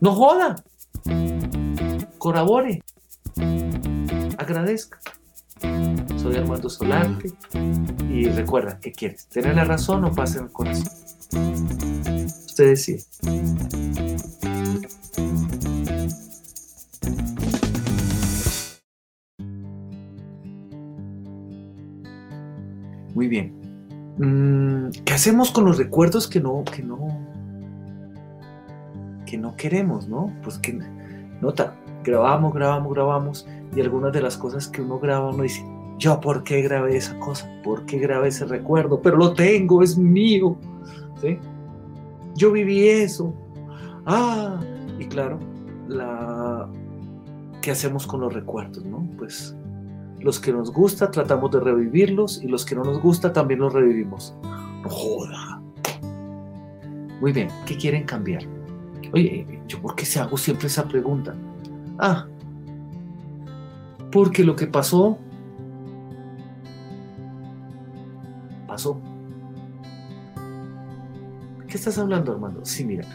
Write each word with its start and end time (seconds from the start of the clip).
No 0.00 0.12
joda. 0.12 0.56
Corabore. 2.18 2.82
Agradezca. 4.38 4.98
Soy 6.16 6.36
Armando 6.36 6.68
Solarte 6.68 7.32
y 8.10 8.28
recuerda, 8.28 8.78
¿qué 8.80 8.92
quieres? 8.92 9.26
¿Tener 9.28 9.56
la 9.56 9.64
razón 9.64 10.04
o 10.04 10.12
paz 10.12 10.36
en 10.36 10.44
el 10.44 10.52
corazón? 10.52 10.88
Usted 12.46 12.68
decide. 12.70 13.02
Muy 23.14 23.28
bien. 23.28 23.52
Mm, 24.18 24.90
¿Qué 25.04 25.12
hacemos 25.12 25.50
con 25.50 25.64
los 25.64 25.78
recuerdos 25.78 26.28
que 26.28 26.40
no, 26.40 26.64
que 26.64 26.82
no, 26.82 27.03
no 29.44 29.56
queremos, 29.56 30.08
no? 30.08 30.32
Pues 30.42 30.58
que 30.58 30.72
nota, 31.42 31.74
grabamos, 32.02 32.54
grabamos, 32.54 32.94
grabamos 32.94 33.46
y 33.76 33.80
algunas 33.82 34.12
de 34.14 34.22
las 34.22 34.38
cosas 34.38 34.68
que 34.68 34.80
uno 34.80 34.98
graba 34.98 35.30
uno 35.30 35.42
dice, 35.42 35.62
yo 35.98 36.18
por 36.18 36.42
qué 36.44 36.62
grabé 36.62 36.96
esa 36.96 37.18
cosa, 37.20 37.46
por 37.62 37.84
qué 37.84 37.98
grabé 37.98 38.28
ese 38.28 38.46
recuerdo, 38.46 39.02
pero 39.02 39.18
lo 39.18 39.34
tengo, 39.34 39.82
es 39.82 39.98
mío, 39.98 40.56
¿sí? 41.20 41.38
Yo 42.34 42.52
viví 42.52 42.88
eso. 42.88 43.34
Ah, 44.06 44.58
y 44.98 45.04
claro, 45.04 45.38
la 45.88 46.66
¿qué 47.60 47.70
hacemos 47.70 48.06
con 48.06 48.20
los 48.20 48.32
recuerdos, 48.32 48.82
no? 48.86 49.06
Pues 49.18 49.54
los 50.20 50.40
que 50.40 50.52
nos 50.52 50.72
gusta 50.72 51.10
tratamos 51.10 51.50
de 51.50 51.60
revivirlos 51.60 52.42
y 52.42 52.48
los 52.48 52.64
que 52.64 52.74
no 52.74 52.82
nos 52.82 53.00
gusta 53.02 53.30
también 53.30 53.60
los 53.60 53.74
revivimos. 53.74 54.34
Joda. 54.84 55.62
Muy 57.20 57.32
bien, 57.32 57.48
¿qué 57.66 57.76
quieren 57.76 58.04
cambiar? 58.04 58.53
Oye, 59.14 59.46
¿yo 59.68 59.80
por 59.80 59.94
qué 59.94 60.04
se 60.04 60.18
hago 60.18 60.36
siempre 60.36 60.66
esa 60.66 60.88
pregunta? 60.88 61.36
Ah, 62.00 62.26
porque 64.10 64.42
lo 64.42 64.56
que 64.56 64.66
pasó, 64.66 65.18
pasó. 68.66 69.00
¿Qué 71.68 71.76
estás 71.76 71.96
hablando, 71.96 72.32
hermano? 72.32 72.64
Sí, 72.64 72.84
mira. 72.84 73.06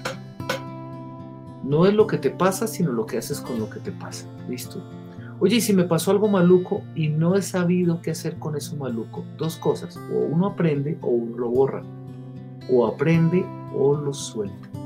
No 1.66 1.86
es 1.86 1.94
lo 1.94 2.08
que 2.08 2.18
te 2.18 2.30
pasa, 2.30 2.66
sino 2.66 2.94
lo 2.94 3.06
que 3.06 3.18
haces 3.18 3.42
con 3.42 3.60
lo 3.60 3.70
que 3.70 3.82
te 3.82 3.92
pasa. 3.92 4.26
¿Listo? 4.48 4.82
Oye, 5.42 5.58
y 5.58 5.62
si 5.62 5.74
me 5.74 5.84
pasó 5.84 6.12
algo 6.12 6.30
maluco 6.30 6.82
y 6.96 7.10
no 7.10 7.36
he 7.36 7.42
sabido 7.42 8.02
qué 8.02 8.12
hacer 8.12 8.40
con 8.40 8.56
eso 8.56 8.78
maluco, 8.78 9.26
dos 9.38 9.58
cosas, 9.58 9.98
o 10.14 10.18
uno 10.18 10.48
aprende 10.48 10.98
o 11.02 11.10
uno 11.10 11.38
lo 11.38 11.50
borra, 11.50 11.84
o 12.72 12.88
aprende 12.88 13.46
o 13.76 13.98
lo 13.98 14.14
suelta. 14.14 14.79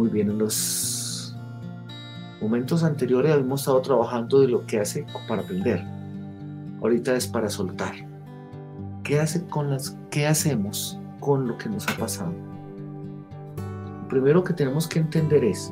Muy 0.00 0.08
bien, 0.08 0.30
en 0.30 0.38
los 0.38 1.36
momentos 2.40 2.84
anteriores 2.84 3.32
habíamos 3.32 3.60
estado 3.60 3.82
trabajando 3.82 4.40
de 4.40 4.48
lo 4.48 4.64
que 4.64 4.80
hace 4.80 5.04
para 5.28 5.42
aprender. 5.42 5.84
Ahorita 6.80 7.14
es 7.14 7.26
para 7.26 7.50
soltar. 7.50 7.92
¿Qué, 9.04 9.20
hace 9.20 9.44
con 9.44 9.68
las, 9.68 9.98
¿Qué 10.10 10.26
hacemos 10.26 10.98
con 11.20 11.46
lo 11.46 11.58
que 11.58 11.68
nos 11.68 11.86
ha 11.86 11.98
pasado? 11.98 12.32
Lo 14.00 14.08
primero 14.08 14.42
que 14.42 14.54
tenemos 14.54 14.88
que 14.88 15.00
entender 15.00 15.44
es, 15.44 15.70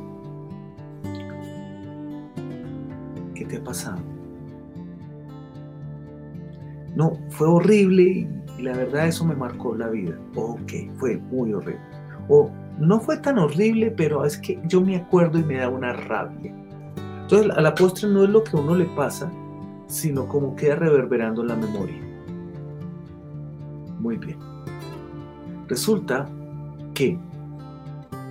te 3.49 3.57
ha 3.57 3.65
pasado? 3.65 4.03
No, 6.95 7.15
fue 7.31 7.49
horrible 7.49 8.29
y 8.59 8.63
la 8.63 8.77
verdad 8.77 9.07
eso 9.07 9.25
me 9.25 9.35
marcó 9.35 9.75
la 9.75 9.89
vida. 9.89 10.19
Ok, 10.35 10.71
fue 10.99 11.17
muy 11.17 11.55
horrible. 11.55 11.81
O 12.29 12.51
no 12.79 13.01
fue 13.01 13.19
tan 13.19 13.39
horrible, 13.39 13.91
pero 13.91 14.25
es 14.25 14.39
que 14.39 14.61
yo 14.65 14.81
me 14.81 14.97
acuerdo 14.97 15.39
y 15.39 15.45
me 15.45 15.57
da 15.57 15.69
una 15.69 15.93
rabia. 15.93 16.55
Entonces 17.23 17.51
a 17.57 17.61
la 17.61 17.75
postre 17.75 18.09
no 18.09 18.25
es 18.25 18.31
lo 18.31 18.45
que 18.45 18.57
a 18.57 18.61
uno 18.61 18.75
le 18.75 18.87
pasa, 18.87 19.31
sino 19.87 20.29
como 20.29 20.55
queda 20.55 20.77
reverberando 20.77 21.43
en 21.43 21.49
la 21.49 21.57
memoria. 21.57 22.01
Muy 23.99 24.17
bien. 24.17 24.39
Resulta 25.67 26.29
que 26.95 27.19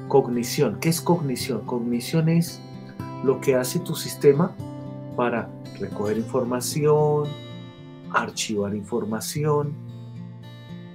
cognición, 0.08 0.80
¿qué 0.80 0.90
es 0.90 1.02
cognición? 1.02 1.62
Cognición 1.66 2.30
es 2.30 2.62
lo 3.24 3.42
que 3.42 3.56
hace 3.56 3.80
tu 3.80 3.96
sistema 3.96 4.56
para 5.16 5.50
recoger 5.80 6.18
información, 6.18 7.28
archivar 8.12 8.74
información, 8.74 9.74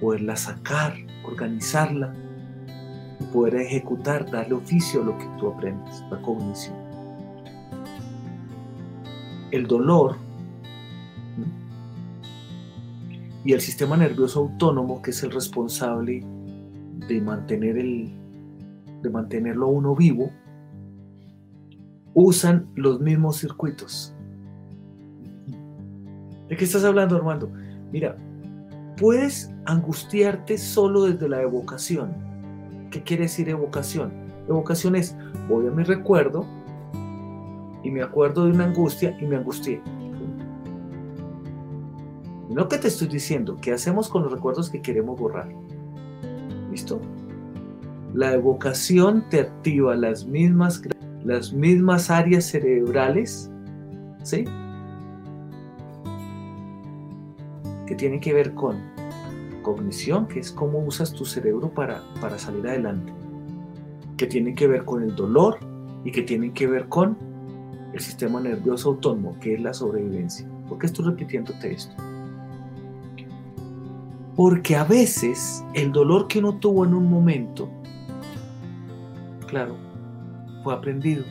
poderla 0.01 0.35
sacar, 0.35 0.95
organizarla 1.25 2.13
poder 3.25 3.55
ejecutar, 3.55 4.29
darle 4.29 4.55
oficio 4.55 5.01
a 5.01 5.05
lo 5.05 5.17
que 5.17 5.25
tú 5.37 5.49
aprendes, 5.49 6.03
la 6.09 6.21
cognición. 6.21 6.75
El 9.51 9.67
dolor 9.67 10.17
y 13.45 13.53
el 13.53 13.61
sistema 13.61 13.97
nervioso 13.97 14.39
autónomo, 14.39 15.01
que 15.01 15.11
es 15.11 15.23
el 15.23 15.31
responsable 15.31 16.23
de 17.07 17.21
mantener 17.21 17.77
el, 17.77 18.11
de 19.01 19.09
mantenerlo 19.09 19.67
uno 19.67 19.95
vivo, 19.95 20.31
usan 22.13 22.67
los 22.75 22.99
mismos 22.99 23.37
circuitos. 23.37 24.13
¿De 26.47 26.55
qué 26.55 26.63
estás 26.63 26.83
hablando, 26.83 27.15
Armando? 27.15 27.51
Mira, 27.91 28.15
puedes 28.97 29.51
angustiarte 29.65 30.57
solo 30.57 31.03
desde 31.03 31.27
la 31.27 31.41
evocación. 31.41 32.32
¿Qué 32.93 33.01
quiere 33.01 33.23
decir 33.23 33.49
evocación? 33.49 34.13
Evocación 34.47 34.95
es, 34.95 35.17
voy 35.49 35.65
a 35.65 35.71
mi 35.71 35.81
recuerdo 35.81 36.45
y 37.81 37.89
me 37.89 38.03
acuerdo 38.03 38.45
de 38.45 38.51
una 38.51 38.65
angustia 38.65 39.17
y 39.19 39.25
me 39.25 39.35
angustié. 39.35 39.81
No 42.51 42.67
que 42.67 42.77
te 42.77 42.89
estoy 42.89 43.07
diciendo, 43.07 43.57
¿qué 43.59 43.73
hacemos 43.73 44.09
con 44.09 44.21
los 44.21 44.31
recuerdos 44.31 44.69
que 44.69 44.83
queremos 44.83 45.19
borrar? 45.19 45.49
¿Listo? 46.69 47.01
La 48.13 48.33
evocación 48.33 49.27
te 49.31 49.39
activa 49.39 49.95
las 49.95 50.27
mismas 50.27 50.79
las 51.23 51.51
mismas 51.51 52.11
áreas 52.11 52.45
cerebrales, 52.45 53.49
¿sí? 54.21 54.45
Que 57.87 57.95
tienen 57.95 58.19
que 58.19 58.33
ver 58.33 58.53
con 58.53 58.92
cognición, 59.63 60.27
que 60.27 60.39
es 60.39 60.51
cómo 60.51 60.79
usas 60.79 61.11
tu 61.13 61.25
cerebro 61.25 61.69
para, 61.73 62.03
para 62.21 62.37
salir 62.37 62.67
adelante, 62.67 63.11
que 64.17 64.27
tienen 64.27 64.53
que 64.53 64.67
ver 64.67 64.85
con 64.85 65.01
el 65.01 65.15
dolor 65.15 65.57
y 66.05 66.11
que 66.11 66.21
tienen 66.21 66.53
que 66.53 66.67
ver 66.67 66.87
con 66.87 67.17
el 67.93 67.99
sistema 67.99 68.39
nervioso 68.39 68.89
autónomo, 68.89 69.39
que 69.39 69.55
es 69.55 69.61
la 69.61 69.73
sobrevivencia. 69.73 70.47
¿Por 70.69 70.77
qué 70.77 70.85
estoy 70.85 71.05
repitiéndote 71.05 71.73
esto? 71.73 71.95
Porque 74.35 74.75
a 74.75 74.83
veces 74.83 75.63
el 75.73 75.91
dolor 75.91 76.27
que 76.27 76.39
uno 76.39 76.57
tuvo 76.57 76.85
en 76.85 76.93
un 76.93 77.09
momento, 77.09 77.69
claro, 79.47 79.75
fue 80.63 80.73
aprendido. 80.73 81.23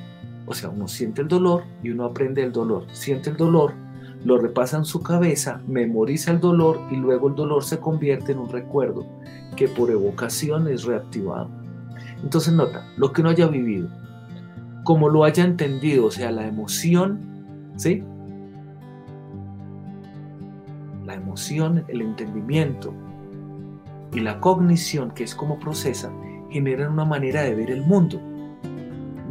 O 0.46 0.54
sea, 0.54 0.68
uno 0.68 0.86
siente 0.86 1.22
el 1.22 1.28
dolor 1.28 1.64
y 1.82 1.90
uno 1.90 2.04
aprende 2.04 2.42
el 2.42 2.52
dolor. 2.52 2.86
Siente 2.92 3.30
el 3.30 3.36
dolor, 3.36 3.74
lo 4.24 4.38
repasa 4.38 4.76
en 4.76 4.84
su 4.84 5.02
cabeza, 5.02 5.60
memoriza 5.66 6.30
el 6.30 6.40
dolor 6.40 6.80
y 6.90 6.96
luego 6.96 7.28
el 7.28 7.34
dolor 7.34 7.64
se 7.64 7.78
convierte 7.78 8.32
en 8.32 8.38
un 8.38 8.48
recuerdo 8.48 9.06
que 9.56 9.68
por 9.68 9.90
evocación 9.90 10.68
es 10.68 10.84
reactivado. 10.84 11.50
Entonces 12.22 12.54
nota, 12.54 12.86
lo 12.96 13.12
que 13.12 13.20
uno 13.20 13.30
haya 13.30 13.48
vivido, 13.48 13.88
como 14.84 15.08
lo 15.08 15.24
haya 15.24 15.44
entendido, 15.44 16.06
o 16.06 16.10
sea, 16.10 16.30
la 16.30 16.46
emoción, 16.46 17.20
¿sí? 17.76 18.02
La 21.04 21.14
emoción, 21.14 21.84
el 21.88 22.00
entendimiento 22.00 22.94
y 24.12 24.20
la 24.20 24.40
cognición, 24.40 25.10
que 25.10 25.24
es 25.24 25.34
como 25.34 25.58
procesa, 25.58 26.12
generan 26.50 26.92
una 26.92 27.04
manera 27.04 27.42
de 27.42 27.54
ver 27.54 27.70
el 27.70 27.82
mundo. 27.82 28.20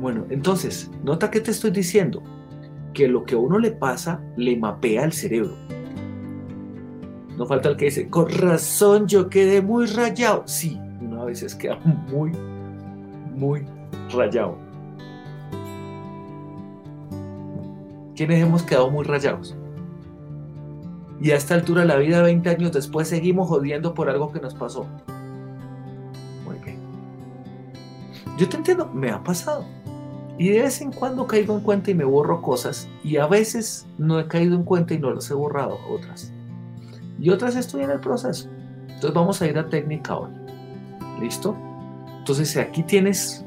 Bueno, 0.02 0.26
entonces, 0.30 0.90
nota 1.04 1.30
que 1.30 1.40
te 1.40 1.52
estoy 1.52 1.72
diciendo 1.72 2.24
que 2.94 3.08
lo 3.08 3.24
que 3.24 3.36
a 3.36 3.38
uno 3.38 3.60
le 3.60 3.72
pasa 3.72 4.22
le 4.38 4.58
mapea 4.58 5.04
el 5.04 5.14
cerebro. 5.14 5.56
No 7.38 7.46
falta 7.46 7.70
el 7.70 7.78
que 7.78 7.86
dice, 7.86 8.10
con 8.10 8.30
razón 8.30 9.08
yo 9.08 9.30
quedé 9.30 9.62
muy 9.62 9.86
rayado. 9.88 10.44
Sí, 10.46 10.80
uno 11.02 11.22
a 11.24 11.26
veces 11.26 11.56
queda 11.56 11.78
muy, 12.12 12.32
muy 13.34 13.66
rayado. 14.14 14.58
¿Quiénes 18.16 18.44
hemos 18.44 18.64
quedado 18.64 18.92
muy 18.92 19.06
rayados? 19.06 19.56
Y 21.22 21.32
a 21.32 21.36
esta 21.36 21.56
altura 21.56 21.82
de 21.82 21.88
la 21.88 21.98
vida, 21.98 22.22
20 22.22 22.50
años 22.50 22.72
después, 22.72 23.08
seguimos 23.08 23.48
jodiendo 23.48 23.94
por 23.94 24.10
algo 24.10 24.32
que 24.32 24.40
nos 24.40 24.56
pasó. 24.56 24.86
Muy 26.46 26.58
bien. 26.60 26.80
Yo 28.38 28.50
te 28.50 28.58
entiendo, 28.58 28.90
me 28.94 29.10
ha 29.10 29.24
pasado. 29.24 29.66
Y 30.38 30.50
de 30.50 30.62
vez 30.62 30.82
en 30.82 30.92
cuando 30.92 31.28
caigo 31.28 31.56
en 31.56 31.62
cuenta 31.62 31.92
y 31.92 31.96
me 31.96 32.04
borro 32.04 32.42
cosas 32.42 32.90
y 33.04 33.18
a 33.18 33.28
veces 33.28 33.88
no 33.98 34.20
he 34.20 34.28
caído 34.28 34.56
en 34.56 34.64
cuenta 34.64 34.94
y 34.94 35.00
no 35.00 35.12
las 35.12 35.30
he 35.30 35.34
borrado 35.34 35.78
otras. 35.90 36.34
Y 37.20 37.30
otras 37.30 37.56
estoy 37.56 37.84
en 37.84 37.92
el 37.92 38.00
proceso. 38.00 38.50
Entonces 38.82 39.14
vamos 39.14 39.42
a 39.42 39.48
ir 39.48 39.58
a 39.58 39.70
técnica 39.70 40.18
hoy. 40.18 40.32
¿Listo? 41.20 41.56
Entonces 42.20 42.58
aquí 42.58 42.84
tienes 42.84 43.46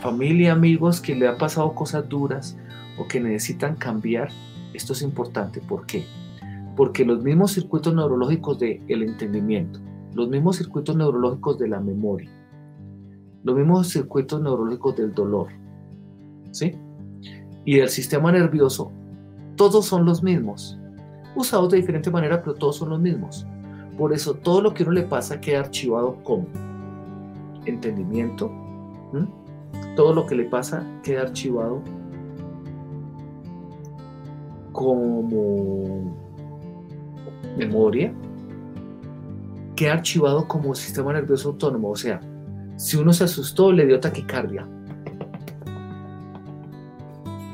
familia, 0.00 0.52
amigos 0.52 1.00
que 1.00 1.14
le 1.14 1.28
han 1.28 1.38
pasado 1.38 1.74
cosas 1.74 2.08
duras 2.08 2.56
o 2.98 3.06
que 3.06 3.20
necesitan 3.20 3.76
cambiar, 3.76 4.28
esto 4.74 4.92
es 4.92 5.02
importante. 5.02 5.60
¿Por 5.60 5.86
qué? 5.86 6.04
Porque 6.76 7.04
los 7.04 7.22
mismos 7.22 7.52
circuitos 7.52 7.94
neurológicos 7.94 8.58
del 8.58 9.02
entendimiento, 9.02 9.80
los 10.14 10.28
mismos 10.28 10.56
circuitos 10.56 10.96
neurológicos 10.96 11.58
de 11.58 11.68
la 11.68 11.80
memoria, 11.80 12.30
los 13.42 13.56
mismos 13.56 13.88
circuitos 13.88 14.40
neurológicos 14.40 14.96
del 14.96 15.14
dolor, 15.14 15.48
¿sí? 16.56 16.74
Y 17.64 17.76
del 17.76 17.88
sistema 17.88 18.32
nervioso, 18.32 18.92
todos 19.56 19.86
son 19.86 20.04
los 20.04 20.22
mismos, 20.22 20.78
usados 21.34 21.70
de 21.70 21.78
diferente 21.78 22.10
manera, 22.10 22.40
pero 22.42 22.54
todos 22.54 22.76
son 22.76 22.90
los 22.90 23.00
mismos. 23.00 23.46
Por 23.96 24.12
eso 24.12 24.34
todo 24.34 24.60
lo 24.60 24.74
que 24.74 24.82
uno 24.82 24.92
le 24.92 25.02
pasa 25.02 25.40
queda 25.40 25.60
archivado 25.60 26.16
como 26.22 26.46
entendimiento, 27.64 28.50
todo 29.96 30.14
lo 30.14 30.26
que 30.26 30.34
le 30.34 30.44
pasa 30.44 30.84
queda 31.02 31.22
archivado 31.22 31.82
como 34.72 36.14
memoria, 37.56 38.12
queda 39.74 39.94
archivado 39.94 40.46
como 40.46 40.74
sistema 40.74 41.12
nervioso 41.14 41.50
autónomo. 41.50 41.90
O 41.90 41.96
sea, 41.96 42.20
si 42.76 42.98
uno 42.98 43.12
se 43.12 43.24
asustó, 43.24 43.72
le 43.72 43.86
dio 43.86 43.98
taquicardia. 43.98 44.68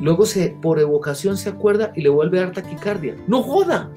Luego 0.02 0.26
se, 0.26 0.50
por 0.60 0.80
evocación 0.80 1.36
se 1.36 1.48
acuerda 1.48 1.92
y 1.94 2.00
le 2.02 2.08
vuelve 2.08 2.40
a 2.40 2.46
dar 2.46 2.52
taquicardia. 2.52 3.14
¡No 3.28 3.40
joda! 3.40 3.88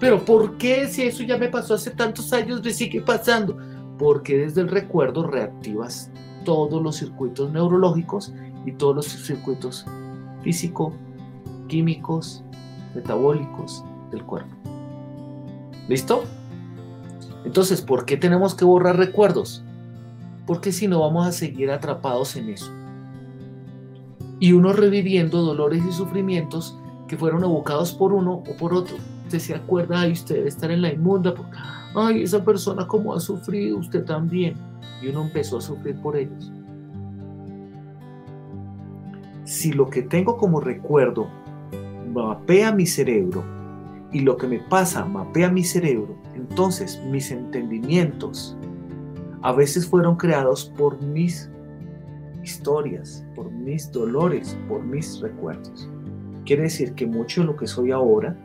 Pero 0.00 0.24
¿por 0.24 0.56
qué 0.56 0.88
si 0.88 1.02
eso 1.02 1.22
ya 1.24 1.36
me 1.36 1.48
pasó 1.48 1.74
hace 1.74 1.90
tantos 1.90 2.32
años 2.32 2.64
me 2.64 2.72
sigue 2.72 3.02
pasando? 3.02 3.58
Porque 3.98 4.38
desde 4.38 4.62
el 4.62 4.68
recuerdo 4.68 5.26
reactivas 5.26 6.10
todos 6.42 6.82
los 6.82 6.96
circuitos 6.96 7.52
neurológicos 7.52 8.32
y 8.64 8.72
todos 8.72 8.96
los 8.96 9.06
circuitos 9.06 9.84
físico, 10.40 10.94
químicos, 11.68 12.42
metabólicos 12.94 13.84
del 14.10 14.24
cuerpo. 14.24 14.56
¿Listo? 15.86 16.24
Entonces, 17.44 17.82
¿por 17.82 18.06
qué 18.06 18.16
tenemos 18.16 18.54
que 18.54 18.64
borrar 18.64 18.96
recuerdos? 18.96 19.62
Porque 20.46 20.72
si 20.72 20.88
no 20.88 21.00
vamos 21.00 21.26
a 21.26 21.32
seguir 21.32 21.70
atrapados 21.70 22.36
en 22.36 22.48
eso. 22.48 22.72
Y 24.40 24.52
uno 24.52 24.72
reviviendo 24.72 25.42
dolores 25.42 25.82
y 25.88 25.92
sufrimientos 25.92 26.78
que 27.08 27.16
fueron 27.16 27.44
evocados 27.44 27.92
por 27.92 28.12
uno 28.12 28.42
o 28.48 28.56
por 28.58 28.74
otro. 28.74 28.96
Usted 29.24 29.38
se 29.38 29.54
acuerda, 29.54 30.00
ay, 30.00 30.12
usted 30.12 30.36
debe 30.36 30.48
estar 30.48 30.70
en 30.70 30.82
la 30.82 30.92
inmunda, 30.92 31.34
porque, 31.34 31.56
ay, 31.94 32.22
esa 32.22 32.44
persona 32.44 32.86
como 32.86 33.14
ha 33.14 33.20
sufrido, 33.20 33.78
usted 33.78 34.04
también 34.04 34.54
y 35.02 35.08
uno 35.08 35.22
empezó 35.22 35.58
a 35.58 35.60
sufrir 35.60 35.96
por 36.00 36.16
ellos. 36.16 36.52
Si 39.44 39.72
lo 39.72 39.90
que 39.90 40.02
tengo 40.02 40.36
como 40.36 40.60
recuerdo 40.60 41.28
mapea 42.12 42.72
mi 42.72 42.86
cerebro 42.86 43.44
y 44.12 44.20
lo 44.20 44.36
que 44.36 44.46
me 44.46 44.58
pasa 44.58 45.04
mapea 45.04 45.50
mi 45.50 45.64
cerebro, 45.64 46.16
entonces 46.34 47.00
mis 47.10 47.30
entendimientos 47.30 48.56
a 49.42 49.52
veces 49.52 49.86
fueron 49.86 50.16
creados 50.16 50.72
por 50.76 51.02
mis 51.02 51.50
historias, 52.44 53.26
por 53.34 53.50
mis 53.50 53.90
dolores, 53.90 54.56
por 54.68 54.84
mis 54.84 55.20
recuerdos. 55.20 55.90
Quiere 56.44 56.64
decir 56.64 56.94
que 56.94 57.06
mucho 57.06 57.40
de 57.40 57.48
lo 57.48 57.56
que 57.56 57.66
soy 57.66 57.90
ahora, 57.90 58.36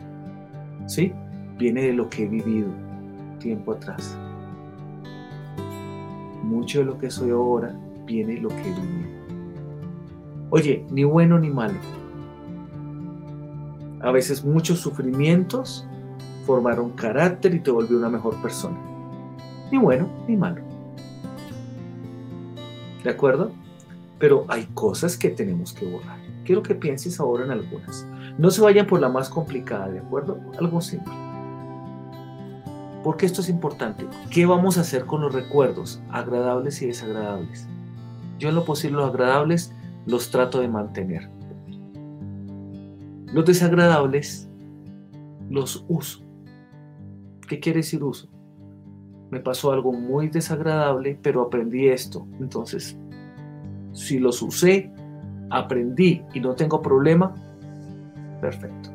¿sí? 0.88 1.14
Viene 1.58 1.84
de 1.84 1.94
lo 1.94 2.10
que 2.10 2.24
he 2.24 2.28
vivido 2.28 2.70
tiempo 3.40 3.74
atrás 3.74 4.18
mucho 6.50 6.80
de 6.80 6.86
lo 6.86 6.98
que 6.98 7.12
soy 7.12 7.30
ahora 7.30 7.76
viene 8.06 8.38
lo 8.42 8.50
que 8.50 8.64
viví. 8.64 9.06
Oye, 10.50 10.86
ni 10.90 11.04
bueno 11.04 11.38
ni 11.38 11.50
malo. 11.50 11.76
A 14.02 14.12
veces 14.12 14.44
muchos 14.44 14.80
sufrimientos 14.80 15.88
formaron 16.46 16.92
carácter 16.92 17.54
y 17.54 17.60
te 17.60 17.70
volvió 17.70 17.98
una 17.98 18.10
mejor 18.10 18.36
persona. 18.42 18.78
Ni 19.72 19.78
bueno 19.78 20.10
ni 20.28 20.36
malo. 20.36 20.64
¿De 23.04 23.10
acuerdo? 23.10 23.52
Pero 24.20 24.46
hay 24.50 24.66
cosas 24.74 25.18
que 25.18 25.30
tenemos 25.30 25.74
que 25.74 25.86
borrar. 25.86 26.20
Quiero 26.44 26.62
que 26.62 26.76
pienses 26.76 27.20
ahora 27.20 27.46
en 27.46 27.52
algunas. 27.52 28.06
No 28.38 28.52
se 28.52 28.62
vayan 28.62 28.88
por 28.88 29.00
la 29.00 29.10
más 29.10 29.30
complicada, 29.30 29.90
¿de 29.90 30.00
acuerdo? 30.00 30.40
Algo 30.60 30.82
simple. 30.82 31.14
Porque 33.04 33.26
esto 33.26 33.42
es 33.42 33.50
importante. 33.50 34.06
¿Qué 34.30 34.46
vamos 34.46 34.78
a 34.78 34.82
hacer 34.82 35.06
con 35.06 35.22
los 35.22 35.34
recuerdos, 35.34 36.02
agradables 36.10 36.82
y 36.82 36.88
desagradables? 36.88 37.68
Yo 38.40 38.50
en 38.50 38.56
lo 38.56 38.66
posible 38.66 38.98
los 38.98 39.10
agradables 39.10 39.74
los 40.06 40.32
trato 40.32 40.60
de 40.60 40.68
mantener. 40.68 41.30
Los 43.34 43.46
desagradables 43.46 44.50
los 45.50 45.86
uso. 45.88 46.22
¿Qué 47.48 47.60
quiere 47.60 47.80
decir 47.80 48.04
uso? 48.04 48.28
Me 49.30 49.40
pasó 49.40 49.72
algo 49.72 49.94
muy 49.94 50.30
desagradable, 50.30 51.20
pero 51.22 51.42
aprendí 51.42 51.88
esto. 51.88 52.28
Entonces, 52.40 52.98
si 53.92 54.20
los 54.20 54.42
usé, 54.42 54.92
aprendí 55.50 56.24
y 56.34 56.40
no 56.40 56.56
tengo 56.56 56.82
problema, 56.82 57.34
perfecto. 58.42 58.90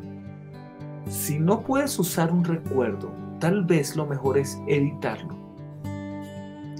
Si 1.08 1.38
no 1.38 1.62
puedes 1.62 1.98
usar 1.98 2.32
un 2.32 2.44
recuerdo 2.44 3.24
tal 3.44 3.62
vez 3.62 3.94
lo 3.94 4.06
mejor 4.06 4.38
es 4.38 4.58
editarlo. 4.66 5.34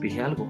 Dije 0.01 0.23
algo. 0.23 0.47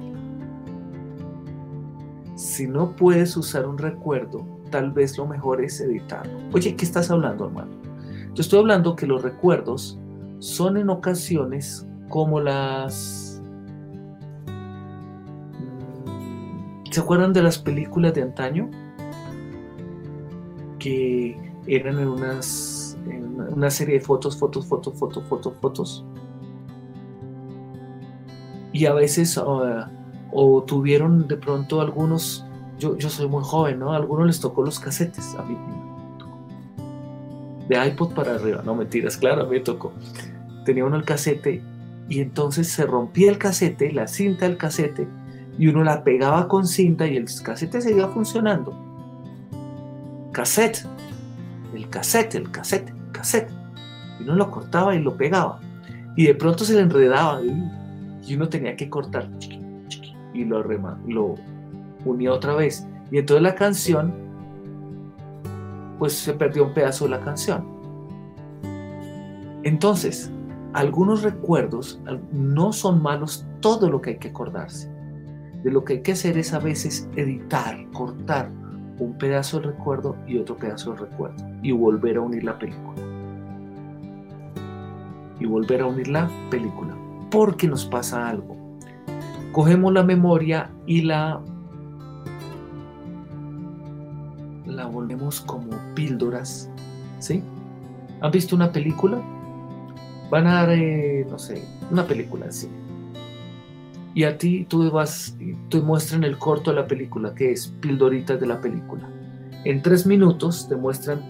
Si 2.37 2.69
no 2.69 2.95
puedes 2.95 3.37
usar 3.37 3.67
un 3.67 3.79
recuerdo, 3.79 4.47
tal 4.71 4.93
vez 4.93 5.19
lo 5.19 5.27
mejor 5.27 5.61
es 5.61 5.81
editarlo. 5.81 6.39
Oye, 6.53 6.77
¿qué 6.77 6.85
estás 6.85 7.11
hablando, 7.11 7.47
hermano? 7.47 7.73
Yo 8.33 8.43
estoy 8.43 8.61
hablando 8.61 8.95
que 8.95 9.09
los 9.09 9.23
recuerdos 9.23 9.99
son 10.39 10.77
en 10.77 10.89
ocasiones 10.89 11.85
como 12.09 12.39
las... 12.39 13.34
¿Se 16.95 17.01
acuerdan 17.01 17.33
de 17.33 17.43
las 17.43 17.59
películas 17.59 18.15
de 18.15 18.23
antaño? 18.23 18.71
Que 20.79 21.37
eran 21.67 21.99
en 21.99 22.07
unas 22.07 22.97
una 23.51 23.69
serie 23.69 23.95
de 23.95 24.01
fotos, 24.01 24.37
fotos, 24.37 24.65
fotos, 24.65 24.95
fotos, 24.97 25.25
fotos, 25.25 25.55
fotos. 25.61 26.05
Y 28.73 28.87
a 28.87 28.93
veces 28.95 29.37
ah, 29.39 29.91
o 30.31 30.63
tuvieron 30.63 31.27
de 31.27 31.37
pronto 31.37 31.81
algunos, 31.81 32.47
yo, 32.79 32.97
yo 32.97 33.11
soy 33.11 33.27
muy 33.27 33.43
joven, 33.43 33.81
¿no? 33.81 33.93
A 33.93 33.97
algunos 33.97 34.29
les 34.29 34.39
tocó 34.39 34.63
los 34.63 34.79
casetes, 34.79 35.35
a 35.37 35.43
mí 35.43 35.59
de 37.69 37.89
iPod 37.89 38.15
para 38.15 38.37
arriba, 38.37 38.63
no 38.65 38.77
mentiras, 38.77 39.17
claro, 39.17 39.43
a 39.43 39.45
mí 39.47 39.57
me 39.57 39.61
tocó. 39.61 39.93
Tenía 40.65 40.85
uno 40.85 40.95
el 40.95 41.05
casete 41.05 41.61
y 42.09 42.21
entonces 42.21 42.69
se 42.69 42.87
rompía 42.87 43.33
el 43.33 43.39
casete, 43.39 43.91
la 43.91 44.07
cinta 44.07 44.47
del 44.47 44.59
casete, 44.59 45.09
y 45.59 45.69
uno 45.69 45.85
la 45.85 46.03
pegaba 46.05 46.49
con 46.49 46.67
cinta 46.67 47.07
y 47.07 47.17
el 47.17 47.27
casete 47.43 47.81
seguía 47.81 48.09
funcionando. 48.09 48.75
Cassette, 50.33 50.85
el 51.75 51.89
casete, 51.89 52.39
el 52.39 52.51
casete 52.51 52.93
cassette. 53.13 53.51
Y 54.21 54.25
uno 54.25 54.35
lo 54.37 54.51
cortaba 54.51 54.95
y 54.95 55.03
lo 55.03 55.17
pegaba. 55.17 55.61
Y 56.17 56.27
de 56.27 56.35
pronto 56.35 56.65
se 56.65 56.75
le 56.75 56.81
enredaba 56.81 57.41
y 57.43 58.35
uno 58.35 58.49
tenía 58.49 58.77
que 58.77 58.89
cortar 58.89 59.29
y 60.35 60.45
lo, 60.45 60.63
lo 60.63 61.37
unía 62.05 62.33
otra 62.33 62.55
vez. 62.55 62.87
Y 63.11 63.19
entonces 63.19 63.43
la 63.43 63.55
canción, 63.55 64.13
pues 65.99 66.13
se 66.13 66.35
perdió 66.35 66.65
un 66.65 66.75
pedazo 66.75 67.05
de 67.05 67.11
la 67.13 67.21
canción. 67.21 67.65
Entonces, 69.63 70.31
algunos 70.75 71.23
recuerdos 71.23 72.01
no 72.33 72.73
son 72.73 73.01
malos 73.01 73.47
todo 73.61 73.89
lo 73.89 74.03
que 74.03 74.11
hay 74.11 74.19
que 74.19 74.29
acordarse. 74.29 74.93
De 75.65 75.71
lo 75.71 75.83
que 75.83 75.95
hay 75.95 76.03
que 76.03 76.13
hacer 76.13 76.37
es 76.37 76.53
a 76.53 76.59
veces 76.59 77.09
editar, 77.17 77.85
cortar 77.93 78.51
un 78.99 79.17
pedazo 79.19 79.59
del 79.59 79.73
recuerdo 79.73 80.15
y 80.27 80.39
otro 80.39 80.57
pedazo 80.57 80.91
del 80.91 81.09
recuerdo 81.09 81.43
y 81.63 81.73
volver 81.73 82.19
a 82.19 82.21
unir 82.21 82.45
la 82.45 82.59
película 82.59 83.01
y 85.41 85.47
volver 85.47 85.81
a 85.81 85.87
unir 85.87 86.09
la 86.09 86.31
película. 86.51 86.95
Porque 87.31 87.67
nos 87.67 87.87
pasa 87.87 88.29
algo. 88.29 88.57
Cogemos 89.53 89.93
la 89.93 90.03
memoria 90.03 90.71
y 90.87 91.01
la 91.01 91.41
la 94.67 94.87
volvemos 94.87 95.41
como 95.41 95.71
píldoras, 95.95 96.71
¿sí? 97.21 97.43
¿Han 98.21 98.31
visto 98.31 98.55
una 98.55 98.71
película? 98.71 99.19
Van 100.31 100.47
a 100.47 100.55
dar, 100.55 100.71
eh, 100.73 101.27
no 101.31 101.39
sé, 101.39 101.65
una 101.91 102.05
película 102.07 102.47
así. 102.47 102.69
Y 104.15 104.25
a 104.25 104.39
ti 104.39 104.65
tú 104.69 104.91
vas, 104.91 105.37
te 105.71 105.81
muestran 105.81 106.23
el 106.25 106.39
corto 106.39 106.71
de 106.71 106.77
la 106.77 106.87
película, 106.87 107.35
que 107.35 107.53
es 107.53 107.69
pildoritas 107.81 108.41
de 108.41 108.47
la 108.47 108.61
película. 108.61 109.09
En 109.65 109.83
tres 109.83 110.07
minutos 110.07 110.69
te 110.69 110.77
muestran 110.77 111.21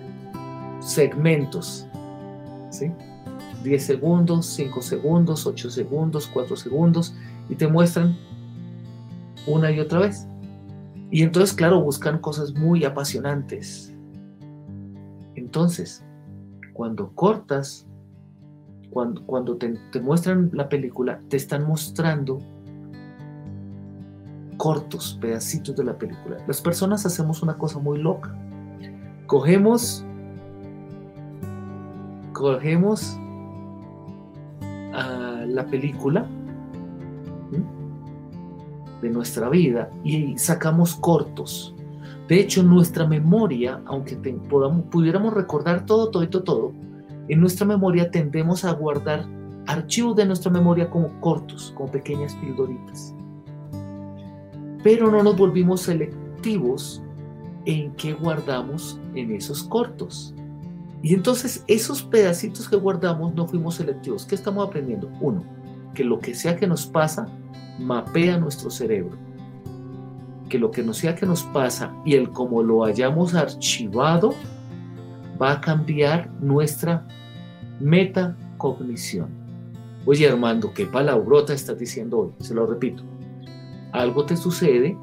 segmentos, 0.81 1.87
¿sí? 2.71 2.91
10 3.63 3.83
segundos, 3.83 4.47
5 4.47 4.83
segundos, 4.83 5.47
8 5.47 5.71
segundos, 5.71 6.31
4 6.33 6.57
segundos 6.57 7.17
y 7.49 7.55
te 7.55 7.67
muestran 7.67 8.17
una 9.47 9.71
y 9.71 9.81
otra 9.81 10.01
vez. 10.01 10.27
Y 11.11 11.23
entonces, 11.23 11.57
claro, 11.57 11.81
buscan 11.81 12.19
cosas 12.19 12.55
muy 12.55 12.85
apasionantes. 12.85 13.95
Entonces, 15.35 16.05
cuando 16.75 17.13
cortas, 17.15 17.87
cuando, 18.91 19.57
te 19.57 20.01
muestran 20.01 20.51
la 20.53 20.69
película, 20.69 21.21
te 21.29 21.37
están 21.37 21.67
mostrando 21.67 22.41
cortos, 24.57 25.19
pedacitos 25.21 25.77
de 25.77 25.85
la 25.85 25.97
película. 25.97 26.39
Las 26.47 26.61
personas 26.61 27.05
hacemos 27.07 27.43
una 27.43 27.57
cosa 27.57 27.79
muy 27.79 27.99
loca. 27.99 28.35
Cogemos, 29.27 30.05
cogemos 32.33 33.19
a 34.93 35.45
la 35.47 35.67
película 35.67 36.27
de 39.03 39.11
nuestra 39.11 39.49
vida 39.49 39.91
y 40.03 40.37
sacamos 40.39 40.95
cortos. 40.97 41.75
De 42.29 42.41
hecho, 42.41 42.63
nuestra 42.63 43.07
memoria, 43.07 43.81
aunque 43.85 44.17
podamos, 44.49 44.87
pudiéramos 44.87 45.35
recordar 45.35 45.85
todo, 45.85 46.11
todo, 46.11 46.27
todo, 46.29 46.43
todo, 46.43 46.73
en 47.29 47.41
nuestra 47.41 47.67
memoria 47.67 48.11
tendemos 48.11 48.65
a 48.65 48.73
guardar 48.73 49.27
archivos 49.67 50.17
de 50.17 50.27
nuestra 50.27 50.51
memoria 50.51 50.91
como 50.91 51.21
cortos, 51.21 51.73
como 51.77 51.91
pequeñas 51.91 52.35
pildoritas 52.37 53.14
pero 54.85 55.11
no 55.11 55.23
nos 55.23 55.37
volvimos 55.37 55.81
selectivos 55.81 57.03
en 57.65 57.93
qué 57.95 58.13
guardamos 58.13 59.01
en 59.15 59.33
esos 59.33 59.65
cortos. 59.65 60.35
Y 61.03 61.15
entonces 61.15 61.65
esos 61.67 62.03
pedacitos 62.03 62.69
que 62.69 62.77
guardamos 62.77 63.35
no 63.35 63.49
fuimos 63.49 63.77
selectivos. 63.77 64.27
¿Qué 64.27 64.35
estamos 64.35 64.69
aprendiendo? 64.69 65.11
Uno, 65.21 65.43
que 65.95 66.05
lo 66.05 66.21
que 66.21 66.35
sea 66.35 66.55
que 66.55 66.67
nos 66.67 66.87
pasa 66.87 67.27
mapea 67.79 68.37
nuestro 68.37 68.69
cerebro. 68.69 69.17
Que 70.51 70.59
lo 70.59 70.71
que 70.71 70.83
no 70.83 70.93
sea 70.93 71.15
que 71.15 71.25
nos 71.25 71.43
pasa 71.45 71.95
y 72.05 72.15
el 72.15 72.31
como 72.31 72.63
lo 72.63 72.85
hayamos 72.85 73.35
archivado 73.35 74.35
va 75.41 75.53
a 75.53 75.61
cambiar 75.63 76.31
nuestra 76.41 77.09
metacognición. 77.81 79.29
Oye 80.05 80.29
Armando, 80.29 80.75
¿qué 80.75 80.85
palabrota 80.85 81.55
estás 81.55 81.79
diciendo 81.79 82.19
hoy? 82.19 82.33
Se 82.41 82.55
lo 82.55 82.67
repito 82.67 83.03
algo 83.95 84.27
te 84.27 84.37
sucede 84.37 84.99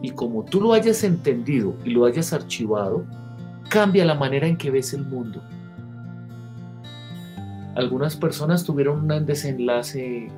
y 0.00 0.10
como 0.10 0.44
tú 0.44 0.60
lo 0.60 0.72
hayas 0.72 1.04
entendido 1.04 1.74
y 1.84 1.90
lo 1.90 2.06
hayas 2.06 2.32
archivado, 2.32 3.04
cambia 3.68 4.04
la 4.04 4.14
manera 4.14 4.46
en 4.46 4.56
que 4.56 4.70
ves 4.70 4.94
el 4.94 5.04
mundo. 5.04 5.42
Algunas 7.74 8.16
personas 8.16 8.64
tuvieron 8.64 9.10
un 9.10 9.26
desenlace 9.26 10.28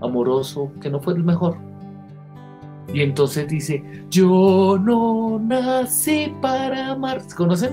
amoroso 0.00 0.72
que 0.80 0.90
no 0.90 1.00
fue 1.00 1.14
el 1.14 1.22
mejor. 1.22 1.56
Y 2.92 3.02
entonces 3.02 3.46
dice, 3.46 3.84
yo 4.10 4.76
no 4.82 5.38
nací 5.38 6.34
para 6.42 6.90
amar. 6.90 7.22
¿Conocen? 7.36 7.72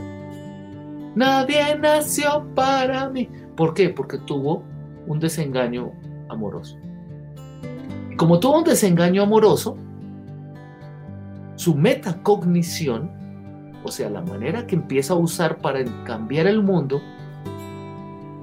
Nadie 1.16 1.76
nació 1.80 2.46
para 2.54 3.10
mí. 3.10 3.28
¿Por 3.56 3.74
qué? 3.74 3.90
Porque 3.90 4.20
tuvo 4.20 4.64
un 5.08 5.20
desengaño 5.20 5.92
amoroso. 6.30 6.78
Como 8.18 8.40
tuvo 8.40 8.58
un 8.58 8.64
desengaño 8.64 9.22
amoroso, 9.22 9.78
su 11.56 11.76
metacognición, 11.76 13.12
o 13.84 13.92
sea, 13.92 14.10
la 14.10 14.22
manera 14.22 14.66
que 14.66 14.76
empieza 14.76 15.14
a 15.14 15.18
usar 15.18 15.60
para 15.60 15.86
cambiar 16.04 16.48
el 16.48 16.64
mundo, 16.64 17.00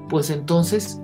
pues 0.09 0.31
entonces 0.31 1.00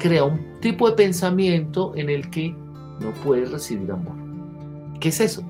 crea 0.00 0.24
un 0.24 0.58
tipo 0.60 0.90
de 0.90 0.96
pensamiento 0.96 1.92
en 1.94 2.10
el 2.10 2.30
que 2.30 2.50
no 2.50 3.12
puede 3.24 3.44
recibir 3.44 3.92
amor. 3.92 4.16
¿Qué 4.98 5.10
es 5.10 5.20
eso? 5.20 5.44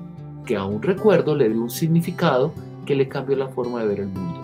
Que 0.45 0.55
a 0.55 0.65
un 0.65 0.83
recuerdo 0.83 1.35
le 1.35 1.49
dio 1.49 1.61
un 1.61 1.71
significado 1.71 2.53
que 2.85 2.95
le 2.95 3.07
cambió 3.07 3.35
la 3.35 3.47
forma 3.47 3.81
de 3.81 3.87
ver 3.87 3.99
el 4.01 4.07
mundo. 4.07 4.42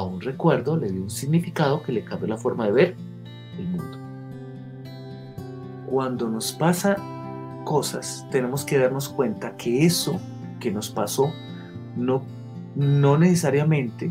A 0.00 0.04
un 0.04 0.20
recuerdo 0.20 0.76
le 0.76 0.90
dio 0.90 1.02
un 1.02 1.10
significado 1.10 1.82
que 1.82 1.92
le 1.92 2.04
cambió 2.04 2.28
la 2.28 2.36
forma 2.36 2.66
de 2.66 2.72
ver 2.72 2.96
el 3.58 3.68
mundo. 3.68 3.98
Cuando 5.86 6.28
nos 6.28 6.52
pasa 6.52 6.96
cosas, 7.64 8.26
tenemos 8.30 8.64
que 8.64 8.78
darnos 8.78 9.08
cuenta 9.08 9.56
que 9.56 9.84
eso 9.84 10.20
que 10.58 10.70
nos 10.70 10.90
pasó 10.90 11.32
no, 11.96 12.22
no 12.74 13.18
necesariamente 13.18 14.10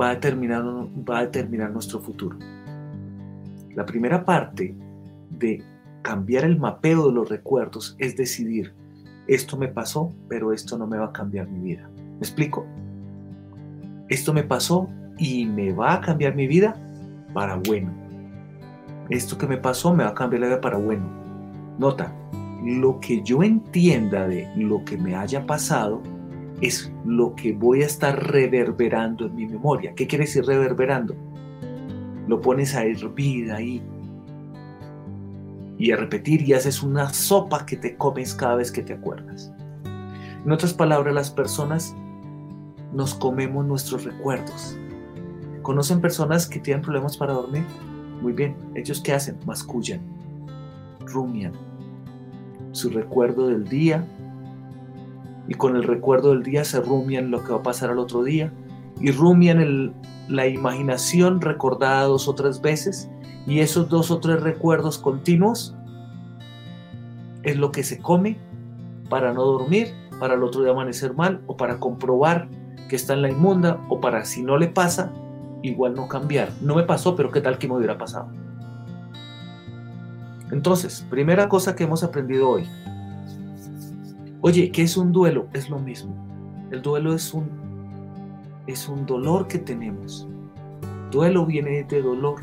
va 0.00 0.10
a, 0.10 0.14
determinar, 0.14 0.64
va 0.64 1.18
a 1.18 1.22
determinar 1.22 1.70
nuestro 1.70 2.00
futuro. 2.00 2.36
La 3.74 3.86
primera 3.86 4.24
parte 4.24 4.74
de 5.30 5.62
cambiar 6.02 6.44
el 6.44 6.58
mapeo 6.58 7.06
de 7.06 7.12
los 7.12 7.28
recuerdos 7.28 7.96
es 7.98 8.16
decidir, 8.16 8.74
esto 9.26 9.56
me 9.56 9.68
pasó, 9.68 10.12
pero 10.28 10.52
esto 10.52 10.76
no 10.76 10.86
me 10.86 10.98
va 10.98 11.06
a 11.06 11.12
cambiar 11.12 11.48
mi 11.48 11.60
vida. 11.60 11.88
¿Me 11.96 12.18
explico? 12.18 12.66
Esto 14.12 14.34
me 14.34 14.42
pasó 14.42 14.88
y 15.18 15.46
me 15.46 15.72
va 15.72 15.94
a 15.94 16.00
cambiar 16.00 16.34
mi 16.34 16.46
vida 16.46 16.76
para 17.32 17.56
bueno. 17.56 17.90
Esto 19.08 19.38
que 19.38 19.46
me 19.46 19.56
pasó 19.56 19.94
me 19.94 20.04
va 20.04 20.10
a 20.10 20.14
cambiar 20.14 20.42
la 20.42 20.46
vida 20.48 20.60
para 20.60 20.76
bueno. 20.76 21.08
Nota, 21.78 22.14
lo 22.64 23.00
que 23.00 23.22
yo 23.22 23.42
entienda 23.42 24.28
de 24.28 24.48
lo 24.56 24.84
que 24.84 24.96
me 24.96 25.16
haya 25.16 25.46
pasado 25.46 26.02
es 26.60 26.92
lo 27.04 27.34
que 27.34 27.52
voy 27.52 27.82
a 27.82 27.86
estar 27.86 28.30
reverberando 28.30 29.26
en 29.26 29.34
mi 29.34 29.46
memoria. 29.46 29.94
¿Qué 29.94 30.06
quiere 30.06 30.24
decir 30.24 30.44
reverberando? 30.44 31.16
Lo 32.28 32.40
pones 32.40 32.74
a 32.74 32.84
hervir 32.84 33.50
ahí 33.50 33.82
y 35.78 35.90
a 35.90 35.96
repetir 35.96 36.42
y 36.42 36.52
haces 36.52 36.82
una 36.82 37.08
sopa 37.12 37.66
que 37.66 37.76
te 37.76 37.96
comes 37.96 38.34
cada 38.34 38.56
vez 38.56 38.70
que 38.70 38.82
te 38.82 38.92
acuerdas. 38.92 39.52
En 40.44 40.52
otras 40.52 40.74
palabras, 40.74 41.14
las 41.14 41.30
personas 41.30 41.96
nos 42.92 43.14
comemos 43.14 43.64
nuestros 43.64 44.04
recuerdos. 44.04 44.76
¿Conocen 45.62 46.00
personas 46.00 46.46
que 46.46 46.60
tienen 46.60 46.82
problemas 46.82 47.16
para 47.16 47.32
dormir? 47.32 47.64
Muy 48.20 48.32
bien, 48.32 48.56
ellos 48.74 49.00
qué 49.00 49.12
hacen? 49.12 49.38
Mascullan, 49.46 50.00
rumian 51.00 51.52
su 52.72 52.88
recuerdo 52.90 53.48
del 53.48 53.68
día 53.68 54.06
y 55.46 55.54
con 55.54 55.76
el 55.76 55.82
recuerdo 55.82 56.30
del 56.30 56.42
día 56.42 56.64
se 56.64 56.80
rumian 56.80 57.30
lo 57.30 57.44
que 57.44 57.52
va 57.52 57.58
a 57.58 57.62
pasar 57.62 57.90
al 57.90 57.98
otro 57.98 58.22
día 58.22 58.52
y 59.00 59.10
rumian 59.10 59.94
la 60.28 60.46
imaginación 60.46 61.40
recordada 61.40 62.04
dos 62.04 62.28
o 62.28 62.34
tres 62.34 62.60
veces 62.60 63.10
y 63.46 63.60
esos 63.60 63.88
dos 63.88 64.10
o 64.10 64.20
tres 64.20 64.40
recuerdos 64.40 64.98
continuos 64.98 65.74
es 67.42 67.56
lo 67.56 67.72
que 67.72 67.82
se 67.82 67.98
come 67.98 68.38
para 69.08 69.32
no 69.32 69.44
dormir, 69.44 69.88
para 70.20 70.34
el 70.34 70.42
otro 70.42 70.62
día 70.62 70.70
amanecer 70.70 71.14
mal 71.14 71.42
o 71.46 71.56
para 71.56 71.78
comprobar 71.78 72.48
que 72.92 72.96
está 72.96 73.14
en 73.14 73.22
la 73.22 73.30
inmunda 73.30 73.80
o 73.88 74.02
para 74.02 74.22
si 74.26 74.42
no 74.42 74.58
le 74.58 74.68
pasa, 74.68 75.10
igual 75.62 75.94
no 75.94 76.08
cambiar. 76.08 76.50
No 76.60 76.74
me 76.74 76.82
pasó, 76.82 77.16
pero 77.16 77.30
¿qué 77.30 77.40
tal 77.40 77.56
que 77.56 77.66
me 77.66 77.74
hubiera 77.74 77.96
pasado? 77.96 78.28
Entonces, 80.50 81.02
primera 81.08 81.48
cosa 81.48 81.74
que 81.74 81.84
hemos 81.84 82.02
aprendido 82.02 82.50
hoy. 82.50 82.68
Oye, 84.42 84.70
¿qué 84.70 84.82
es 84.82 84.98
un 84.98 85.10
duelo? 85.10 85.46
Es 85.54 85.70
lo 85.70 85.78
mismo. 85.78 86.14
El 86.70 86.82
duelo 86.82 87.14
es 87.14 87.32
un, 87.32 87.48
es 88.66 88.86
un 88.90 89.06
dolor 89.06 89.48
que 89.48 89.58
tenemos. 89.58 90.28
Duelo 91.10 91.46
viene 91.46 91.84
de 91.84 92.02
dolor, 92.02 92.40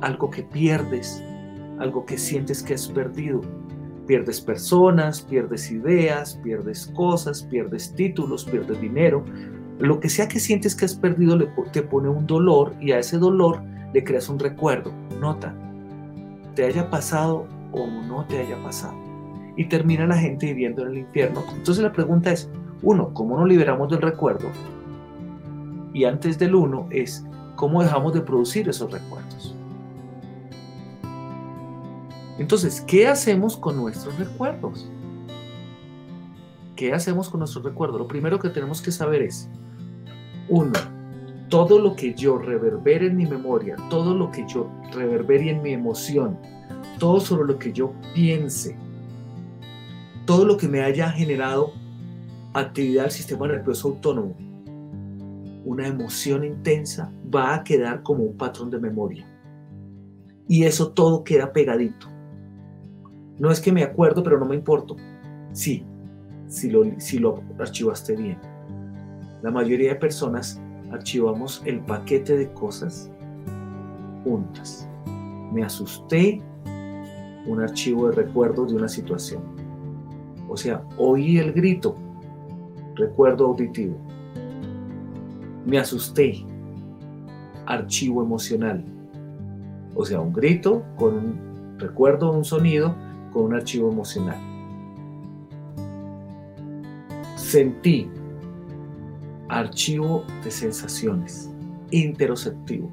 algo 0.00 0.30
que 0.30 0.44
pierdes, 0.44 1.22
algo 1.78 2.06
que 2.06 2.16
sientes 2.16 2.62
que 2.62 2.72
has 2.72 2.88
perdido. 2.88 3.42
Pierdes 4.06 4.40
personas, 4.40 5.20
pierdes 5.20 5.70
ideas, 5.70 6.40
pierdes 6.42 6.86
cosas, 6.96 7.42
pierdes 7.42 7.94
títulos, 7.94 8.46
pierdes 8.46 8.80
dinero, 8.80 9.22
lo 9.78 10.00
que 10.00 10.08
sea 10.08 10.28
que 10.28 10.40
sientes 10.40 10.74
que 10.74 10.84
has 10.84 10.94
perdido 10.94 11.38
te 11.72 11.82
pone 11.82 12.08
un 12.08 12.26
dolor 12.26 12.74
y 12.80 12.92
a 12.92 12.98
ese 12.98 13.18
dolor 13.18 13.62
le 13.94 14.02
creas 14.02 14.28
un 14.28 14.38
recuerdo. 14.38 14.92
Nota, 15.20 15.54
te 16.54 16.64
haya 16.64 16.90
pasado 16.90 17.46
o 17.72 17.86
no 17.86 18.24
te 18.26 18.38
haya 18.38 18.60
pasado. 18.62 18.94
Y 19.56 19.66
termina 19.66 20.06
la 20.06 20.16
gente 20.16 20.46
viviendo 20.46 20.82
en 20.82 20.88
el 20.88 20.98
infierno. 20.98 21.42
Entonces 21.54 21.82
la 21.82 21.92
pregunta 21.92 22.32
es, 22.32 22.50
uno, 22.82 23.12
¿cómo 23.14 23.38
nos 23.38 23.48
liberamos 23.48 23.88
del 23.90 24.02
recuerdo? 24.02 24.48
Y 25.92 26.04
antes 26.04 26.38
del 26.38 26.54
uno 26.54 26.86
es, 26.90 27.24
¿cómo 27.56 27.82
dejamos 27.82 28.14
de 28.14 28.20
producir 28.20 28.68
esos 28.68 28.90
recuerdos? 28.90 29.54
Entonces, 32.38 32.80
¿qué 32.80 33.08
hacemos 33.08 33.56
con 33.56 33.76
nuestros 33.76 34.16
recuerdos? 34.16 34.88
¿Qué 36.76 36.92
hacemos 36.92 37.28
con 37.28 37.40
nuestros 37.40 37.64
recuerdos? 37.64 37.98
Lo 37.98 38.06
primero 38.06 38.38
que 38.38 38.48
tenemos 38.48 38.80
que 38.80 38.92
saber 38.92 39.22
es, 39.22 39.50
uno, 40.48 40.72
todo 41.48 41.78
lo 41.78 41.96
que 41.96 42.14
yo 42.14 42.38
reverbere 42.38 43.06
en 43.06 43.16
mi 43.16 43.26
memoria, 43.26 43.76
todo 43.90 44.14
lo 44.14 44.30
que 44.30 44.46
yo 44.46 44.70
reverbere 44.92 45.50
en 45.50 45.62
mi 45.62 45.72
emoción, 45.72 46.38
todo 46.98 47.20
sobre 47.20 47.46
lo 47.46 47.58
que 47.58 47.72
yo 47.72 47.92
piense, 48.14 48.76
todo 50.24 50.44
lo 50.44 50.56
que 50.56 50.68
me 50.68 50.82
haya 50.82 51.10
generado 51.10 51.72
actividad 52.52 53.04
del 53.04 53.12
sistema 53.12 53.46
nervioso 53.46 53.88
autónomo, 53.88 54.36
una 55.64 55.86
emoción 55.86 56.44
intensa 56.44 57.12
va 57.34 57.54
a 57.54 57.64
quedar 57.64 58.02
como 58.02 58.24
un 58.24 58.36
patrón 58.36 58.70
de 58.70 58.78
memoria. 58.78 59.26
y 60.50 60.64
eso 60.64 60.92
todo 60.92 61.24
queda 61.24 61.52
pegadito. 61.52 62.08
No 63.38 63.50
es 63.50 63.60
que 63.60 63.70
me 63.70 63.82
acuerdo, 63.82 64.22
pero 64.22 64.38
no 64.38 64.46
me 64.46 64.54
importo. 64.54 64.96
Sí, 65.52 65.84
si 66.46 66.70
lo, 66.70 66.84
si 66.98 67.18
lo 67.18 67.42
archivaste 67.58 68.16
bien. 68.16 68.38
La 69.42 69.50
mayoría 69.50 69.90
de 69.90 69.96
personas 69.96 70.60
archivamos 70.90 71.62
el 71.64 71.80
paquete 71.80 72.36
de 72.36 72.52
cosas 72.52 73.10
juntas. 74.24 74.88
Me 75.52 75.64
asusté, 75.64 76.42
un 77.46 77.60
archivo 77.62 78.08
de 78.08 78.16
recuerdos 78.16 78.70
de 78.70 78.76
una 78.76 78.88
situación. 78.88 79.42
O 80.48 80.56
sea, 80.56 80.82
oí 80.96 81.38
el 81.38 81.52
grito, 81.52 81.96
recuerdo 82.94 83.46
auditivo. 83.46 83.96
Me 85.64 85.78
asusté, 85.78 86.44
archivo 87.66 88.22
emocional. 88.22 88.84
O 89.94 90.04
sea, 90.04 90.20
un 90.20 90.32
grito 90.32 90.84
con 90.96 91.14
un 91.14 91.78
recuerdo, 91.78 92.32
un 92.32 92.44
sonido, 92.44 92.94
con 93.32 93.44
un 93.44 93.54
archivo 93.54 93.90
emocional. 93.90 94.38
Sentí, 97.36 98.10
archivo 99.48 100.24
de 100.44 100.50
sensaciones, 100.50 101.50
interoceptivo. 101.90 102.90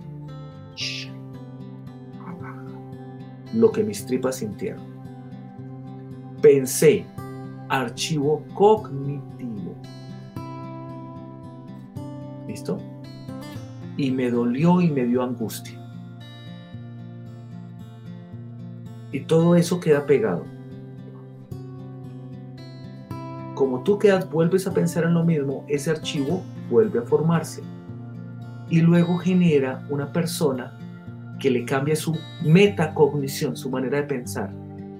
Lo 3.53 3.71
que 3.71 3.83
mis 3.83 4.05
tripas 4.05 4.37
sintieron. 4.37 4.83
Pensé, 6.41 7.05
archivo 7.69 8.43
cognitivo. 8.53 9.75
¿Listo? 12.47 12.77
Y 13.97 14.11
me 14.11 14.29
dolió 14.29 14.81
y 14.81 14.89
me 14.89 15.05
dio 15.05 15.23
angustia. 15.23 15.79
Y 19.11 19.21
todo 19.21 19.55
eso 19.55 19.79
queda 19.79 20.05
pegado. 20.05 20.54
Como 23.55 23.83
tú 23.83 23.97
quedas, 23.97 24.29
vuelves 24.29 24.67
a 24.67 24.73
pensar 24.73 25.05
en 25.05 25.13
lo 25.13 25.23
mismo, 25.23 25.63
ese 25.69 25.89
archivo 25.89 26.43
vuelve 26.69 26.99
a 26.99 27.03
formarse. 27.03 27.63
Y 28.69 28.81
luego 28.81 29.17
genera 29.17 29.85
una 29.89 30.11
persona 30.11 30.77
que 31.39 31.49
le 31.49 31.63
cambia 31.63 31.95
su 31.95 32.17
metacognición, 32.43 33.55
su 33.55 33.69
manera 33.69 34.01
de 34.01 34.03
pensar. 34.03 34.51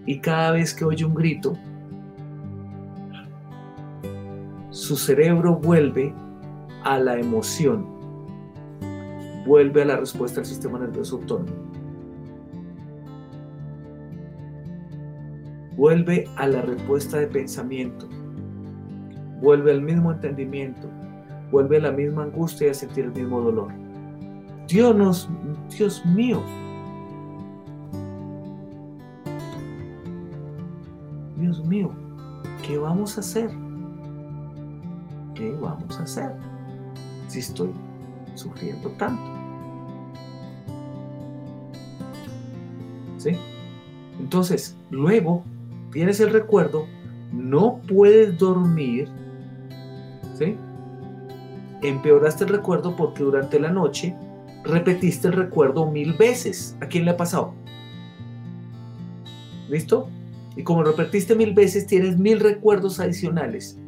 Y 0.06 0.20
cada 0.20 0.52
vez 0.52 0.74
que 0.74 0.86
oye 0.86 1.04
un 1.04 1.16
grito, 1.16 1.58
su 4.70 4.96
cerebro 4.96 5.56
vuelve 5.56 6.14
a 6.84 6.98
la 7.00 7.20
emoción, 7.20 7.86
vuelve 9.46 9.82
a 9.82 9.86
la 9.86 9.98
respuesta 9.98 10.42
del 10.42 10.46
sistema 10.46 10.80
nervioso 10.80 11.18
autónomo. 11.18 11.52
Vuelve 15.76 16.30
a 16.38 16.48
la 16.48 16.62
respuesta 16.62 17.18
de 17.18 17.28
pensamiento, 17.28 18.08
vuelve 19.42 19.72
al 19.72 19.82
mismo 19.82 20.12
entendimiento, 20.12 20.90
vuelve 21.52 21.78
a 21.78 21.82
la 21.82 21.92
misma 21.92 22.24
angustia 22.24 22.68
y 22.68 22.70
a 22.72 22.74
sentir 22.74 23.06
el 23.06 23.12
mismo 23.12 23.42
dolor. 23.42 23.72
Dios, 24.68 25.30
Dios 25.78 26.06
mío, 26.06 26.42
Dios 31.38 31.64
mío, 31.66 31.92
¿qué 32.66 32.78
vamos 32.78 33.18
a 33.18 33.22
hacer? 33.22 33.50
¿qué 35.36 35.52
vamos 35.62 36.00
a 36.00 36.04
hacer 36.04 36.32
si 37.28 37.40
estoy 37.40 37.70
sufriendo 38.34 38.90
tanto? 38.92 39.24
¿Sí? 43.18 43.32
Entonces, 44.20 44.76
luego 44.90 45.44
tienes 45.92 46.20
el 46.20 46.32
recuerdo, 46.32 46.88
no 47.32 47.82
puedes 47.88 48.38
dormir, 48.38 49.10
¿sí? 50.38 50.56
Empeoraste 51.82 52.44
el 52.44 52.52
recuerdo 52.52 52.96
porque 52.96 53.24
durante 53.24 53.60
la 53.60 53.72
noche 53.72 54.16
repetiste 54.64 55.28
el 55.28 55.34
recuerdo 55.34 55.90
mil 55.90 56.14
veces. 56.14 56.78
¿A 56.82 56.88
quién 56.88 57.06
le 57.06 57.12
ha 57.12 57.18
pasado? 57.18 57.54
¿Listo? 59.70 60.10
Y 60.56 60.64
como 60.64 60.84
repetiste 60.84 61.36
mil 61.36 61.54
veces, 61.54 61.88
tienes 61.88 62.18
mil 62.18 62.40
recuerdos 62.40 63.00
adicionales 63.00 63.80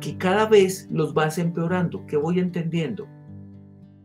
que 0.00 0.16
cada 0.16 0.46
vez 0.46 0.88
los 0.90 1.12
vas 1.12 1.38
empeorando, 1.38 2.06
que 2.06 2.16
voy 2.16 2.38
entendiendo. 2.38 3.06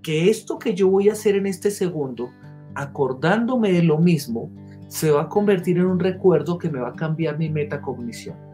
Que 0.01 0.29
esto 0.29 0.59
que 0.59 0.73
yo 0.73 0.89
voy 0.89 1.09
a 1.09 1.13
hacer 1.13 1.35
en 1.35 1.45
este 1.45 1.71
segundo, 1.71 2.31
acordándome 2.75 3.71
de 3.71 3.83
lo 3.83 3.99
mismo, 3.99 4.51
se 4.87 5.11
va 5.11 5.23
a 5.23 5.29
convertir 5.29 5.77
en 5.77 5.85
un 5.85 5.99
recuerdo 5.99 6.57
que 6.57 6.69
me 6.69 6.79
va 6.79 6.89
a 6.89 6.95
cambiar 6.95 7.37
mi 7.37 7.49
metacognición. 7.49 8.52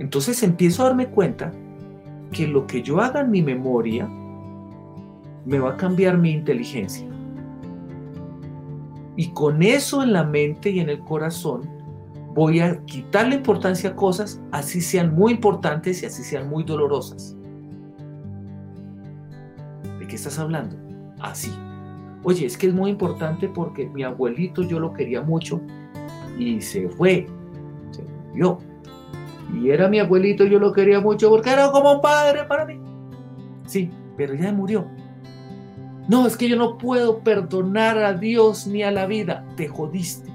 Entonces 0.00 0.42
empiezo 0.42 0.82
a 0.82 0.86
darme 0.86 1.08
cuenta 1.08 1.52
que 2.32 2.48
lo 2.48 2.66
que 2.66 2.82
yo 2.82 3.00
haga 3.00 3.20
en 3.20 3.30
mi 3.30 3.42
memoria 3.42 4.08
me 5.44 5.58
va 5.58 5.72
a 5.72 5.76
cambiar 5.76 6.16
mi 6.16 6.30
inteligencia. 6.32 7.06
Y 9.16 9.30
con 9.32 9.62
eso 9.62 10.02
en 10.02 10.14
la 10.14 10.24
mente 10.24 10.70
y 10.70 10.80
en 10.80 10.88
el 10.88 11.00
corazón, 11.00 11.68
voy 12.34 12.60
a 12.60 12.82
quitarle 12.86 13.36
importancia 13.36 13.90
a 13.90 13.96
cosas, 13.96 14.40
así 14.52 14.80
sean 14.80 15.14
muy 15.14 15.32
importantes 15.32 16.02
y 16.02 16.06
así 16.06 16.22
sean 16.22 16.48
muy 16.48 16.64
dolorosas. 16.64 17.36
¿De 19.98 20.06
qué 20.06 20.16
estás 20.16 20.38
hablando? 20.38 20.76
Así. 21.20 21.52
Oye, 22.22 22.46
es 22.46 22.56
que 22.56 22.68
es 22.68 22.74
muy 22.74 22.90
importante 22.90 23.48
porque 23.48 23.86
mi 23.90 24.02
abuelito 24.02 24.62
yo 24.62 24.80
lo 24.80 24.94
quería 24.94 25.20
mucho 25.20 25.60
y 26.38 26.58
se 26.62 26.88
fue, 26.88 27.26
se 27.90 28.02
murió. 28.28 28.69
Y 29.54 29.70
era 29.70 29.88
mi 29.88 29.98
abuelito, 29.98 30.44
yo 30.44 30.58
lo 30.58 30.72
quería 30.72 31.00
mucho 31.00 31.30
porque 31.30 31.50
era 31.50 31.70
como 31.70 31.92
un 31.92 32.00
padre 32.00 32.44
para 32.44 32.64
mí. 32.64 32.80
Sí, 33.66 33.90
pero 34.16 34.34
ya 34.34 34.52
murió. 34.52 34.86
No, 36.08 36.26
es 36.26 36.36
que 36.36 36.48
yo 36.48 36.56
no 36.56 36.76
puedo 36.76 37.20
perdonar 37.20 37.98
a 37.98 38.14
Dios 38.14 38.66
ni 38.66 38.82
a 38.82 38.90
la 38.90 39.06
vida. 39.06 39.44
Te 39.56 39.68
jodiste. 39.68 40.30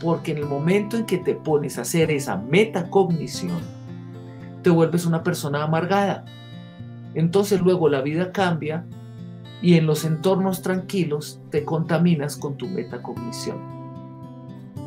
Porque 0.00 0.32
en 0.32 0.38
el 0.38 0.46
momento 0.46 0.96
en 0.96 1.06
que 1.06 1.18
te 1.18 1.34
pones 1.34 1.76
a 1.76 1.82
hacer 1.82 2.10
esa 2.10 2.36
metacognición, 2.36 3.58
te 4.62 4.70
vuelves 4.70 5.06
una 5.06 5.22
persona 5.22 5.64
amargada. 5.64 6.24
Entonces 7.14 7.60
luego 7.60 7.88
la 7.88 8.00
vida 8.00 8.30
cambia 8.30 8.84
y 9.60 9.74
en 9.74 9.86
los 9.86 10.04
entornos 10.04 10.62
tranquilos 10.62 11.40
te 11.50 11.64
contaminas 11.64 12.36
con 12.36 12.56
tu 12.56 12.68
metacognición. 12.68 13.58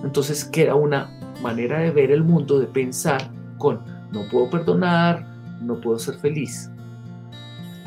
Entonces 0.04 0.46
queda 0.46 0.76
una 0.76 1.21
manera 1.42 1.80
de 1.80 1.92
ver 1.92 2.12
el 2.12 2.24
mundo, 2.24 2.60
de 2.60 2.68
pensar 2.68 3.30
con 3.58 3.80
no 4.12 4.28
puedo 4.30 4.50
perdonar, 4.50 5.26
no 5.62 5.80
puedo 5.80 5.98
ser 5.98 6.16
feliz. 6.16 6.70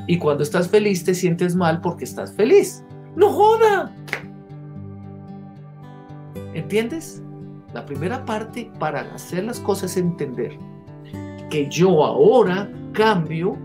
Y 0.07 0.19
cuando 0.19 0.43
estás 0.43 0.69
feliz 0.69 1.05
te 1.05 1.15
sientes 1.15 1.55
mal 1.55 1.81
porque 1.81 2.05
estás 2.05 2.33
feliz. 2.33 2.85
¡No 3.17 3.31
joda! 3.31 3.95
¿Entiendes? 6.55 7.23
La 7.73 7.85
primera 7.85 8.25
parte 8.25 8.71
para 8.79 9.01
hacer 9.15 9.45
las 9.45 9.61
cosas 9.61 9.93
es 9.93 9.97
entender 9.99 10.59
que 11.51 11.69
yo 11.69 12.05
ahora 12.05 12.71
cambio 12.93 13.57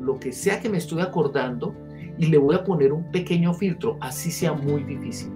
lo 0.00 0.18
que 0.18 0.32
sea 0.32 0.60
que 0.60 0.68
me 0.68 0.78
estoy 0.78 1.00
acordando 1.00 1.74
y 2.18 2.26
le 2.26 2.38
voy 2.38 2.54
a 2.54 2.64
poner 2.64 2.92
un 2.92 3.10
pequeño 3.10 3.54
filtro, 3.54 3.96
así 4.00 4.30
sea 4.30 4.52
muy 4.52 4.82
difícil. 4.84 5.30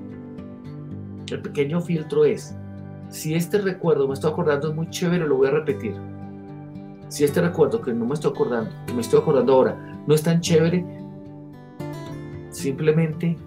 El 1.31 1.43
pequeño 1.43 1.81
filtro 1.81 2.25
es, 2.25 2.57
si 3.17 3.35
este 3.35 3.59
recuerdo 3.59 4.07
me 4.07 4.13
estoy 4.13 4.31
acordando 4.31 4.69
es 4.69 4.75
muy 4.75 4.91
chévere, 4.91 5.27
lo 5.27 5.37
voy 5.37 5.49
a 5.49 5.53
repetir. 5.53 5.95
Si 7.09 7.25
este 7.25 7.41
recuerdo 7.41 7.81
que 7.81 7.93
no 7.95 8.05
me 8.05 8.13
estoy 8.13 8.31
acordando, 8.31 8.71
que 8.87 8.93
me 8.93 9.01
estoy 9.01 9.21
acordando 9.21 9.55
ahora, 9.55 10.03
no 10.07 10.15
es 10.15 10.23
tan 10.23 10.41
chévere, 10.41 10.85
simplemente 12.51 13.39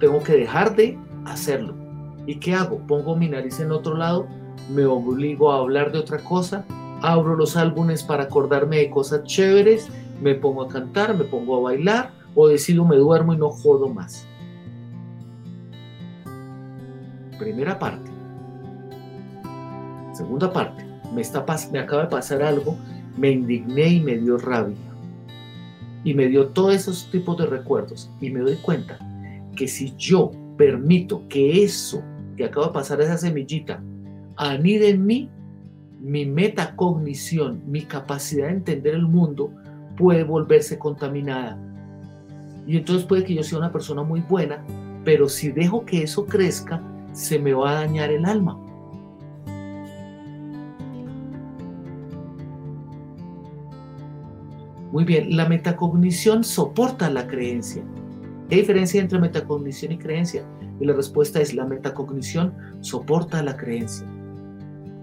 tengo 0.00 0.22
que 0.22 0.32
dejar 0.32 0.74
de 0.74 0.98
hacerlo. 1.26 1.74
¿Y 2.26 2.36
qué 2.36 2.54
hago? 2.54 2.78
Pongo 2.86 3.14
mi 3.14 3.28
nariz 3.28 3.60
en 3.60 3.72
otro 3.72 3.94
lado, 3.94 4.26
me 4.70 4.86
obligo 4.86 5.52
a 5.52 5.58
hablar 5.58 5.92
de 5.92 5.98
otra 5.98 6.18
cosa, 6.18 6.64
abro 7.02 7.36
los 7.36 7.58
álbumes 7.58 8.02
para 8.02 8.24
acordarme 8.24 8.78
de 8.78 8.90
cosas 8.90 9.24
chéveres, 9.24 9.90
me 10.22 10.34
pongo 10.34 10.62
a 10.62 10.68
cantar, 10.68 11.14
me 11.14 11.24
pongo 11.24 11.58
a 11.58 11.60
bailar 11.60 12.10
o 12.34 12.48
decido 12.48 12.86
me 12.86 12.96
duermo 12.96 13.34
y 13.34 13.36
no 13.36 13.50
jodo 13.50 13.88
más. 13.88 14.26
Primera 17.38 17.78
parte. 17.78 18.13
Segunda 20.14 20.52
parte. 20.52 20.84
Me, 21.14 21.20
está, 21.20 21.44
me 21.70 21.78
acaba 21.78 22.02
de 22.02 22.08
pasar 22.08 22.42
algo, 22.42 22.76
me 23.16 23.30
indigné 23.30 23.88
y 23.88 24.00
me 24.00 24.16
dio 24.16 24.38
rabia. 24.38 24.76
Y 26.04 26.14
me 26.14 26.28
dio 26.28 26.48
todos 26.48 26.74
esos 26.74 27.10
tipos 27.10 27.36
de 27.38 27.46
recuerdos. 27.46 28.10
Y 28.20 28.30
me 28.30 28.40
doy 28.40 28.56
cuenta 28.56 28.98
que 29.56 29.68
si 29.68 29.94
yo 29.96 30.30
permito 30.56 31.22
que 31.28 31.64
eso 31.64 32.02
que 32.36 32.44
acaba 32.44 32.66
de 32.66 32.72
pasar 32.72 33.00
esa 33.00 33.16
semillita 33.16 33.82
anida 34.36 34.86
en 34.86 35.06
mí, 35.06 35.30
mi 36.00 36.26
metacognición, 36.26 37.62
mi 37.66 37.82
capacidad 37.82 38.48
de 38.48 38.54
entender 38.54 38.94
el 38.94 39.06
mundo 39.06 39.50
puede 39.96 40.24
volverse 40.24 40.78
contaminada. 40.78 41.58
Y 42.66 42.76
entonces 42.76 43.06
puede 43.06 43.24
que 43.24 43.34
yo 43.34 43.42
sea 43.42 43.58
una 43.58 43.72
persona 43.72 44.02
muy 44.02 44.20
buena, 44.20 44.64
pero 45.04 45.28
si 45.28 45.50
dejo 45.50 45.84
que 45.84 46.02
eso 46.02 46.26
crezca, 46.26 46.82
se 47.12 47.38
me 47.38 47.52
va 47.54 47.70
a 47.70 47.74
dañar 47.80 48.10
el 48.10 48.24
alma. 48.24 48.58
Muy 54.94 55.02
bien, 55.02 55.36
la 55.36 55.48
metacognición 55.48 56.44
soporta 56.44 57.10
la 57.10 57.26
creencia. 57.26 57.82
¿Qué 58.48 58.54
diferencia 58.54 59.00
entre 59.00 59.18
metacognición 59.18 59.90
y 59.90 59.98
creencia? 59.98 60.46
Y 60.78 60.84
la 60.84 60.92
respuesta 60.92 61.40
es 61.40 61.52
la 61.52 61.64
metacognición 61.64 62.54
soporta 62.80 63.42
la 63.42 63.56
creencia. 63.56 64.06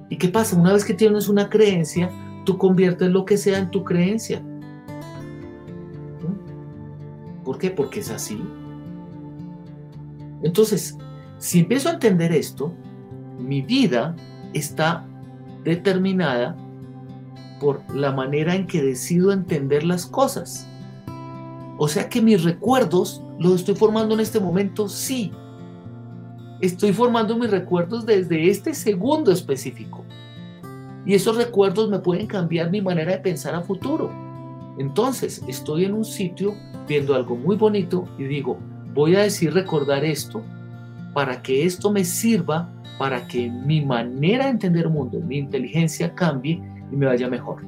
¿Y 0.10 0.16
qué 0.16 0.30
pasa? 0.30 0.56
Una 0.56 0.72
vez 0.72 0.86
que 0.86 0.94
tienes 0.94 1.28
una 1.28 1.50
creencia, 1.50 2.10
tú 2.46 2.58
conviertes 2.58 3.12
lo 3.12 3.26
que 3.26 3.36
sea 3.36 3.60
en 3.60 3.70
tu 3.70 3.84
creencia. 3.84 4.40
¿Mm? 6.22 7.44
¿Por 7.44 7.58
qué? 7.58 7.70
Porque 7.70 8.00
es 8.00 8.12
así. 8.12 8.42
Entonces, 10.42 10.98
si 11.38 11.60
empiezo 11.60 11.90
a 11.90 11.94
entender 11.96 12.32
esto, 12.32 12.72
mi 13.38 13.62
vida 13.62 14.16
está 14.54 15.06
determinada 15.66 16.56
por 17.62 17.84
la 17.96 18.12
manera 18.12 18.56
en 18.56 18.66
que 18.66 18.82
decido 18.82 19.32
entender 19.32 19.84
las 19.84 20.08
cosas. 20.08 20.68
O 21.78 21.88
sea 21.88 22.10
que 22.10 22.22
mis 22.22 22.44
recuerdos 22.44 23.24
los 23.40 23.58
estoy 23.58 23.76
formando 23.76 24.16
en 24.16 24.20
este 24.20 24.40
momento, 24.40 24.90
sí. 24.90 25.32
Estoy 26.60 26.92
formando 26.92 27.38
mis 27.38 27.52
recuerdos 27.52 28.06
desde 28.06 28.50
este 28.50 28.74
segundo 28.74 29.32
específico. 29.32 30.04
Y 31.06 31.14
esos 31.14 31.36
recuerdos 31.36 31.88
me 31.90 32.00
pueden 32.00 32.26
cambiar 32.26 32.72
mi 32.72 32.82
manera 32.82 33.12
de 33.12 33.20
pensar 33.20 33.54
a 33.54 33.62
futuro. 33.62 34.12
Entonces, 34.80 35.44
estoy 35.48 35.86
en 35.86 35.94
un 35.94 36.06
sitio 36.06 36.56
viendo 36.88 37.14
algo 37.14 37.36
muy 37.36 37.56
bonito 37.56 38.08
y 38.18 38.24
digo, 38.24 38.58
voy 38.94 39.16
a 39.16 39.22
decir 39.22 39.54
recordar 39.54 40.04
esto 40.04 40.42
para 41.14 41.44
que 41.44 41.66
esto 41.66 41.92
me 41.92 42.04
sirva 42.06 42.70
para 42.98 43.28
que 43.28 43.50
mi 43.50 43.84
manera 43.84 44.46
de 44.46 44.52
entender 44.52 44.86
el 44.86 44.92
mundo, 44.92 45.20
mi 45.20 45.38
inteligencia 45.38 46.14
cambie 46.14 46.62
y 46.92 46.96
me 46.96 47.06
vaya 47.06 47.30
mejor. 47.30 47.64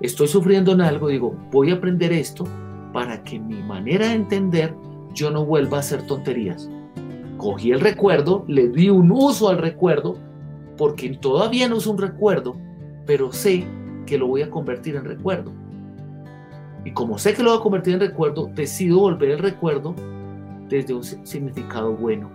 Estoy 0.00 0.28
sufriendo 0.28 0.72
en 0.72 0.80
algo, 0.80 1.08
digo, 1.08 1.36
voy 1.50 1.70
a 1.70 1.74
aprender 1.74 2.12
esto 2.12 2.44
para 2.92 3.22
que 3.22 3.38
mi 3.38 3.62
manera 3.62 4.08
de 4.08 4.14
entender 4.14 4.74
yo 5.14 5.30
no 5.30 5.44
vuelva 5.44 5.78
a 5.78 5.80
hacer 5.80 6.06
tonterías. 6.06 6.68
Cogí 7.36 7.72
el 7.72 7.80
recuerdo, 7.80 8.44
le 8.48 8.68
di 8.68 8.90
un 8.90 9.10
uso 9.10 9.48
al 9.48 9.58
recuerdo, 9.58 10.16
porque 10.76 11.10
todavía 11.10 11.68
no 11.68 11.76
es 11.76 11.86
un 11.86 11.98
recuerdo, 11.98 12.56
pero 13.06 13.32
sé 13.32 13.64
que 14.06 14.18
lo 14.18 14.26
voy 14.26 14.42
a 14.42 14.50
convertir 14.50 14.96
en 14.96 15.04
recuerdo. 15.04 15.52
Y 16.84 16.92
como 16.92 17.18
sé 17.18 17.34
que 17.34 17.42
lo 17.42 17.50
voy 17.50 17.60
a 17.60 17.62
convertir 17.62 17.94
en 17.94 18.00
recuerdo, 18.00 18.50
decido 18.54 18.98
volver 19.00 19.30
el 19.30 19.38
recuerdo 19.38 19.94
desde 20.68 20.94
un 20.94 21.04
significado 21.04 21.94
bueno. 21.94 22.30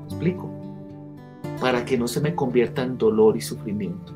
¿Me 0.00 0.04
explico? 0.04 0.57
Para 1.60 1.84
que 1.84 1.98
no 1.98 2.08
se 2.08 2.20
me 2.20 2.34
convierta 2.34 2.82
en 2.82 2.98
dolor 2.98 3.36
y 3.36 3.40
sufrimiento. 3.40 4.12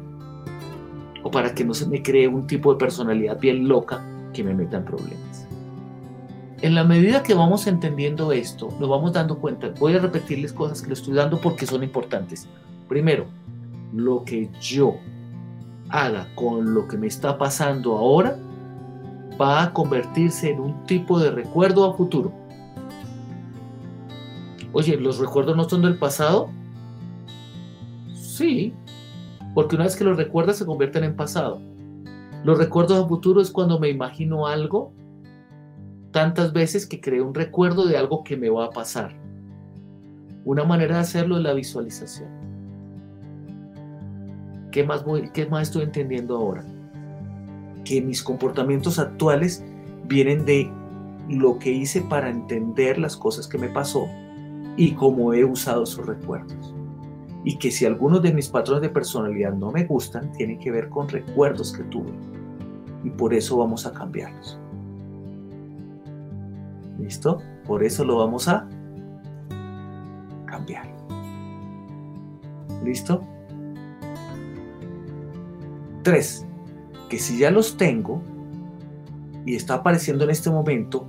O 1.23 1.31
para 1.31 1.55
que 1.55 1.65
no 1.65 1.75
se 1.75 1.87
me 1.87 2.03
cree 2.03 2.29
un 2.29 2.47
tipo 2.47 2.73
de 2.73 2.79
personalidad 2.79 3.39
bien 3.39 3.69
loca 3.69 4.05
que 4.33 4.43
me 4.43 4.55
meta 4.55 4.79
en 4.79 4.85
problemas. 4.85 5.49
En 6.63 6.75
la 6.77 6.85
medida 6.85 7.23
que 7.23 7.35
vamos 7.35 7.67
entendiendo 7.67 8.31
esto, 8.31 8.69
nos 8.79 8.89
vamos 8.89 9.13
dando 9.13 9.39
cuenta. 9.39 9.71
Voy 9.81 9.95
a 9.95 9.99
repetirles 9.99 10.53
cosas 10.53 10.81
que 10.81 10.89
le 10.89 10.95
estoy 10.95 11.15
dando 11.15 11.41
porque 11.41 11.67
son 11.67 11.83
importantes. 11.83 12.47
Primero, 12.89 13.27
lo 13.93 14.25
que 14.25 14.49
yo 14.61 14.97
haga 15.89 16.29
con 16.35 16.73
lo 16.73 16.87
que 16.87 16.97
me 16.97 17.09
está 17.09 17.37
pasando 17.37 17.99
ahora 17.99 18.39
va 19.41 19.63
a 19.63 19.73
convertirse 19.73 20.51
en 20.51 20.61
un 20.61 20.85
tipo 20.85 21.19
de 21.19 21.31
recuerdo 21.31 21.85
a 21.85 21.97
futuro. 21.97 22.33
Oye, 24.73 24.97
los 24.97 25.19
recuerdos 25.19 25.57
no 25.57 25.69
son 25.69 25.83
del 25.83 25.99
pasado, 25.99 26.49
Sí, 28.43 28.75
porque 29.55 29.77
una 29.77 29.85
vez 29.85 29.95
que 29.95 30.03
los 30.03 30.17
recuerdas 30.17 30.57
se 30.57 30.67
convierten 30.67 31.05
en 31.05 31.15
pasado. 31.15 31.61
Los 32.43 32.59
recuerdos 32.59 33.05
a 33.05 33.07
futuro 33.07 33.41
es 33.41 33.53
cuando 33.53 33.79
me 33.79 33.89
imagino 33.89 34.49
algo 34.49 34.93
tantas 36.11 36.53
veces 36.53 36.85
que 36.85 37.01
creo 37.01 37.25
un 37.25 37.35
recuerdo 37.35 37.87
de 37.87 37.97
algo 37.97 38.25
que 38.25 38.37
me 38.37 38.51
va 38.51 38.65
a 38.65 38.71
pasar. 38.71 39.17
Una 40.45 40.65
manera 40.65 40.97
de 40.97 41.03
hacerlo 41.03 41.37
es 41.37 41.45
la 41.45 41.55
visualización. 41.55 42.29
¿Qué 44.73 44.83
más, 44.83 45.05
voy, 45.05 45.31
qué 45.33 45.47
más 45.47 45.69
estoy 45.69 45.85
entendiendo 45.85 46.37
ahora? 46.37 46.65
Que 47.85 48.03
mis 48.03 48.25
comportamientos 48.25 48.99
actuales 48.99 49.65
vienen 50.09 50.45
de 50.45 50.69
lo 51.29 51.61
que 51.61 51.71
hice 51.71 52.03
para 52.03 52.29
entender 52.29 52.99
las 52.99 53.17
cosas 53.17 53.47
que 53.47 53.59
me 53.59 53.69
pasó 53.69 54.09
y 54.77 54.95
cómo 54.95 55.33
he 55.33 55.45
usado 55.45 55.85
esos 55.85 56.05
recuerdos 56.05 56.75
y 57.45 57.57
que 57.57 57.71
si 57.71 57.85
algunos 57.85 58.23
de 58.23 58.33
mis 58.33 58.49
patrones 58.49 58.83
de 58.83 58.89
personalidad 58.89 59.53
no 59.53 59.73
me 59.73 59.85
gustan, 59.85 60.31
tienen 60.33 60.59
que 60.59 60.71
ver 60.71 60.89
con 60.89 61.09
recuerdos 61.09 61.73
que 61.73 61.83
tuve. 61.85 62.13
Y 63.03 63.11
por 63.11 63.35
eso 63.35 63.57
vamos 63.57 63.85
a 63.85 63.93
cambiarlos. 63.93 64.59
¿Listo? 66.99 67.43
Por 67.67 67.83
eso 67.83 68.05
lo 68.05 68.19
vamos 68.19 68.47
a 68.47 68.69
cambiar. 70.47 70.87
¿Listo? 72.85 73.25
Tres, 76.03 76.47
que 77.09 77.19
si 77.19 77.39
ya 77.39 77.51
los 77.51 77.77
tengo 77.77 78.23
y 79.45 79.57
está 79.57 79.75
apareciendo 79.75 80.25
en 80.25 80.31
este 80.31 80.51
momento, 80.51 81.07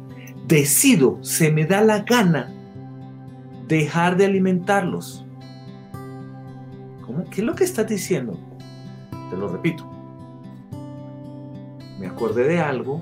decido, 0.48 1.20
se 1.22 1.52
me 1.52 1.66
da 1.66 1.82
la 1.82 2.00
gana 2.00 2.52
dejar 3.68 4.18
de 4.18 4.26
alimentarlos 4.26 5.23
¿Qué 7.30 7.42
es 7.42 7.48
lo 7.48 7.56
que 7.56 7.64
estás 7.64 7.88
diciendo? 7.88 8.40
Te 9.30 9.38
lo 9.38 9.48
repito. 9.48 9.90
Me 12.00 12.08
acordé 12.08 12.48
de 12.48 12.60
algo, 12.60 13.02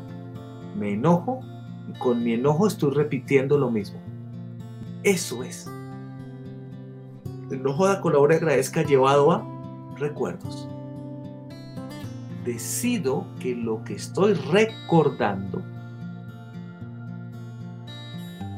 me 0.75 0.93
enojo 0.93 1.39
y 1.89 1.97
con 1.97 2.23
mi 2.23 2.33
enojo 2.33 2.67
estoy 2.67 2.91
repitiendo 2.91 3.57
lo 3.57 3.71
mismo. 3.71 3.99
Eso 5.03 5.43
es. 5.43 5.67
El 7.49 7.59
enojo 7.59 7.87
de 7.87 7.99
colabora 7.99 8.35
y 8.35 8.37
agradezca 8.37 8.83
llevado 8.83 9.31
a 9.31 9.45
recuerdos. 9.97 10.67
Decido 12.45 13.25
que 13.39 13.55
lo 13.55 13.83
que 13.83 13.95
estoy 13.95 14.33
recordando, 14.33 15.61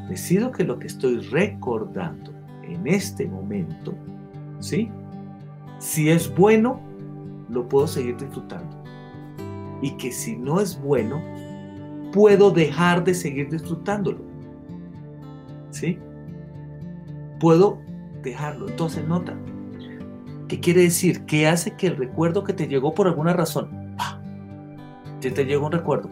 decido 0.10 0.52
que 0.52 0.64
lo 0.64 0.80
que 0.80 0.88
estoy 0.88 1.18
recordando 1.20 2.32
en 2.64 2.88
este 2.88 3.28
momento, 3.28 3.94
¿sí? 4.60 4.90
Si 5.84 6.10
es 6.10 6.34
bueno, 6.34 6.80
lo 7.50 7.68
puedo 7.68 7.88
seguir 7.88 8.16
disfrutando. 8.16 8.82
Y 9.82 9.92
que 9.98 10.14
si 10.14 10.38
no 10.38 10.62
es 10.62 10.82
bueno, 10.82 11.22
puedo 12.14 12.52
dejar 12.52 13.04
de 13.04 13.14
seguir 13.14 13.50
disfrutándolo. 13.50 14.20
¿Sí? 15.72 16.00
Puedo 17.42 17.82
dejarlo. 18.22 18.70
Entonces, 18.70 19.06
nota. 19.06 19.38
¿Qué 20.48 20.62
quiere 20.62 20.84
decir? 20.84 21.26
¿Qué 21.26 21.48
hace 21.48 21.76
que 21.76 21.88
el 21.88 21.98
recuerdo 21.98 22.46
que 22.46 22.54
te 22.54 22.70
llegó 22.70 22.94
por 22.94 23.08
alguna 23.08 23.34
razón, 23.34 23.98
ya 25.20 25.34
te 25.34 25.44
llegó 25.44 25.66
un 25.66 25.74
recuerdo? 25.74 26.10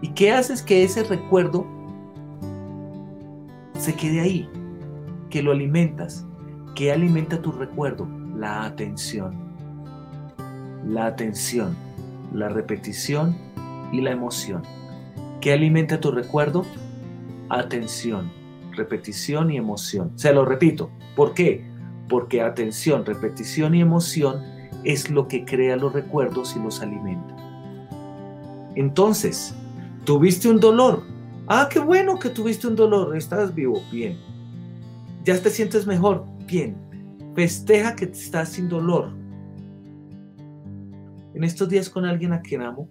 ¿Y 0.00 0.08
qué 0.08 0.32
haces 0.32 0.62
que 0.62 0.84
ese 0.84 1.04
recuerdo 1.04 1.66
se 3.74 3.94
quede 3.94 4.20
ahí? 4.20 4.48
Que 5.28 5.42
lo 5.42 5.52
alimentas, 5.52 6.26
¿Qué 6.76 6.92
alimenta 6.92 7.40
tu 7.40 7.52
recuerdo? 7.52 8.06
La 8.36 8.66
atención. 8.66 9.34
La 10.84 11.06
atención, 11.06 11.74
la 12.34 12.50
repetición 12.50 13.34
y 13.92 14.02
la 14.02 14.10
emoción. 14.10 14.62
¿Qué 15.40 15.54
alimenta 15.54 15.98
tu 15.98 16.10
recuerdo? 16.10 16.66
Atención, 17.48 18.30
repetición 18.72 19.50
y 19.50 19.56
emoción. 19.56 20.12
Se 20.16 20.34
lo 20.34 20.44
repito. 20.44 20.90
¿Por 21.16 21.32
qué? 21.32 21.64
Porque 22.10 22.42
atención, 22.42 23.06
repetición 23.06 23.74
y 23.74 23.80
emoción 23.80 24.42
es 24.84 25.08
lo 25.08 25.28
que 25.28 25.46
crea 25.46 25.76
los 25.76 25.94
recuerdos 25.94 26.56
y 26.56 26.62
los 26.62 26.82
alimenta. 26.82 27.34
Entonces, 28.74 29.54
tuviste 30.04 30.46
un 30.50 30.60
dolor. 30.60 31.04
Ah, 31.46 31.70
qué 31.72 31.78
bueno 31.78 32.18
que 32.18 32.28
tuviste 32.28 32.66
un 32.66 32.76
dolor. 32.76 33.16
Estás 33.16 33.54
vivo. 33.54 33.82
Bien. 33.90 34.18
Ya 35.24 35.40
te 35.40 35.48
sientes 35.48 35.86
mejor 35.86 36.35
bien. 36.46 36.76
Festeja 37.34 37.94
que 37.94 38.06
estás 38.06 38.50
sin 38.50 38.68
dolor. 38.68 39.10
En 41.34 41.44
estos 41.44 41.68
días 41.68 41.90
con 41.90 42.04
alguien 42.04 42.32
a 42.32 42.40
quien 42.40 42.62
amo, 42.62 42.88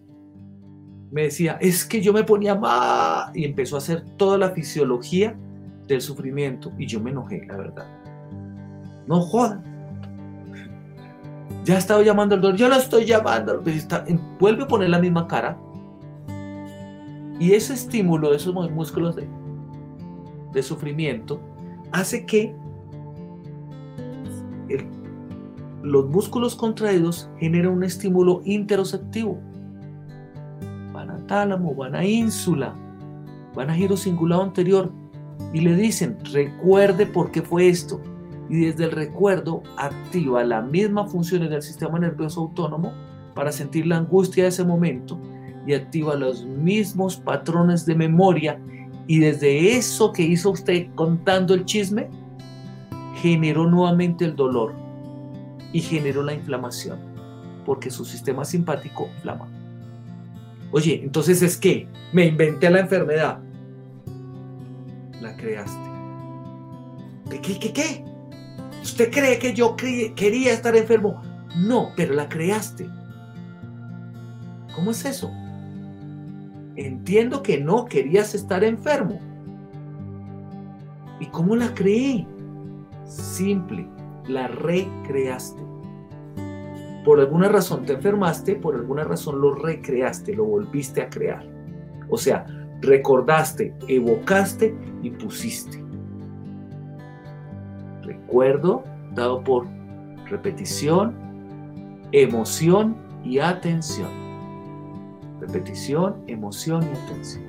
me 1.12 1.24
decía, 1.24 1.58
es 1.62 1.86
que 1.86 2.02
yo 2.02 2.14
me 2.14 2.24
ponía 2.24 2.56
mal 2.56 3.32
y 3.34 3.46
empezó 3.46 3.76
a 3.76 3.80
hacer 3.80 4.04
toda 4.18 4.38
la 4.38 4.52
fisiología 4.52 5.36
del 5.88 6.02
sufrimiento 6.02 6.72
y 6.78 6.86
yo 6.86 7.00
me 7.00 7.12
enojé, 7.12 7.46
la 7.48 7.58
verdad. 7.58 7.88
No 9.08 9.22
jodan. 9.22 9.64
Ya 11.64 11.78
estaba 11.78 12.04
llamando 12.04 12.36
al 12.36 12.42
dolor, 12.42 12.58
yo 12.58 12.70
lo 12.70 12.76
estoy 12.76 13.06
llamando. 13.06 13.64
Vuelve 14.40 14.64
a 14.64 14.68
poner 14.68 14.90
la 14.90 15.00
misma 15.00 15.28
cara. 15.28 15.58
Y 17.40 17.54
ese 17.54 17.74
estímulo 17.74 18.30
de 18.30 18.38
esos 18.38 18.54
músculos 18.72 19.16
de 19.16 20.64
sufrimiento 20.64 21.40
hace 21.92 22.26
que 22.26 22.56
los 25.84 26.08
músculos 26.08 26.56
contraídos 26.56 27.30
generan 27.40 27.74
un 27.74 27.84
estímulo 27.84 28.42
interoceptivo. 28.46 29.40
Van 30.94 31.12
a 31.12 31.28
tálamo, 31.28 31.76
van 31.76 31.96
a 31.96 32.06
ínsula, 32.06 32.76
van 33.54 33.70
a 33.70 33.76
giro 33.76 33.96
cingulado 33.96 34.42
anterior 34.42 34.92
y 35.54 35.62
le 35.62 35.76
dicen, 35.76 36.18
recuerde 36.34 37.06
por 37.06 37.32
qué 37.32 37.42
fue 37.42 37.70
esto. 37.70 38.02
Y 38.50 38.66
desde 38.66 38.86
el 38.86 38.92
recuerdo 38.92 39.64
activa 39.78 40.44
las 40.44 40.66
mismas 40.66 41.12
funciones 41.12 41.50
del 41.50 41.62
sistema 41.62 42.00
nervioso 42.00 42.42
autónomo 42.42 42.94
para 43.34 43.52
sentir 43.52 43.86
la 43.88 43.98
angustia 43.98 44.44
de 44.44 44.50
ese 44.50 44.64
momento 44.64 45.20
y 45.68 45.74
activa 45.74 46.16
los 46.16 46.46
mismos 46.46 47.18
patrones 47.18 47.86
de 47.86 47.96
memoria 47.96 48.60
y 49.08 49.20
desde 49.20 49.76
eso 49.76 50.12
que 50.12 50.24
hizo 50.24 50.52
usted 50.52 50.88
contando 50.96 51.54
el 51.54 51.66
chisme, 51.66 52.10
generó 53.26 53.66
nuevamente 53.66 54.24
el 54.24 54.36
dolor 54.36 54.76
y 55.74 55.82
generó 55.82 56.22
la 56.22 56.36
inflamación, 56.36 57.00
porque 57.66 57.90
su 57.90 58.06
sistema 58.06 58.46
simpático 58.46 59.10
inflama. 59.16 59.48
Oye, 60.72 61.02
entonces 61.04 61.42
es 61.42 61.58
que 61.58 61.88
me 62.14 62.28
inventé 62.28 62.70
la 62.70 62.82
enfermedad. 62.82 63.40
La 65.22 65.36
creaste. 65.36 65.90
¿Qué, 67.32 67.42
qué, 67.42 67.58
qué? 67.60 67.74
qué? 67.74 68.06
¿Usted 68.84 69.12
cree 69.12 69.40
que 69.40 69.56
yo 69.56 69.76
quería 69.76 70.54
estar 70.54 70.76
enfermo? 70.76 71.20
No, 71.58 71.94
pero 71.96 72.14
la 72.14 72.30
creaste. 72.30 72.88
¿Cómo 74.76 74.92
es 74.92 75.04
eso? 75.04 75.32
Entiendo 76.76 77.42
que 77.42 77.60
no 77.60 77.86
querías 77.86 78.36
estar 78.36 78.64
enfermo. 78.64 79.20
¿Y 81.20 81.26
cómo 81.26 81.56
la 81.56 81.74
creí? 81.74 82.28
Simple, 83.06 83.88
la 84.28 84.48
recreaste. 84.48 85.62
Por 87.06 87.20
alguna 87.20 87.50
razón 87.50 87.86
te 87.86 87.94
enfermaste, 87.94 88.56
por 88.56 88.76
alguna 88.76 89.04
razón 89.04 89.40
lo 89.40 89.54
recreaste, 89.54 90.36
lo 90.36 90.46
volviste 90.46 91.02
a 91.02 91.10
crear. 91.10 91.46
O 92.10 92.18
sea, 92.18 92.46
recordaste, 92.82 93.74
evocaste 93.88 94.76
y 95.04 95.12
pusiste. 95.12 95.84
Recuerdo 98.02 98.84
dado 99.14 99.44
por 99.44 99.68
repetición, 100.30 101.16
emoción 102.12 102.96
y 103.24 103.40
atención. 103.40 104.10
Repetición, 105.40 106.24
emoción 106.28 106.84
y 106.84 106.98
atención. 107.06 107.44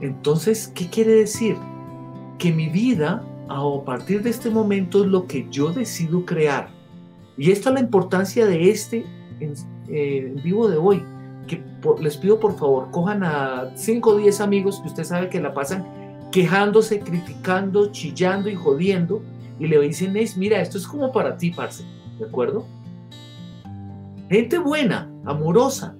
Entonces, 0.00 0.70
¿qué 0.74 0.88
quiere 0.88 1.12
decir? 1.12 1.56
Que 2.38 2.52
mi 2.52 2.68
vida 2.68 3.24
a 3.48 3.84
partir 3.84 4.22
de 4.22 4.30
este 4.30 4.50
momento 4.50 5.04
es 5.04 5.10
lo 5.10 5.26
que 5.26 5.46
yo 5.50 5.72
decido 5.72 6.24
crear. 6.24 6.68
Y 7.38 7.50
esta 7.50 7.70
es 7.70 7.74
la 7.74 7.80
importancia 7.80 8.46
de 8.46 8.70
este 8.70 9.04
en, 9.40 9.54
eh, 9.88 10.34
vivo 10.42 10.68
de 10.68 10.76
hoy. 10.76 11.02
Que 11.46 11.62
les 12.00 12.16
pido 12.16 12.40
por 12.40 12.56
favor, 12.58 12.90
cojan 12.90 13.22
a 13.22 13.70
5 13.74 14.10
o 14.10 14.16
10 14.16 14.40
amigos 14.40 14.80
que 14.80 14.88
usted 14.88 15.04
sabe 15.04 15.28
que 15.28 15.40
la 15.40 15.54
pasan 15.54 15.86
quejándose, 16.32 17.00
criticando, 17.00 17.92
chillando 17.92 18.50
y 18.50 18.56
jodiendo 18.56 19.22
y 19.58 19.66
le 19.66 19.80
dicen, 19.80 20.16
es, 20.16 20.36
mira, 20.36 20.60
esto 20.60 20.76
es 20.76 20.86
como 20.86 21.12
para 21.12 21.36
ti, 21.36 21.50
parce, 21.50 21.84
¿de 22.18 22.26
acuerdo? 22.26 22.66
Gente 24.28 24.58
buena, 24.58 25.10
amorosa, 25.24 25.96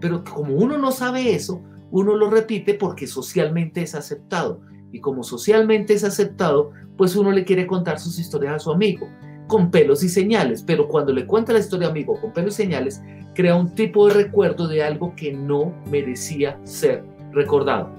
pero 0.00 0.22
como 0.22 0.54
uno 0.54 0.78
no 0.78 0.92
sabe 0.92 1.34
eso, 1.34 1.62
uno 1.90 2.16
lo 2.16 2.30
repite 2.30 2.74
porque 2.74 3.06
socialmente 3.06 3.82
es 3.82 3.94
aceptado. 3.94 4.60
Y 4.92 5.00
como 5.00 5.22
socialmente 5.22 5.94
es 5.94 6.04
aceptado, 6.04 6.72
pues 6.96 7.14
uno 7.16 7.30
le 7.30 7.44
quiere 7.44 7.66
contar 7.66 7.98
sus 7.98 8.18
historias 8.18 8.54
a 8.54 8.58
su 8.58 8.72
amigo, 8.72 9.08
con 9.46 9.70
pelos 9.70 10.02
y 10.02 10.08
señales. 10.08 10.62
Pero 10.62 10.88
cuando 10.88 11.12
le 11.12 11.26
cuenta 11.26 11.52
la 11.52 11.58
historia 11.58 11.88
a 11.88 11.90
amigo 11.90 12.20
con 12.20 12.32
pelos 12.32 12.54
y 12.54 12.64
señales, 12.64 13.02
crea 13.34 13.54
un 13.54 13.74
tipo 13.74 14.08
de 14.08 14.14
recuerdo 14.14 14.66
de 14.66 14.82
algo 14.82 15.14
que 15.14 15.32
no 15.32 15.74
merecía 15.90 16.58
ser 16.64 17.04
recordado. 17.32 17.90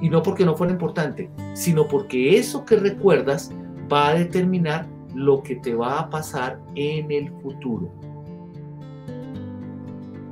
Y 0.00 0.10
no 0.10 0.22
porque 0.22 0.44
no 0.44 0.56
fuera 0.56 0.72
importante, 0.72 1.30
sino 1.54 1.86
porque 1.86 2.36
eso 2.36 2.64
que 2.64 2.76
recuerdas 2.76 3.52
va 3.92 4.08
a 4.08 4.14
determinar 4.14 4.86
lo 5.14 5.42
que 5.42 5.56
te 5.56 5.74
va 5.74 6.00
a 6.00 6.10
pasar 6.10 6.60
en 6.74 7.10
el 7.10 7.30
futuro. 7.40 7.92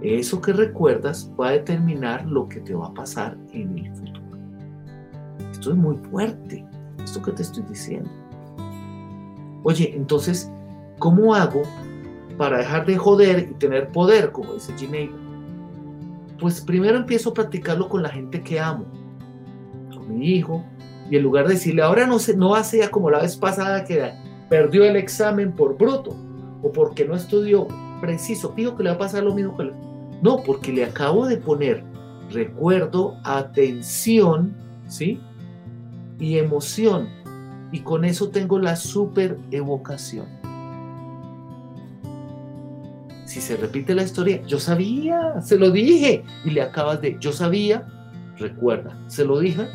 Eso 0.02 0.40
que 0.40 0.52
recuerdas 0.52 1.30
va 1.38 1.48
a 1.48 1.52
determinar 1.52 2.26
lo 2.26 2.48
que 2.48 2.60
te 2.60 2.74
va 2.74 2.86
a 2.86 2.94
pasar 2.94 3.36
en 3.52 3.78
el 3.78 3.94
futuro. 3.94 4.20
Esto 5.50 5.70
es 5.70 5.76
muy 5.76 5.96
fuerte, 6.10 6.64
esto 7.02 7.20
que 7.22 7.32
te 7.32 7.42
estoy 7.42 7.64
diciendo. 7.64 8.10
Oye, 9.62 9.94
entonces, 9.94 10.50
¿cómo 10.98 11.34
hago 11.34 11.62
para 12.38 12.58
dejar 12.58 12.86
de 12.86 12.96
joder 12.96 13.48
y 13.50 13.54
tener 13.54 13.88
poder, 13.88 14.32
como 14.32 14.54
dice 14.54 14.72
Ginebra? 14.78 15.16
Pues 16.38 16.62
primero 16.62 16.96
empiezo 16.96 17.30
a 17.30 17.34
practicarlo 17.34 17.88
con 17.88 18.02
la 18.02 18.08
gente 18.08 18.42
que 18.42 18.58
amo 18.58 18.86
mi 20.10 20.30
hijo, 20.30 20.64
y 21.10 21.16
en 21.16 21.22
lugar 21.22 21.46
de 21.46 21.54
decirle, 21.54 21.82
ahora 21.82 22.06
no, 22.06 22.18
se, 22.18 22.36
no 22.36 22.54
hace 22.54 22.78
ya 22.78 22.90
como 22.90 23.10
la 23.10 23.20
vez 23.20 23.36
pasada 23.36 23.84
que 23.84 24.12
perdió 24.48 24.84
el 24.84 24.96
examen 24.96 25.52
por 25.52 25.76
bruto 25.76 26.16
o 26.62 26.70
porque 26.72 27.04
no 27.04 27.14
estudió 27.14 27.66
preciso, 28.00 28.52
digo 28.56 28.76
que 28.76 28.84
le 28.84 28.90
va 28.90 28.96
a 28.96 28.98
pasar 28.98 29.22
lo 29.24 29.34
mismo 29.34 29.56
que 29.56 29.72
No, 30.22 30.42
porque 30.44 30.72
le 30.72 30.84
acabo 30.84 31.26
de 31.26 31.36
poner 31.36 31.84
recuerdo, 32.30 33.16
atención, 33.24 34.54
¿sí? 34.86 35.20
Y 36.18 36.38
emoción. 36.38 37.08
Y 37.72 37.80
con 37.80 38.04
eso 38.04 38.30
tengo 38.30 38.58
la 38.58 38.76
super 38.76 39.38
evocación. 39.50 40.26
Si 43.24 43.40
se 43.40 43.56
repite 43.56 43.94
la 43.94 44.02
historia, 44.02 44.42
yo 44.46 44.58
sabía, 44.58 45.40
se 45.40 45.56
lo 45.56 45.70
dije. 45.70 46.24
Y 46.44 46.50
le 46.50 46.62
acabas 46.62 47.00
de, 47.00 47.16
yo 47.20 47.32
sabía, 47.32 47.86
recuerda, 48.36 48.98
se 49.06 49.24
lo 49.24 49.38
dije, 49.38 49.68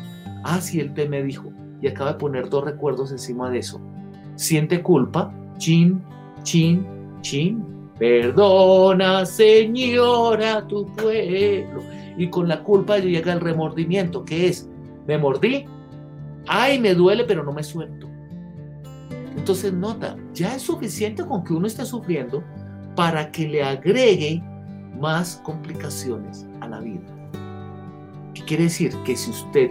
Ah, 0.48 0.60
sí, 0.60 0.78
él 0.78 0.94
te 0.94 1.08
me 1.08 1.24
dijo. 1.24 1.52
Y 1.82 1.88
acaba 1.88 2.12
de 2.12 2.18
poner 2.18 2.48
dos 2.48 2.64
recuerdos 2.64 3.10
encima 3.10 3.50
de 3.50 3.58
eso. 3.58 3.80
Siente 4.36 4.80
culpa, 4.80 5.34
chin, 5.58 6.00
chin, 6.44 6.86
chin. 7.20 7.75
Perdona, 7.98 9.24
señora, 9.24 10.66
tu 10.66 10.86
pueblo. 10.94 11.82
Y 12.18 12.28
con 12.28 12.48
la 12.48 12.62
culpa 12.62 12.98
llega 12.98 13.32
el 13.32 13.40
remordimiento, 13.40 14.24
que 14.24 14.48
es, 14.48 14.68
me 15.06 15.18
mordí, 15.18 15.66
ay, 16.46 16.78
me 16.78 16.94
duele, 16.94 17.24
pero 17.24 17.42
no 17.42 17.52
me 17.52 17.62
suelto. 17.62 18.06
Entonces 19.36 19.72
nota, 19.72 20.16
ya 20.34 20.56
es 20.56 20.62
suficiente 20.62 21.24
con 21.24 21.44
que 21.44 21.52
uno 21.52 21.66
esté 21.66 21.84
sufriendo 21.84 22.42
para 22.94 23.30
que 23.30 23.46
le 23.46 23.62
agregue 23.62 24.42
más 24.98 25.40
complicaciones 25.44 26.46
a 26.60 26.68
la 26.68 26.80
vida. 26.80 27.06
¿Qué 28.34 28.42
quiere 28.42 28.64
decir? 28.64 28.92
Que 29.04 29.16
si 29.16 29.30
usted 29.30 29.70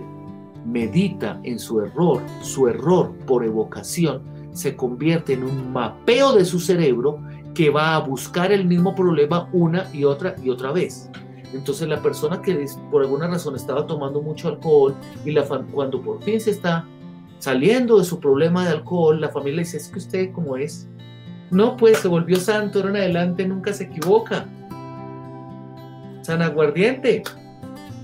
medita 0.66 1.40
en 1.44 1.60
su 1.60 1.82
error, 1.82 2.22
su 2.42 2.68
error 2.68 3.14
por 3.26 3.44
evocación 3.44 4.24
se 4.52 4.76
convierte 4.76 5.34
en 5.34 5.44
un 5.44 5.74
mapeo 5.74 6.34
de 6.34 6.46
su 6.46 6.60
cerebro 6.60 7.20
que 7.56 7.70
va 7.70 7.96
a 7.96 8.00
buscar 8.00 8.52
el 8.52 8.66
mismo 8.66 8.94
problema 8.94 9.50
una 9.54 9.90
y 9.94 10.04
otra 10.04 10.36
y 10.44 10.50
otra 10.50 10.72
vez. 10.72 11.10
Entonces 11.54 11.88
la 11.88 12.02
persona 12.02 12.42
que 12.42 12.66
por 12.92 13.02
alguna 13.02 13.28
razón 13.28 13.56
estaba 13.56 13.88
tomando 13.88 14.22
mucho 14.22 14.50
alcohol 14.50 14.94
y 15.24 15.32
la 15.32 15.44
cuando 15.72 16.02
por 16.02 16.22
fin 16.22 16.40
se 16.40 16.52
está 16.52 16.86
saliendo 17.40 17.98
de 17.98 18.04
su 18.04 18.20
problema 18.20 18.66
de 18.66 18.72
alcohol, 18.72 19.22
la 19.22 19.30
familia 19.30 19.60
dice, 19.60 19.78
es 19.78 19.88
que 19.88 20.00
usted 20.00 20.32
como 20.32 20.58
es. 20.58 20.88
No, 21.52 21.78
pues 21.78 22.00
se 22.00 22.08
volvió 22.08 22.38
santo, 22.38 22.80
ahora 22.80 22.90
en 22.92 22.98
adelante 22.98 23.48
nunca 23.48 23.72
se 23.72 23.86
equivoca. 23.86 24.46
San 26.22 26.42
aguardiente. 26.42 27.24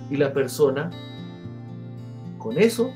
Y 0.09 0.17
la 0.17 0.31
persona 0.31 0.89
con 2.37 2.57
eso, 2.57 2.93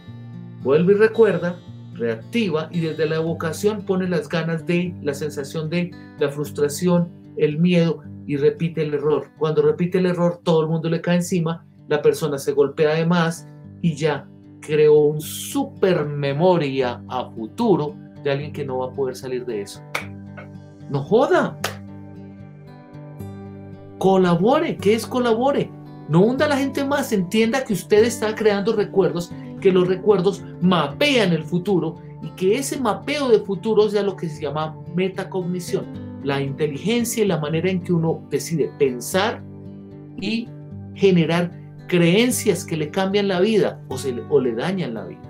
vuelve 0.63 0.94
y 0.94 0.98
recuerda, 0.98 1.58
reactiva 1.96 2.70
y 2.72 2.82
desde 2.82 3.08
la 3.08 3.16
evocación 3.16 3.84
pone 3.84 4.08
las 4.08 4.30
ganas 4.30 4.66
de, 4.66 4.94
la 5.02 5.14
sensación 5.14 5.70
de, 5.70 5.92
la 6.20 6.30
frustración, 6.30 7.10
el 7.38 7.58
miedo 7.58 8.02
y 8.28 8.38
repite 8.38 8.84
el 8.84 8.94
error. 8.94 9.28
Cuando 9.38 9.62
repite 9.62 9.98
el 9.98 10.06
error, 10.06 10.40
todo 10.44 10.62
el 10.62 10.68
mundo 10.68 10.90
le 10.90 11.02
cae 11.02 11.18
encima, 11.18 11.66
la 11.88 12.02
persona 12.02 12.38
se 12.38 12.52
golpea 12.52 12.92
además 12.92 13.48
y 13.82 13.96
ya 13.96 14.28
creó 14.62 15.00
un 15.00 15.22
super 15.22 16.06
memoria 16.06 17.02
a 17.08 17.30
futuro 17.32 17.96
de 18.24 18.32
alguien 18.32 18.52
que 18.52 18.66
no 18.66 18.80
va 18.80 18.88
a 18.88 18.94
poder 18.94 19.16
salir 19.16 19.46
de 19.46 19.62
eso. 19.62 19.82
No 20.90 21.04
joda. 21.04 21.58
Colabore. 24.00 24.78
¿Qué 24.78 24.96
es 24.96 25.06
colabore? 25.06 25.70
No 26.10 26.22
hunda 26.22 26.46
a 26.46 26.50
la 26.50 26.58
gente 26.58 26.84
más, 26.84 27.12
entienda 27.12 27.64
que 27.64 27.74
usted 27.74 28.04
está 28.04 28.36
creando 28.36 28.76
recuerdos, 28.76 29.32
que 29.65 29.71
los 29.71 29.88
recuerdos 29.88 30.43
mapean 30.62 31.34
el 31.34 31.43
futuro 31.43 31.95
y 32.21 32.30
que 32.36 32.60
ese 32.60 32.80
mapeo 32.80 33.30
de 33.30 33.39
futuro 33.39 33.89
sea 33.89 34.04
lo 34.04 34.15
que 34.15 34.30
se 34.30 34.43
llama 34.43 34.78
metacognición, 34.93 35.86
la 36.23 36.39
inteligencia 36.39 37.23
y 37.23 37.28
la 37.28 37.39
manera 37.39 37.71
en 37.71 37.82
que 37.82 37.91
uno 37.91 38.21
decide 38.30 38.71
pensar 38.78 39.41
y 40.21 40.47
generar 40.93 41.51
creencias 41.88 42.63
que 42.63 42.78
le 42.78 42.91
cambian 42.91 43.28
la 43.28 43.39
vida 43.39 43.82
o, 43.88 43.97
se 43.97 44.12
le, 44.12 44.21
o 44.30 44.39
le 44.39 44.54
dañan 44.54 44.93
la 44.93 45.06
vida. 45.06 45.21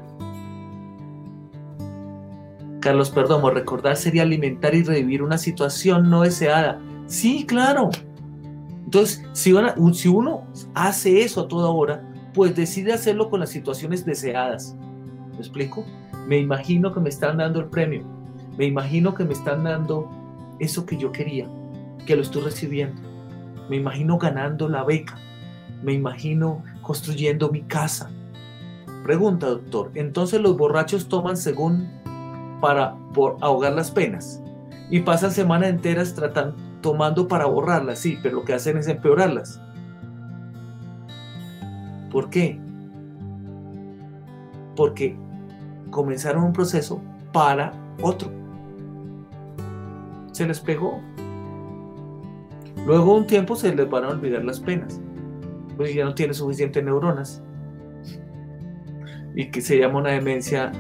Carlos 2.82 3.10
Perdomo, 3.10 3.52
recordar 3.52 3.96
sería 3.96 4.24
alimentar 4.24 4.76
y 4.76 4.84
revivir 4.84 5.24
una 5.24 5.38
situación 5.38 6.10
no 6.10 6.24
deseada. 6.24 6.82
Sí, 7.08 7.46
claro. 7.46 7.90
Entonces, 8.84 9.26
si, 9.32 9.54
si 9.94 10.10
uno 10.10 10.44
hace 10.74 11.22
eso 11.22 11.40
a 11.40 11.48
toda 11.48 11.70
hora, 11.70 12.04
pues 12.36 12.54
decide 12.54 12.92
hacerlo 12.92 13.30
con 13.30 13.40
las 13.40 13.50
situaciones 13.50 14.06
deseadas. 14.06 14.76
¿Me 15.32 15.38
explico? 15.38 15.86
Me 16.28 16.38
imagino 16.38 16.94
que 16.94 17.00
me 17.00 17.10
están 17.10 17.38
dando 17.38 17.62
el 17.62 17.68
premio. 17.68 18.04
Me 18.58 18.66
imagino 18.66 19.16
que 19.16 19.24
me 19.24 19.34
están 19.34 19.64
dando 19.64 20.10
eso 20.60 20.86
que 20.86 20.98
yo 20.98 21.12
quería, 21.12 21.50
que 22.06 22.16
lo 22.16 22.22
estoy 22.22 22.44
recibiendo. 22.44 23.02
Me 23.70 23.78
imagino 23.78 24.18
ganando 24.18 24.68
la 24.68 24.84
beca. 24.84 25.18
Me 25.82 25.94
imagino 25.94 26.62
construyendo 26.82 27.50
mi 27.50 27.62
casa. 27.62 28.12
Pregunta, 29.04 29.48
doctor. 29.48 29.92
Entonces 29.96 30.42
los 30.42 30.58
borrachos 30.58 31.08
toman 31.08 31.38
según 31.38 31.90
para 32.60 32.98
ahogar 33.42 33.74
las 33.74 33.92
penas 33.92 34.42
y 34.90 35.02
pasan 35.02 35.32
semanas 35.32 35.70
enteras 35.70 36.14
tratando, 36.14 36.56
tomando 36.82 37.28
para 37.28 37.46
borrarlas, 37.46 38.00
sí, 38.00 38.18
pero 38.22 38.38
lo 38.38 38.46
que 38.46 38.54
hacen 38.54 38.78
es 38.78 38.88
empeorarlas. 38.88 39.62
¿Por 42.16 42.30
qué? 42.30 42.58
Porque 44.78 45.18
comenzaron 45.92 46.46
un 46.46 46.54
proceso 46.54 47.02
para 47.34 47.74
otro. 48.02 48.32
Se 50.32 50.48
les 50.48 50.62
pegó. 50.62 51.02
Luego 52.86 53.18
un 53.18 53.28
tiempo 53.28 53.58
se 53.58 53.76
les 53.76 53.90
van 53.90 54.06
a 54.06 54.10
olvidar 54.12 54.46
las 54.46 54.62
penas. 54.62 55.02
Pues 55.76 55.94
ya 55.94 56.06
no 56.06 56.16
tiene 56.16 56.34
suficientes 56.34 56.82
neuronas. 56.86 57.44
Y 59.36 59.52
que 59.52 59.60
se 59.60 59.78
llama 59.78 60.00
una 60.00 60.12
demencia 60.12 60.72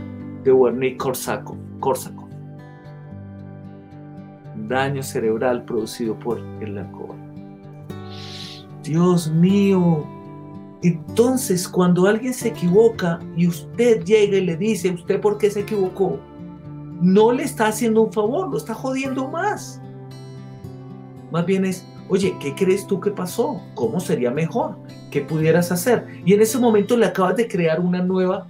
de 0.45 0.53
Wernicke-Korsakoff. 0.53 2.29
Daño 4.69 5.03
cerebral 5.03 5.65
producido 5.65 6.17
por 6.17 6.39
el 6.61 6.77
alcohol. 6.77 7.17
Dios 8.83 9.29
mío. 9.29 10.15
Entonces, 10.85 11.67
cuando 11.67 12.05
alguien 12.05 12.31
se 12.31 12.49
equivoca 12.49 13.17
y 13.35 13.47
usted 13.47 14.03
llega 14.03 14.37
y 14.37 14.41
le 14.41 14.55
dice, 14.55 14.91
¿usted 14.91 15.19
por 15.19 15.39
qué 15.39 15.49
se 15.49 15.61
equivocó? 15.61 16.19
No 17.01 17.31
le 17.31 17.41
está 17.41 17.65
haciendo 17.65 18.03
un 18.03 18.13
favor, 18.13 18.49
lo 18.49 18.57
está 18.57 18.75
jodiendo 18.75 19.27
más. 19.27 19.81
Más 21.31 21.43
bien 21.47 21.65
es, 21.65 21.87
oye, 22.07 22.35
¿qué 22.39 22.53
crees 22.53 22.85
tú 22.85 22.99
que 22.99 23.09
pasó? 23.09 23.59
¿Cómo 23.73 23.99
sería 23.99 24.29
mejor? 24.29 24.77
¿Qué 25.09 25.21
pudieras 25.21 25.71
hacer? 25.71 26.05
Y 26.23 26.33
en 26.33 26.43
ese 26.43 26.59
momento 26.59 26.95
le 26.95 27.07
acabas 27.07 27.35
de 27.35 27.47
crear 27.47 27.79
una 27.79 28.03
nueva, 28.03 28.45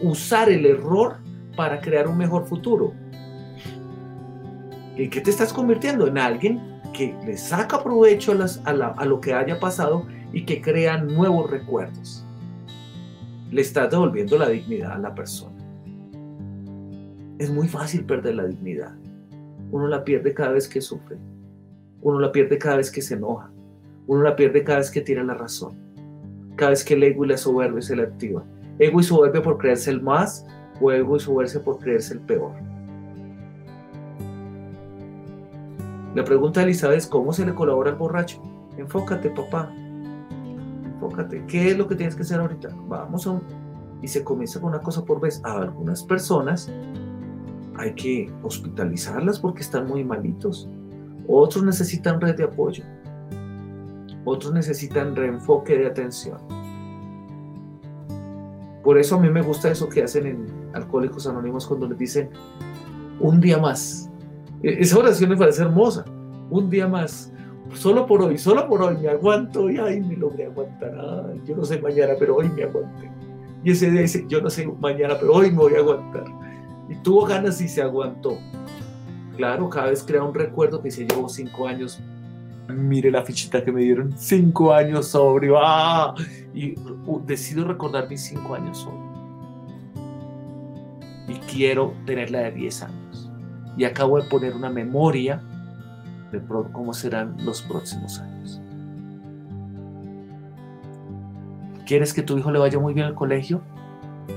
usar 0.00 0.48
el 0.48 0.64
error 0.64 1.18
para 1.58 1.82
crear 1.82 2.08
un 2.08 2.16
mejor 2.16 2.46
futuro. 2.46 2.94
¿En 4.96 5.10
qué 5.10 5.20
te 5.20 5.28
estás 5.28 5.52
convirtiendo? 5.52 6.06
En 6.06 6.16
alguien 6.16 6.80
que 6.94 7.14
le 7.26 7.36
saca 7.36 7.82
provecho 7.82 8.32
a, 8.64 8.72
a 8.72 9.04
lo 9.04 9.20
que 9.20 9.34
haya 9.34 9.60
pasado 9.60 10.06
y 10.32 10.44
que 10.44 10.60
crea 10.60 10.98
nuevos 10.98 11.50
recuerdos. 11.50 12.24
Le 13.50 13.60
estás 13.60 13.90
devolviendo 13.90 14.38
la 14.38 14.48
dignidad 14.48 14.92
a 14.92 14.98
la 14.98 15.14
persona. 15.14 15.56
Es 17.38 17.50
muy 17.50 17.68
fácil 17.68 18.04
perder 18.04 18.36
la 18.36 18.44
dignidad. 18.44 18.94
Uno 19.70 19.88
la 19.88 20.04
pierde 20.04 20.32
cada 20.32 20.52
vez 20.52 20.68
que 20.68 20.80
sufre. 20.80 21.16
Uno 22.00 22.20
la 22.20 22.32
pierde 22.32 22.58
cada 22.58 22.76
vez 22.76 22.90
que 22.90 23.02
se 23.02 23.14
enoja. 23.14 23.50
Uno 24.06 24.22
la 24.22 24.36
pierde 24.36 24.64
cada 24.64 24.78
vez 24.78 24.90
que 24.90 25.00
tiene 25.00 25.24
la 25.24 25.34
razón. 25.34 25.76
Cada 26.56 26.70
vez 26.70 26.84
que 26.84 26.94
el 26.94 27.02
ego 27.02 27.24
y 27.24 27.28
la 27.28 27.36
soberbia 27.36 27.82
se 27.82 27.96
le 27.96 28.02
activa. 28.02 28.44
Ego 28.78 29.00
y 29.00 29.02
soberbia 29.02 29.42
por 29.42 29.58
creerse 29.58 29.90
el 29.90 30.02
más 30.02 30.46
o 30.80 30.90
ego 30.92 31.16
y 31.16 31.20
soberbia 31.20 31.62
por 31.62 31.78
creerse 31.78 32.14
el 32.14 32.20
peor. 32.20 32.52
La 36.14 36.24
pregunta 36.24 36.60
de 36.60 36.66
Elizabeth 36.66 36.98
es 36.98 37.06
cómo 37.06 37.32
se 37.32 37.46
le 37.46 37.54
colabora 37.54 37.90
al 37.90 37.96
borracho. 37.96 38.42
Enfócate, 38.76 39.30
papá. 39.30 39.72
Enfócate. 41.02 41.44
¿Qué 41.46 41.70
es 41.70 41.78
lo 41.78 41.88
que 41.88 41.96
tienes 41.96 42.14
que 42.14 42.22
hacer 42.22 42.40
ahorita? 42.40 42.68
Vamos 42.88 43.26
a 43.26 43.32
un... 43.32 43.42
Y 44.02 44.08
se 44.08 44.22
comienza 44.22 44.60
con 44.60 44.70
una 44.70 44.80
cosa 44.80 45.04
por 45.04 45.20
vez. 45.20 45.40
A 45.44 45.58
algunas 45.58 46.02
personas 46.04 46.70
hay 47.76 47.94
que 47.94 48.32
hospitalizarlas 48.42 49.40
porque 49.40 49.62
están 49.62 49.86
muy 49.88 50.04
malitos. 50.04 50.68
Otros 51.26 51.64
necesitan 51.64 52.20
red 52.20 52.36
de 52.36 52.44
apoyo. 52.44 52.84
Otros 54.24 54.52
necesitan 54.52 55.16
reenfoque 55.16 55.76
de 55.76 55.86
atención. 55.86 56.38
Por 58.84 58.98
eso 58.98 59.16
a 59.16 59.20
mí 59.20 59.28
me 59.28 59.42
gusta 59.42 59.70
eso 59.70 59.88
que 59.88 60.02
hacen 60.02 60.26
en 60.26 60.46
Alcohólicos 60.74 61.26
Anónimos 61.26 61.66
cuando 61.66 61.88
les 61.88 61.98
dicen 61.98 62.30
un 63.20 63.40
día 63.40 63.58
más. 63.58 64.10
E, 64.62 64.80
esa 64.80 64.98
oración 64.98 65.30
me 65.30 65.36
parece 65.36 65.62
hermosa. 65.62 66.04
Un 66.50 66.70
día 66.70 66.88
más. 66.88 67.32
Solo 67.74 68.06
por 68.06 68.22
hoy, 68.22 68.38
solo 68.38 68.68
por 68.68 68.82
hoy 68.82 68.96
me 68.98 69.08
aguanto 69.08 69.70
y 69.70 69.78
ay, 69.78 70.00
me 70.00 70.16
logré 70.16 70.46
aguantar. 70.46 70.92
yo 71.44 71.56
no 71.56 71.64
sé 71.64 71.80
mañana, 71.80 72.14
pero 72.18 72.36
hoy 72.36 72.48
me 72.48 72.64
aguanté. 72.64 73.10
Y 73.64 73.70
ese 73.70 73.90
día 73.90 74.02
dice, 74.02 74.24
yo 74.28 74.40
no 74.40 74.50
sé 74.50 74.66
mañana, 74.66 75.16
pero 75.18 75.34
hoy 75.34 75.50
me 75.50 75.58
voy 75.58 75.74
a 75.74 75.78
aguantar. 75.78 76.24
Y 76.88 76.96
tuvo 76.96 77.24
ganas 77.26 77.60
y 77.60 77.68
se 77.68 77.80
aguantó. 77.80 78.38
Claro, 79.36 79.68
cada 79.68 79.90
vez 79.90 80.02
crea 80.02 80.22
un 80.22 80.34
recuerdo 80.34 80.82
que 80.82 80.90
se 80.90 81.06
llevó 81.06 81.28
cinco 81.28 81.66
años 81.66 82.02
mire 82.68 83.10
la 83.10 83.22
fichita 83.22 83.64
que 83.64 83.72
me 83.72 83.82
dieron, 83.82 84.12
cinco 84.16 84.72
años 84.72 85.08
sobrio, 85.08 85.56
¡ah! 85.58 86.14
y 86.54 86.78
uh, 86.78 87.20
decido 87.24 87.66
recordar 87.66 88.08
mis 88.08 88.22
cinco 88.22 88.54
años 88.54 88.78
sobrio. 88.78 89.12
Y 91.28 91.34
quiero 91.52 91.94
tenerla 92.04 92.40
de 92.40 92.52
10 92.52 92.82
años. 92.82 93.30
Y 93.76 93.84
acabo 93.84 94.20
de 94.20 94.28
poner 94.28 94.54
una 94.54 94.68
memoria 94.68 95.42
de 96.32 96.40
cómo 96.72 96.92
serán 96.92 97.36
los 97.44 97.62
próximos 97.62 98.18
años. 98.18 98.60
¿Quieres 101.86 102.14
que 102.14 102.22
tu 102.22 102.38
hijo 102.38 102.50
le 102.50 102.58
vaya 102.58 102.78
muy 102.78 102.94
bien 102.94 103.06
al 103.06 103.14
colegio? 103.14 103.60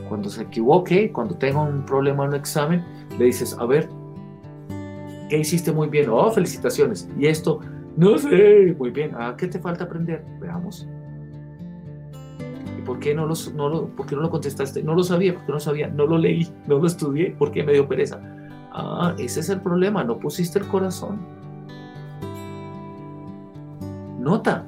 Cuando 0.09 0.29
se 0.29 0.43
equivoque, 0.43 1.11
cuando 1.11 1.35
tenga 1.35 1.61
un 1.61 1.85
problema 1.85 2.23
en 2.23 2.29
un 2.29 2.35
examen, 2.35 2.83
le 3.17 3.25
dices, 3.25 3.55
a 3.57 3.65
ver, 3.65 3.87
¿qué 5.29 5.39
hiciste 5.39 5.71
muy 5.71 5.87
bien? 5.87 6.09
Oh, 6.09 6.29
felicitaciones. 6.31 7.07
Y 7.17 7.27
esto, 7.27 7.61
no 7.95 8.17
sé, 8.17 8.75
muy 8.77 8.89
bien. 8.89 9.15
¿A 9.15 9.29
ah, 9.29 9.37
qué 9.37 9.47
te 9.47 9.59
falta 9.59 9.85
aprender? 9.85 10.25
Veamos. 10.41 10.87
¿Y 12.77 12.81
por 12.81 12.99
qué 12.99 13.15
no, 13.15 13.27
no, 13.27 13.69
lo, 13.69 13.87
por 13.95 14.05
qué 14.05 14.15
no 14.15 14.21
lo 14.21 14.29
contestaste? 14.29 14.83
No 14.83 14.95
lo 14.95 15.03
sabía, 15.03 15.33
porque 15.33 15.51
no 15.51 15.59
sabía, 15.59 15.87
no 15.87 16.05
lo 16.07 16.17
leí, 16.17 16.47
no 16.67 16.79
lo 16.79 16.87
estudié, 16.87 17.35
porque 17.37 17.63
me 17.63 17.73
dio 17.73 17.87
pereza. 17.87 18.19
Ah, 18.73 19.15
ese 19.17 19.39
es 19.39 19.49
el 19.49 19.61
problema, 19.61 20.03
no 20.03 20.19
pusiste 20.19 20.59
el 20.59 20.67
corazón. 20.67 21.34
Nota, 24.25 24.65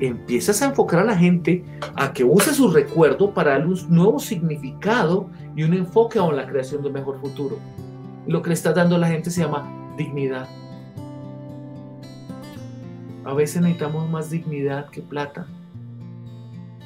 empiezas 0.00 0.60
a 0.60 0.66
enfocar 0.66 0.98
a 0.98 1.04
la 1.04 1.16
gente 1.16 1.64
a 1.94 2.12
que 2.12 2.24
use 2.24 2.52
su 2.52 2.68
recuerdo 2.68 3.32
para 3.32 3.52
darle 3.52 3.74
un 3.74 3.94
nuevo 3.94 4.18
significado 4.18 5.30
y 5.54 5.62
un 5.62 5.72
enfoque 5.72 6.18
a 6.18 6.26
la 6.32 6.48
creación 6.48 6.82
de 6.82 6.88
un 6.88 6.94
mejor 6.94 7.20
futuro. 7.20 7.60
Lo 8.26 8.42
que 8.42 8.48
le 8.48 8.54
estás 8.54 8.74
dando 8.74 8.96
a 8.96 8.98
la 8.98 9.06
gente 9.06 9.30
se 9.30 9.42
llama 9.42 9.94
dignidad. 9.96 10.48
A 13.24 13.34
veces 13.34 13.62
necesitamos 13.62 14.10
más 14.10 14.30
dignidad 14.30 14.90
que 14.90 15.00
plata, 15.00 15.46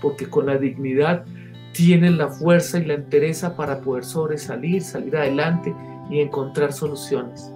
porque 0.03 0.29
con 0.29 0.45
la 0.45 0.59
dignidad 0.59 1.25
tienes 1.73 2.13
la 2.13 2.29
fuerza 2.29 2.79
y 2.79 2.85
la 2.85 2.93
entereza 2.93 3.57
para 3.57 3.81
poder 3.81 4.05
sobresalir, 4.05 4.83
salir 4.83 5.17
adelante 5.17 5.75
y 6.11 6.21
encontrar 6.21 6.75
soluciones. 6.75 7.51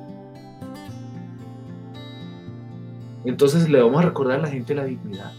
Entonces 3.25 3.69
le 3.69 3.83
vamos 3.83 4.03
a 4.03 4.07
recordar 4.07 4.39
a 4.39 4.43
la 4.43 4.49
gente 4.49 4.75
la 4.75 4.85
dignidad. 4.85 5.33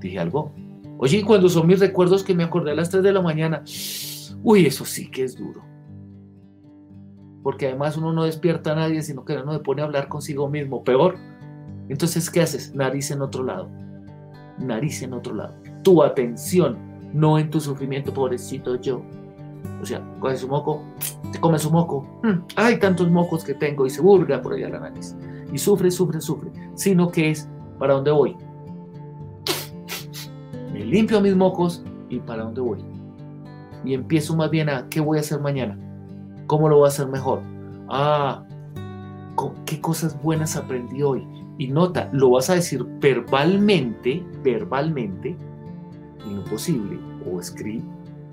Dije 0.00 0.18
algo. 0.18 0.52
Oye, 0.98 1.24
cuando 1.24 1.48
son 1.48 1.66
mis 1.66 1.80
recuerdos 1.80 2.22
que 2.22 2.34
me 2.34 2.44
acordé 2.44 2.72
a 2.72 2.74
las 2.74 2.90
3 2.90 3.02
de 3.02 3.12
la 3.12 3.22
mañana, 3.22 3.62
uy, 4.42 4.66
eso 4.66 4.84
sí 4.84 5.10
que 5.10 5.24
es 5.24 5.36
duro 5.36 5.70
porque 7.42 7.68
además 7.68 7.96
uno 7.96 8.12
no 8.12 8.24
despierta 8.24 8.72
a 8.72 8.74
nadie, 8.74 9.02
sino 9.02 9.24
que 9.24 9.36
uno 9.36 9.52
se 9.52 9.60
pone 9.60 9.82
a 9.82 9.86
hablar 9.86 10.08
consigo 10.08 10.48
mismo, 10.48 10.84
peor. 10.84 11.16
Entonces, 11.88 12.30
¿qué 12.30 12.42
haces? 12.42 12.74
Nariz 12.74 13.10
en 13.10 13.22
otro 13.22 13.42
lado, 13.42 13.68
nariz 14.58 15.02
en 15.02 15.14
otro 15.14 15.34
lado. 15.34 15.54
Tu 15.82 16.02
atención, 16.02 16.76
no 17.12 17.38
en 17.38 17.50
tu 17.50 17.60
sufrimiento, 17.60 18.12
pobrecito 18.12 18.76
yo. 18.80 19.02
O 19.80 19.86
sea, 19.86 20.02
coge 20.20 20.36
su 20.36 20.48
moco, 20.48 20.84
te 21.32 21.40
come 21.40 21.58
su 21.58 21.70
moco. 21.70 22.06
Hmm, 22.22 22.44
hay 22.56 22.78
tantos 22.78 23.10
mocos 23.10 23.44
que 23.44 23.54
tengo 23.54 23.86
y 23.86 23.90
se 23.90 24.02
burga 24.02 24.40
por 24.42 24.52
allá 24.52 24.68
la 24.68 24.80
nariz. 24.80 25.16
Y 25.52 25.58
sufre, 25.58 25.90
sufre, 25.90 26.20
sufre. 26.20 26.50
Sino 26.74 27.10
que 27.10 27.30
es, 27.30 27.48
¿para 27.78 27.94
dónde 27.94 28.10
voy? 28.10 28.36
Me 30.72 30.84
limpio 30.84 31.20
mis 31.20 31.34
mocos 31.34 31.82
y 32.08 32.20
¿para 32.20 32.44
dónde 32.44 32.60
voy? 32.60 32.90
y 33.84 33.94
empiezo 33.94 34.36
más 34.36 34.50
bien 34.50 34.68
a 34.68 34.88
qué 34.88 35.00
voy 35.00 35.18
a 35.18 35.20
hacer 35.20 35.40
mañana, 35.40 35.78
cómo 36.46 36.68
lo 36.68 36.76
voy 36.78 36.86
a 36.86 36.88
hacer 36.88 37.06
mejor. 37.08 37.40
Ah, 37.88 38.44
qué 39.64 39.80
cosas 39.80 40.20
buenas 40.22 40.56
aprendí 40.56 41.02
hoy. 41.02 41.26
Y 41.58 41.68
nota, 41.68 42.08
lo 42.12 42.30
vas 42.30 42.48
a 42.50 42.54
decir 42.54 42.84
verbalmente, 43.00 44.24
verbalmente, 44.42 45.36
y 46.26 46.34
no 46.34 46.44
posible, 46.44 46.98
o 47.30 47.40
escri 47.40 47.82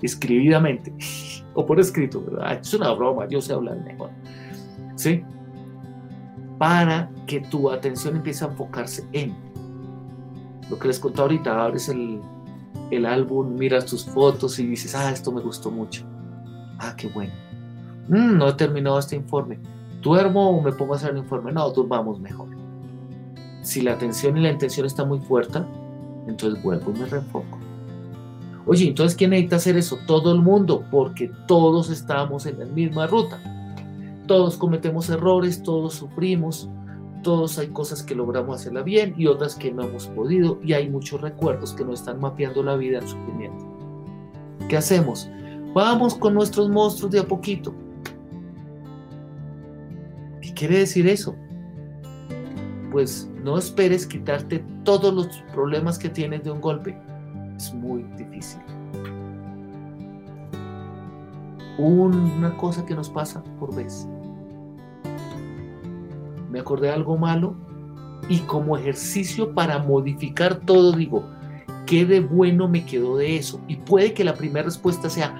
escribidamente, 0.00 0.94
o 1.54 1.66
por 1.66 1.80
escrito, 1.80 2.22
¿verdad? 2.24 2.58
Es 2.60 2.72
una 2.72 2.92
broma, 2.92 3.26
yo 3.28 3.40
sé 3.40 3.52
hablar 3.52 3.82
mejor. 3.84 4.10
¿Sí? 4.94 5.22
Para 6.58 7.10
que 7.26 7.40
tu 7.40 7.70
atención 7.70 8.16
empiece 8.16 8.44
a 8.44 8.48
enfocarse 8.48 9.06
en 9.12 9.34
lo 10.68 10.78
que 10.78 10.88
les 10.88 10.98
conté 10.98 11.20
ahorita, 11.20 11.64
abres 11.64 11.88
el, 11.88 12.20
el 12.90 13.06
álbum, 13.06 13.54
miras 13.54 13.86
tus 13.86 14.04
fotos 14.04 14.58
y 14.58 14.66
dices, 14.66 14.94
ah, 14.94 15.10
esto 15.10 15.32
me 15.32 15.40
gustó 15.40 15.70
mucho. 15.70 16.04
Ah, 16.78 16.94
qué 16.96 17.08
bueno. 17.08 17.32
Mm, 18.08 18.36
no 18.36 18.48
he 18.48 18.52
terminado 18.54 18.98
este 18.98 19.16
informe. 19.16 19.58
¿Duermo 20.02 20.50
o 20.50 20.62
me 20.62 20.72
pongo 20.72 20.94
a 20.94 20.96
hacer 20.96 21.10
el 21.10 21.18
informe? 21.18 21.52
No, 21.52 21.70
durmamos 21.70 22.20
mejor. 22.20 22.48
Si 23.62 23.80
la 23.80 23.92
atención 23.92 24.36
y 24.36 24.42
la 24.42 24.50
intención 24.50 24.86
está 24.86 25.04
muy 25.04 25.18
fuerte, 25.20 25.60
entonces 26.26 26.62
vuelvo 26.62 26.92
y 26.94 26.98
me 26.98 27.06
reenfoco. 27.06 27.58
Oye, 28.66 28.88
entonces 28.88 29.16
¿quién 29.16 29.30
necesita 29.30 29.56
hacer 29.56 29.76
eso? 29.76 29.98
Todo 30.06 30.32
el 30.32 30.40
mundo, 30.40 30.84
porque 30.90 31.30
todos 31.46 31.90
estamos 31.90 32.44
en 32.46 32.58
la 32.58 32.66
misma 32.66 33.06
ruta. 33.06 33.40
Todos 34.28 34.58
cometemos 34.58 35.08
errores, 35.08 35.62
todos 35.62 35.94
sufrimos, 35.94 36.68
todos 37.22 37.58
hay 37.58 37.68
cosas 37.68 38.02
que 38.02 38.14
logramos 38.14 38.60
hacerla 38.60 38.82
bien 38.82 39.14
y 39.16 39.26
otras 39.26 39.54
que 39.54 39.72
no 39.72 39.84
hemos 39.84 40.06
podido 40.08 40.58
y 40.62 40.74
hay 40.74 40.90
muchos 40.90 41.22
recuerdos 41.22 41.72
que 41.72 41.82
nos 41.82 42.00
están 42.00 42.20
mapeando 42.20 42.62
la 42.62 42.76
vida 42.76 42.98
en 42.98 43.08
sufrimiento. 43.08 43.64
¿Qué 44.68 44.76
hacemos? 44.76 45.30
Vamos 45.72 46.14
con 46.14 46.34
nuestros 46.34 46.68
monstruos 46.68 47.10
de 47.10 47.20
a 47.20 47.26
poquito. 47.26 47.74
¿Qué 50.42 50.52
quiere 50.52 50.80
decir 50.80 51.08
eso? 51.08 51.34
Pues 52.92 53.30
no 53.42 53.56
esperes 53.56 54.06
quitarte 54.06 54.62
todos 54.84 55.14
los 55.14 55.42
problemas 55.54 55.98
que 55.98 56.10
tienes 56.10 56.44
de 56.44 56.50
un 56.50 56.60
golpe. 56.60 57.00
Es 57.56 57.72
muy 57.72 58.02
difícil. 58.18 58.60
Una 61.78 62.54
cosa 62.58 62.84
que 62.84 62.94
nos 62.94 63.08
pasa 63.08 63.42
por 63.58 63.74
vez 63.74 64.06
me 66.50 66.60
acordé 66.60 66.88
de 66.88 66.94
algo 66.94 67.16
malo 67.16 67.54
y 68.28 68.38
como 68.40 68.76
ejercicio 68.76 69.54
para 69.54 69.78
modificar 69.78 70.60
todo 70.60 70.92
digo, 70.92 71.24
¿qué 71.86 72.04
de 72.04 72.20
bueno 72.20 72.68
me 72.68 72.84
quedó 72.84 73.16
de 73.16 73.36
eso? 73.36 73.60
Y 73.68 73.76
puede 73.76 74.12
que 74.12 74.24
la 74.24 74.34
primera 74.34 74.64
respuesta 74.64 75.08
sea, 75.08 75.34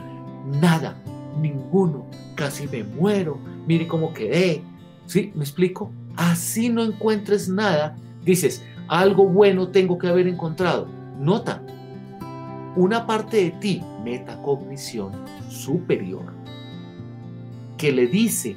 nada, 0.61 1.03
ninguno, 1.41 2.07
casi 2.35 2.67
me 2.69 2.85
muero, 2.85 3.39
mire 3.67 3.87
cómo 3.87 4.13
quedé. 4.13 4.63
¿Sí? 5.07 5.33
¿Me 5.35 5.43
explico? 5.43 5.91
Así 6.17 6.69
no 6.69 6.83
encuentres 6.83 7.49
nada, 7.49 7.97
dices, 8.25 8.65
algo 8.89 9.27
bueno 9.27 9.69
tengo 9.69 9.99
que 9.99 10.09
haber 10.09 10.27
encontrado. 10.27 10.89
Nota, 11.19 11.63
una 12.77 13.07
parte 13.07 13.45
de 13.45 13.51
ti, 13.53 13.83
metacognición 14.05 15.13
superior, 15.49 16.33
que 17.77 17.93
le 17.93 18.07
dice 18.07 18.57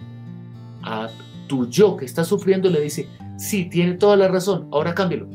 a 0.83 1.09
tu 1.51 1.67
yo 1.67 1.97
que 1.97 2.05
está 2.05 2.23
sufriendo 2.23 2.69
le 2.69 2.79
dice, 2.79 3.09
sí, 3.37 3.65
tiene 3.65 3.95
toda 3.95 4.15
la 4.15 4.29
razón, 4.29 4.69
ahora 4.71 4.95
cámbialo. 4.95 5.27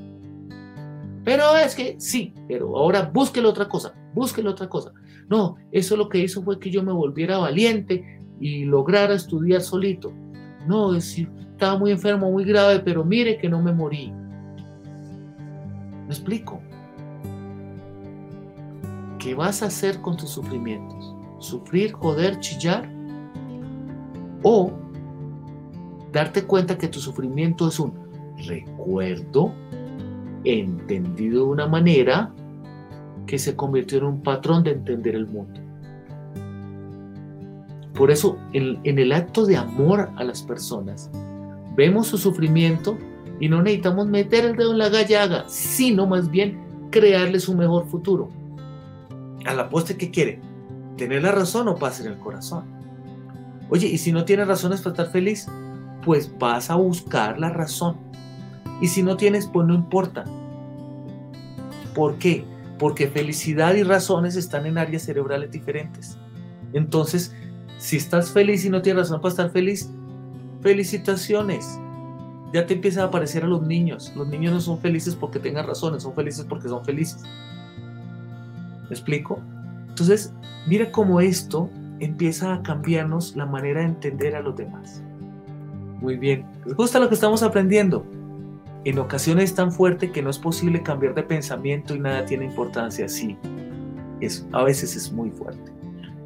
Pero 1.24 1.54
es 1.56 1.74
que 1.74 1.96
sí, 1.98 2.32
pero 2.48 2.74
ahora 2.74 3.10
búsquelo 3.12 3.50
otra 3.50 3.68
cosa, 3.68 3.92
búsquelo 4.14 4.52
otra 4.52 4.66
cosa. 4.66 4.92
No, 5.28 5.56
eso 5.72 5.94
lo 5.94 6.08
que 6.08 6.20
hizo 6.20 6.42
fue 6.42 6.58
que 6.58 6.70
yo 6.70 6.82
me 6.82 6.92
volviera 6.92 7.36
valiente 7.36 8.18
y 8.40 8.64
lograra 8.64 9.12
estudiar 9.12 9.60
solito. 9.60 10.10
No, 10.66 10.94
es 10.94 11.18
estaba 11.18 11.78
muy 11.78 11.90
enfermo, 11.90 12.30
muy 12.30 12.44
grave, 12.44 12.80
pero 12.80 13.04
mire 13.04 13.36
que 13.36 13.50
no 13.50 13.60
me 13.60 13.74
morí. 13.74 14.10
¿Me 14.10 16.08
explico? 16.08 16.62
¿Qué 19.18 19.34
vas 19.34 19.62
a 19.62 19.66
hacer 19.66 20.00
con 20.00 20.16
tus 20.16 20.30
sufrimientos? 20.30 21.14
¿Sufrir, 21.40 21.92
joder, 21.92 22.40
chillar? 22.40 22.90
¿O 24.42 24.72
darte 26.16 26.44
cuenta 26.44 26.78
que 26.78 26.88
tu 26.88 26.98
sufrimiento 26.98 27.68
es 27.68 27.78
un 27.78 27.92
recuerdo 28.46 29.52
entendido 30.44 31.44
de 31.44 31.50
una 31.50 31.66
manera 31.66 32.32
que 33.26 33.38
se 33.38 33.54
convirtió 33.54 33.98
en 33.98 34.04
un 34.04 34.22
patrón 34.22 34.64
de 34.64 34.70
entender 34.70 35.14
el 35.14 35.26
mundo. 35.26 35.60
Por 37.92 38.10
eso, 38.10 38.38
en, 38.54 38.98
el 38.98 39.12
acto 39.12 39.44
de 39.44 39.58
amor 39.58 40.10
a 40.16 40.24
las 40.24 40.42
personas, 40.42 41.10
vemos 41.76 42.06
su 42.06 42.16
sufrimiento 42.16 42.96
y 43.38 43.50
no 43.50 43.62
necesitamos 43.62 44.06
meter 44.06 44.46
el 44.46 44.56
dedo 44.56 44.72
en 44.72 44.78
la 44.78 44.88
gallaga, 44.88 45.44
sino 45.48 46.06
más 46.06 46.30
bien 46.30 46.88
crearles 46.90 47.46
un 47.46 47.58
mejor 47.58 47.88
futuro. 47.88 48.30
A 49.44 49.52
la 49.52 49.68
poste, 49.68 49.98
¿qué 49.98 50.10
quiere? 50.10 50.40
¿Tener 50.96 51.22
la 51.22 51.32
razón 51.32 51.68
o 51.68 51.76
paz 51.76 52.00
en 52.00 52.06
el 52.06 52.18
corazón? 52.18 52.64
Oye, 53.68 53.86
¿y 53.86 53.98
si 53.98 54.12
no 54.12 54.24
tiene 54.24 54.46
razones 54.46 54.80
para 54.80 54.92
estar 54.92 55.10
feliz? 55.10 55.46
Pues 56.06 56.32
vas 56.38 56.70
a 56.70 56.76
buscar 56.76 57.40
la 57.40 57.50
razón. 57.50 57.96
Y 58.80 58.86
si 58.86 59.02
no 59.02 59.16
tienes, 59.16 59.48
pues 59.48 59.66
no 59.66 59.74
importa. 59.74 60.22
¿Por 61.96 62.16
qué? 62.18 62.44
Porque 62.78 63.08
felicidad 63.08 63.74
y 63.74 63.82
razones 63.82 64.36
están 64.36 64.66
en 64.66 64.78
áreas 64.78 65.02
cerebrales 65.02 65.50
diferentes. 65.50 66.16
Entonces, 66.72 67.34
si 67.78 67.96
estás 67.96 68.30
feliz 68.30 68.64
y 68.64 68.70
no 68.70 68.82
tienes 68.82 69.02
razón 69.02 69.20
para 69.20 69.30
estar 69.30 69.50
feliz, 69.50 69.90
felicitaciones. 70.60 71.66
Ya 72.52 72.66
te 72.66 72.74
empieza 72.74 73.02
a 73.02 73.06
aparecer 73.06 73.42
a 73.42 73.48
los 73.48 73.62
niños. 73.62 74.12
Los 74.14 74.28
niños 74.28 74.52
no 74.52 74.60
son 74.60 74.78
felices 74.78 75.16
porque 75.16 75.40
tengan 75.40 75.66
razones, 75.66 76.04
son 76.04 76.14
felices 76.14 76.46
porque 76.48 76.68
son 76.68 76.84
felices. 76.84 77.20
¿Me 78.84 78.90
explico? 78.90 79.40
Entonces, 79.88 80.32
mira 80.68 80.92
cómo 80.92 81.20
esto 81.20 81.68
empieza 81.98 82.54
a 82.54 82.62
cambiarnos 82.62 83.34
la 83.34 83.46
manera 83.46 83.80
de 83.80 83.86
entender 83.86 84.36
a 84.36 84.40
los 84.40 84.54
demás. 84.54 85.02
Muy 86.06 86.16
bien. 86.16 86.46
¿Les 86.64 86.76
gusta 86.76 87.00
lo 87.00 87.08
que 87.08 87.16
estamos 87.16 87.42
aprendiendo? 87.42 88.06
En 88.84 88.96
ocasiones 89.00 89.50
es 89.50 89.56
tan 89.56 89.72
fuerte 89.72 90.12
que 90.12 90.22
no 90.22 90.30
es 90.30 90.38
posible 90.38 90.80
cambiar 90.80 91.16
de 91.16 91.24
pensamiento 91.24 91.96
y 91.96 91.98
nada 91.98 92.24
tiene 92.24 92.44
importancia. 92.44 93.08
Sí, 93.08 93.36
a 94.52 94.62
veces 94.62 94.94
es 94.94 95.10
muy 95.10 95.32
fuerte. 95.32 95.72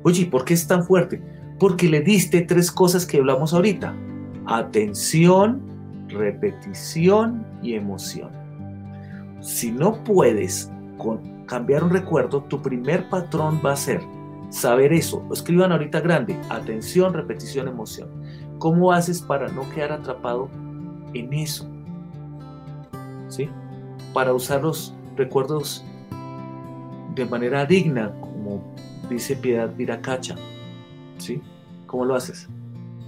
Oye, 0.03 0.27
¿por 0.27 0.45
qué 0.45 0.53
es 0.53 0.67
tan 0.67 0.85
fuerte? 0.85 1.23
Porque 1.59 1.89
le 1.89 2.03
diste 2.03 2.43
tres 2.43 2.71
cosas 2.71 3.07
que 3.07 3.17
hablamos 3.17 3.55
ahorita. 3.55 3.95
Atención, 4.45 5.63
repetición 6.09 7.47
y 7.63 7.73
emoción. 7.73 8.33
Si 9.41 9.73
no 9.73 10.05
puedes 10.05 10.71
con 10.99 11.47
cambiar 11.47 11.85
un 11.85 11.89
recuerdo, 11.89 12.43
tu 12.43 12.61
primer 12.61 13.09
patrón 13.09 13.63
va 13.65 13.73
a 13.73 13.77
ser 13.77 14.03
saber 14.51 14.93
eso. 14.93 15.27
Escriban 15.33 15.73
ahorita 15.73 16.01
grande. 16.01 16.39
Atención, 16.51 17.15
repetición, 17.15 17.67
emoción. 17.67 18.11
¿Cómo 18.61 18.93
haces 18.93 19.23
para 19.23 19.49
no 19.49 19.69
quedar 19.71 19.91
atrapado 19.91 20.51
en 21.15 21.33
eso? 21.33 21.67
¿Sí? 23.29 23.49
Para 24.13 24.35
usar 24.35 24.61
los 24.61 24.95
recuerdos 25.17 25.83
de 27.15 27.25
manera 27.25 27.65
digna, 27.65 28.13
como 28.21 28.63
dice 29.09 29.35
Piedad 29.35 29.75
Viracacha. 29.75 30.37
¿Sí? 31.17 31.41
¿Cómo 31.87 32.05
lo 32.05 32.15
haces? 32.15 32.51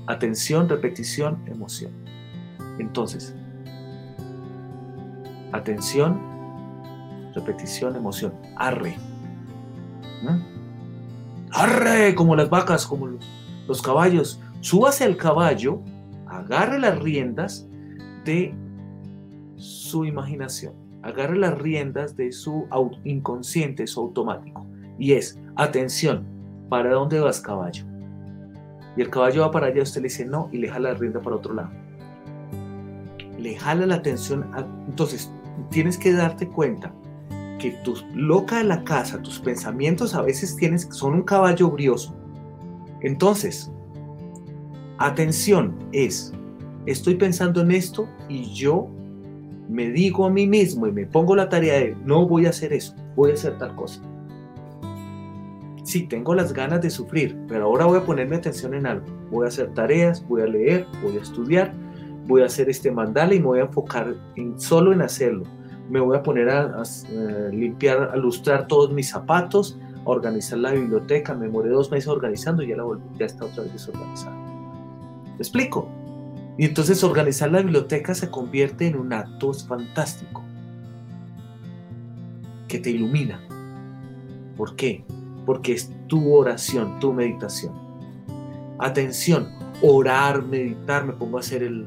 Atención, 0.07 0.71
repetición, 0.71 1.39
emoción. 1.47 1.93
Entonces, 2.79 3.37
atención, 5.53 6.19
repetición, 7.35 7.95
emoción. 7.95 8.33
Arre. 8.57 8.97
Arre, 11.51 12.15
como 12.15 12.37
las 12.37 12.49
vacas, 12.49 12.87
como 12.87 13.11
los 13.69 13.83
caballos 13.83 14.41
súbase 14.63 15.05
al 15.05 15.17
caballo, 15.17 15.83
agarre 16.27 16.79
las 16.79 16.99
riendas 17.01 17.69
de 18.25 18.55
su 19.57 20.05
imaginación, 20.05 20.73
agarre 21.03 21.37
las 21.37 21.59
riendas 21.59 22.17
de 22.17 22.33
su 22.33 22.67
inconsciente, 23.05 23.87
su 23.87 24.01
automático. 24.01 24.67
Y 24.99 25.13
es, 25.13 25.39
atención, 25.57 26.25
¿para 26.69 26.93
dónde 26.95 27.19
vas 27.19 27.41
caballo? 27.41 27.85
Y 28.97 29.03
el 29.03 29.11
caballo 29.11 29.43
va 29.43 29.51
para 29.51 29.67
allá, 29.67 29.83
usted 29.83 30.01
le 30.01 30.09
dice 30.09 30.25
no 30.25 30.49
y 30.53 30.59
le 30.59 30.69
jala 30.69 30.93
la 30.93 30.99
rienda 30.99 31.21
para 31.21 31.37
otro 31.37 31.55
lado. 31.55 31.71
Le 33.39 33.57
jala 33.57 33.87
la 33.87 33.97
atención. 33.97 34.49
entonces, 34.87 35.33
tienes 35.71 35.99
que 35.99 36.13
darte 36.13 36.49
cuenta 36.49 36.95
que 37.59 37.73
tu 37.85 37.95
loca 38.15 38.59
de 38.59 38.65
la 38.65 38.85
casa, 38.85 39.21
tus 39.23 39.41
pensamientos 39.41 40.15
a 40.15 40.23
veces 40.23 40.55
tienes, 40.57 40.89
son 40.93 41.15
un 41.15 41.23
caballo 41.23 41.69
brioso. 41.71 42.15
Entonces, 43.01 43.73
Atención 45.03 45.75
es, 45.91 46.33
estoy 46.87 47.17
pensando 47.17 47.61
en 47.61 47.73
esto 47.73 48.09
y 48.29 48.45
yo 48.55 48.89
me 49.69 49.91
digo 49.91 50.27
a 50.27 50.31
mí 50.31 50.47
mismo 50.47 50.87
y 50.87 50.93
me 50.93 51.07
pongo 51.07 51.35
la 51.35 51.49
tarea 51.49 51.75
de 51.75 51.97
no 52.05 52.29
voy 52.29 52.47
a 52.47 52.51
hacer 52.51 52.73
eso, 52.73 52.95
voy 53.17 53.33
a 53.33 53.35
hacer 53.35 53.59
tal 53.59 53.75
cosa. 53.75 54.01
Sí, 55.83 56.07
tengo 56.07 56.37
las 56.37 56.53
ganas 56.53 56.83
de 56.83 56.89
sufrir, 56.89 57.37
pero 57.49 57.65
ahora 57.65 57.87
voy 57.87 57.99
a 57.99 58.05
ponerme 58.05 58.37
atención 58.37 58.75
en 58.75 58.87
algo. 58.87 59.05
Voy 59.33 59.45
a 59.45 59.49
hacer 59.49 59.75
tareas, 59.75 60.25
voy 60.29 60.43
a 60.43 60.47
leer, 60.47 60.87
voy 61.03 61.17
a 61.17 61.21
estudiar, 61.21 61.75
voy 62.29 62.43
a 62.43 62.47
hacer 62.47 62.71
este 62.71 62.93
mandala 62.93 63.35
y 63.35 63.41
me 63.41 63.47
voy 63.47 63.59
a 63.59 63.63
enfocar 63.63 64.15
en, 64.37 64.61
solo 64.61 64.93
en 64.93 65.03
hacerlo. 65.03 65.43
Me 65.91 65.99
voy 65.99 66.17
a 66.17 66.23
poner 66.23 66.49
a, 66.49 66.81
eh, 67.11 67.51
limpiar, 67.53 68.11
a 68.13 68.17
lustrar 68.17 68.69
todos 68.69 68.93
mis 68.93 69.11
zapatos, 69.11 69.81
a 70.07 70.09
organizar 70.09 70.61
la 70.61 70.71
biblioteca. 70.71 71.35
Me 71.35 71.47
demoré 71.47 71.71
dos 71.71 71.91
meses 71.91 72.07
organizando 72.07 72.63
y 72.63 72.69
ya, 72.69 72.77
ya 73.19 73.27
está 73.27 73.47
otra 73.47 73.65
vez 73.65 73.73
desorganizada. 73.73 74.42
¿Me 75.33 75.39
explico? 75.39 75.89
Y 76.59 76.67
entonces 76.67 77.03
organizar 77.03 77.51
la 77.51 77.61
biblioteca 77.61 78.15
se 78.15 78.31
convierte 78.31 78.87
en 78.87 78.97
un 78.97 79.13
acto 79.13 79.53
fantástico 79.55 80.43
que 82.69 82.79
te 82.79 82.91
ilumina. 82.91 83.41
¿Por 84.57 84.77
qué? 84.77 85.05
Porque 85.47 85.73
es 85.73 85.91
tu 86.09 86.35
oración, 86.35 87.01
tu 87.01 87.13
meditación. 87.13 87.73
Atención, 88.79 89.49
orar, 89.83 90.43
meditar, 90.43 91.05
me 91.07 91.13
pongo 91.15 91.39
a 91.39 91.41
hacer 91.41 91.63
el, 91.63 91.87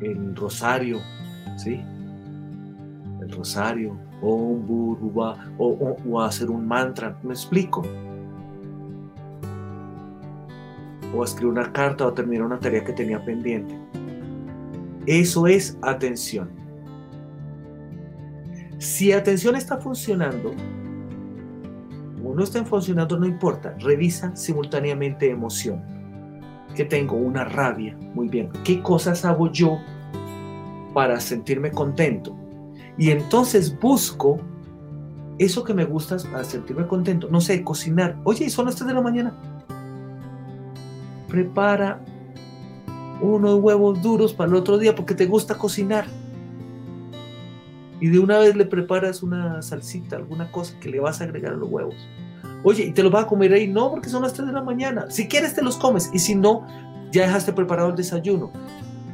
el 0.00 0.36
rosario, 0.36 1.00
¿sí? 1.56 1.80
El 3.20 3.30
rosario, 3.30 3.96
o 4.22 4.34
un 4.34 4.66
burba, 4.66 5.50
o, 5.58 5.96
o 6.08 6.20
hacer 6.20 6.50
un 6.50 6.66
mantra, 6.66 7.18
¿me 7.22 7.32
explico? 7.32 7.82
O 11.14 11.24
escribir 11.24 11.52
una 11.52 11.72
carta 11.72 12.06
o 12.06 12.12
terminar 12.12 12.46
una 12.46 12.58
tarea 12.58 12.84
que 12.84 12.92
tenía 12.92 13.24
pendiente. 13.24 13.78
Eso 15.06 15.46
es 15.46 15.78
atención. 15.82 16.50
Si 18.78 19.12
atención 19.12 19.56
está 19.56 19.78
funcionando 19.78 20.52
o 22.24 22.34
no 22.34 22.42
está 22.42 22.64
funcionando, 22.64 23.18
no 23.18 23.26
importa. 23.26 23.74
Revisa 23.78 24.34
simultáneamente 24.34 25.30
emoción. 25.30 25.82
Que 26.74 26.84
tengo 26.84 27.16
una 27.16 27.44
rabia. 27.44 27.96
Muy 28.14 28.28
bien. 28.28 28.50
¿Qué 28.64 28.82
cosas 28.82 29.24
hago 29.24 29.50
yo 29.52 29.78
para 30.92 31.20
sentirme 31.20 31.70
contento? 31.70 32.36
Y 32.98 33.10
entonces 33.10 33.78
busco 33.78 34.40
eso 35.38 35.64
que 35.64 35.74
me 35.74 35.84
gusta 35.84 36.16
para 36.30 36.44
sentirme 36.44 36.86
contento. 36.86 37.28
No 37.30 37.40
sé, 37.40 37.62
cocinar. 37.62 38.16
Oye, 38.24 38.48
son 38.50 38.66
las 38.66 38.76
3 38.76 38.88
de 38.88 38.94
la 38.94 39.00
mañana 39.00 39.53
prepara 41.34 41.98
unos 43.20 43.60
huevos 43.60 44.00
duros 44.00 44.32
para 44.32 44.50
el 44.50 44.56
otro 44.56 44.78
día 44.78 44.94
porque 44.94 45.16
te 45.16 45.26
gusta 45.26 45.56
cocinar. 45.56 46.06
Y 48.00 48.06
de 48.06 48.20
una 48.20 48.38
vez 48.38 48.54
le 48.54 48.64
preparas 48.66 49.24
una 49.24 49.60
salsita, 49.62 50.14
alguna 50.14 50.52
cosa 50.52 50.78
que 50.78 50.88
le 50.88 51.00
vas 51.00 51.20
a 51.20 51.24
agregar 51.24 51.54
a 51.54 51.56
los 51.56 51.68
huevos. 51.68 51.96
Oye, 52.62 52.84
¿y 52.84 52.92
te 52.92 53.02
los 53.02 53.10
vas 53.10 53.24
a 53.24 53.26
comer 53.26 53.52
ahí? 53.52 53.66
No, 53.66 53.90
porque 53.90 54.08
son 54.08 54.22
las 54.22 54.32
3 54.34 54.46
de 54.46 54.52
la 54.52 54.62
mañana. 54.62 55.10
Si 55.10 55.26
quieres 55.26 55.54
te 55.54 55.62
los 55.62 55.76
comes 55.76 56.08
y 56.12 56.20
si 56.20 56.36
no, 56.36 56.64
ya 57.10 57.22
dejaste 57.22 57.52
preparado 57.52 57.90
el 57.90 57.96
desayuno. 57.96 58.52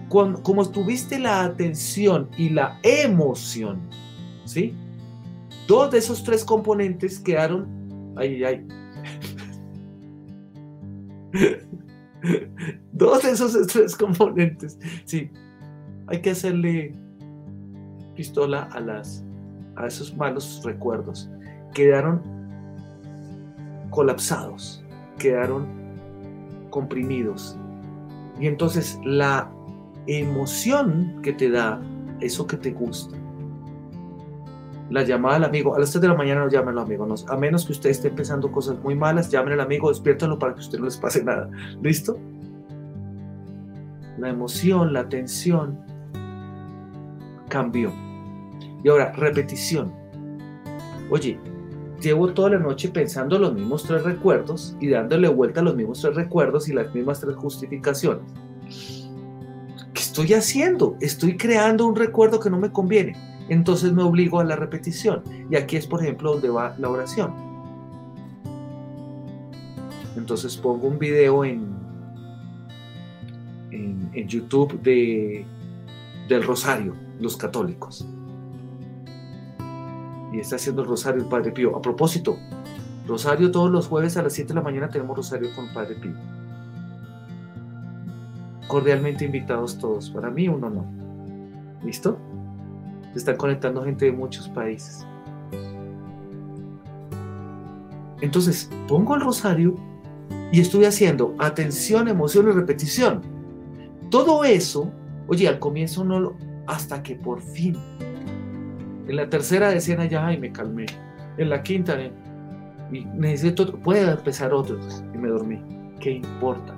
como 0.09 0.69
tuviste 0.71 1.19
la 1.19 1.45
atención 1.45 2.29
y 2.37 2.51
la 2.51 2.79
emoción, 2.83 3.81
¿sí? 4.45 4.75
Dos 5.67 5.91
de 5.91 5.99
esos 5.99 6.23
tres 6.23 6.45
componentes 6.45 7.19
quedaron... 7.19 8.15
Ay, 8.17 8.45
ay. 8.45 8.69
Dos 12.93 13.23
de 13.23 13.31
esos 13.31 13.67
tres 13.67 13.97
componentes. 13.97 14.79
Sí, 15.05 15.31
hay 16.07 16.21
que 16.21 16.31
hacerle 16.31 16.93
pistola 18.15 18.69
a, 18.73 18.81
las, 18.81 19.25
a 19.77 19.87
esos 19.87 20.17
malos 20.17 20.61
recuerdos. 20.65 21.31
Quedaron 21.73 22.21
colapsados, 23.91 24.85
quedaron 25.19 25.67
comprimidos. 26.71 27.57
Y 28.39 28.47
entonces 28.47 28.99
la 29.05 29.51
emoción 30.07 31.21
que 31.23 31.33
te 31.33 31.51
da 31.51 31.81
eso 32.21 32.47
que 32.47 32.57
te 32.57 32.73
gusta, 32.73 33.17
la 34.91 35.05
llamada 35.05 35.37
al 35.37 35.45
amigo, 35.45 35.75
a 35.75 35.79
las 35.79 35.93
3 35.93 36.03
de 36.03 36.09
la 36.09 36.15
mañana 36.15 36.41
no 36.41 36.51
llamen 36.51 36.77
al 36.77 36.85
amigo, 36.85 37.07
a 37.29 37.37
menos 37.37 37.65
que 37.65 37.73
usted 37.73 37.91
esté 37.91 38.09
empezando 38.09 38.51
cosas 38.51 38.79
muy 38.81 38.97
malas, 38.97 39.31
llamen 39.31 39.55
al 39.55 39.61
amigo, 39.61 39.89
despiértalo 39.89 40.39
para 40.39 40.53
que 40.55 40.61
a 40.61 40.63
usted 40.63 40.79
no 40.79 40.87
les 40.87 40.97
pase 40.97 41.23
nada. 41.23 41.49
¿Listo? 41.81 42.19
La 44.19 44.29
emoción, 44.29 44.93
la 44.93 45.09
tensión 45.09 45.79
cambió. 47.49 47.93
Y 48.83 48.89
ahora, 48.89 49.13
repetición. 49.13 49.93
Oye, 51.09 51.39
llevo 52.01 52.33
toda 52.33 52.51
la 52.51 52.59
noche 52.59 52.89
pensando 52.89 53.39
los 53.39 53.55
mismos 53.55 53.85
tres 53.85 54.03
recuerdos 54.03 54.77
y 54.81 54.89
dándole 54.89 55.29
vuelta 55.29 55.61
a 55.61 55.63
los 55.63 55.77
mismos 55.77 56.01
tres 56.01 56.17
recuerdos 56.17 56.69
y 56.69 56.73
las 56.73 56.93
mismas 56.93 57.21
tres 57.21 57.37
justificaciones. 57.37 58.25
¿Qué 59.95 60.01
estoy 60.01 60.35
haciendo? 60.35 60.97
Estoy 61.01 61.37
creando 61.37 61.87
un 61.87 61.95
recuerdo 61.95 62.41
que 62.41 62.51
no 62.51 62.59
me 62.59 62.73
conviene 62.73 63.30
entonces 63.51 63.93
me 63.93 64.05
obligo 64.05 64.39
a 64.39 64.45
la 64.45 64.55
repetición. 64.55 65.23
Y 65.51 65.57
aquí 65.57 65.77
es, 65.77 65.87
por 65.87 66.01
ejemplo, 66.03 66.33
donde 66.33 66.49
va 66.49 66.77
la 66.79 66.89
oración. 66.89 67.35
Entonces 70.17 70.57
pongo 70.57 70.87
un 70.87 70.99
video 71.01 71.45
en, 71.45 71.75
en, 73.73 74.29
YouTube 74.29 74.81
de, 74.83 75.45
del 76.29 76.45
Rosario, 76.45 76.95
los 77.19 77.37
católicos. 77.37 78.07
Y 80.33 80.39
está 80.39 80.55
haciendo 80.55 80.83
el 80.83 80.89
Rosario 80.89 81.23
el 81.23 81.29
Padre 81.29 81.51
Pío. 81.51 81.77
A 81.77 81.83
propósito, 81.83 82.39
Rosario 83.09 83.51
todos 83.51 83.71
los 83.71 83.89
jueves 83.89 84.17
a 84.17 84.23
las 84.23 84.33
7 84.33 84.51
de 84.51 84.55
la 84.55 84.63
mañana 84.63 84.89
tenemos 84.89 85.17
Rosario 85.17 85.49
con 85.57 85.73
Padre 85.75 85.97
Pío. 85.97 86.15
Cordialmente 88.69 89.25
invitados 89.25 89.77
todos. 89.77 90.09
Para 90.11 90.31
mí 90.31 90.47
uno 90.47 90.71
no. 90.71 90.87
¿Listo? 91.83 92.30
Se 93.13 93.19
están 93.19 93.37
conectando 93.37 93.85
gente 93.85 94.07
de 94.07 94.13
muchos 94.13 94.49
países. 94.49 95.07
Entonces, 98.21 98.71
pongo 98.87 99.15
el 99.15 99.23
rosario 99.23 99.77
y 100.53 100.61
estoy 100.61 100.85
haciendo 100.85 101.35
atención, 101.39 102.09
emoción 102.09 102.49
y 102.49 102.53
repetición. 102.53 103.23
Todo 104.11 104.45
eso, 104.45 104.91
oye, 105.29 105.49
al 105.49 105.59
comienzo 105.59 106.05
no 106.05 106.21
lo, 106.21 106.37
hasta 106.67 107.03
que 107.03 107.15
por 107.15 107.41
fin, 107.41 107.77
en 109.09 109.17
la 109.17 109.29
tercera 109.29 109.71
decena 109.71 110.07
ya, 110.07 110.27
ay, 110.27 110.39
me 110.39 110.53
calmé. 110.53 110.87
En 111.37 111.49
la 111.51 111.63
quinta, 111.63 112.01
eh, 112.01 112.13
necesito, 113.15 113.77
puede 113.79 114.09
empezar 114.09 114.53
otro, 114.53 114.79
y 115.15 115.19
me 115.19 115.29
dormí. 115.29 115.61
¿Qué 115.99 116.13
importa? 116.13 116.75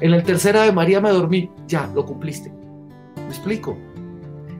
En 0.00 0.10
la 0.10 0.22
tercera 0.22 0.62
de 0.62 0.72
María 0.72 1.00
me 1.00 1.10
dormí, 1.10 1.50
ya, 1.66 1.86
lo 1.94 2.04
cumpliste. 2.04 2.52
¿Me 3.16 3.28
explico? 3.28 3.76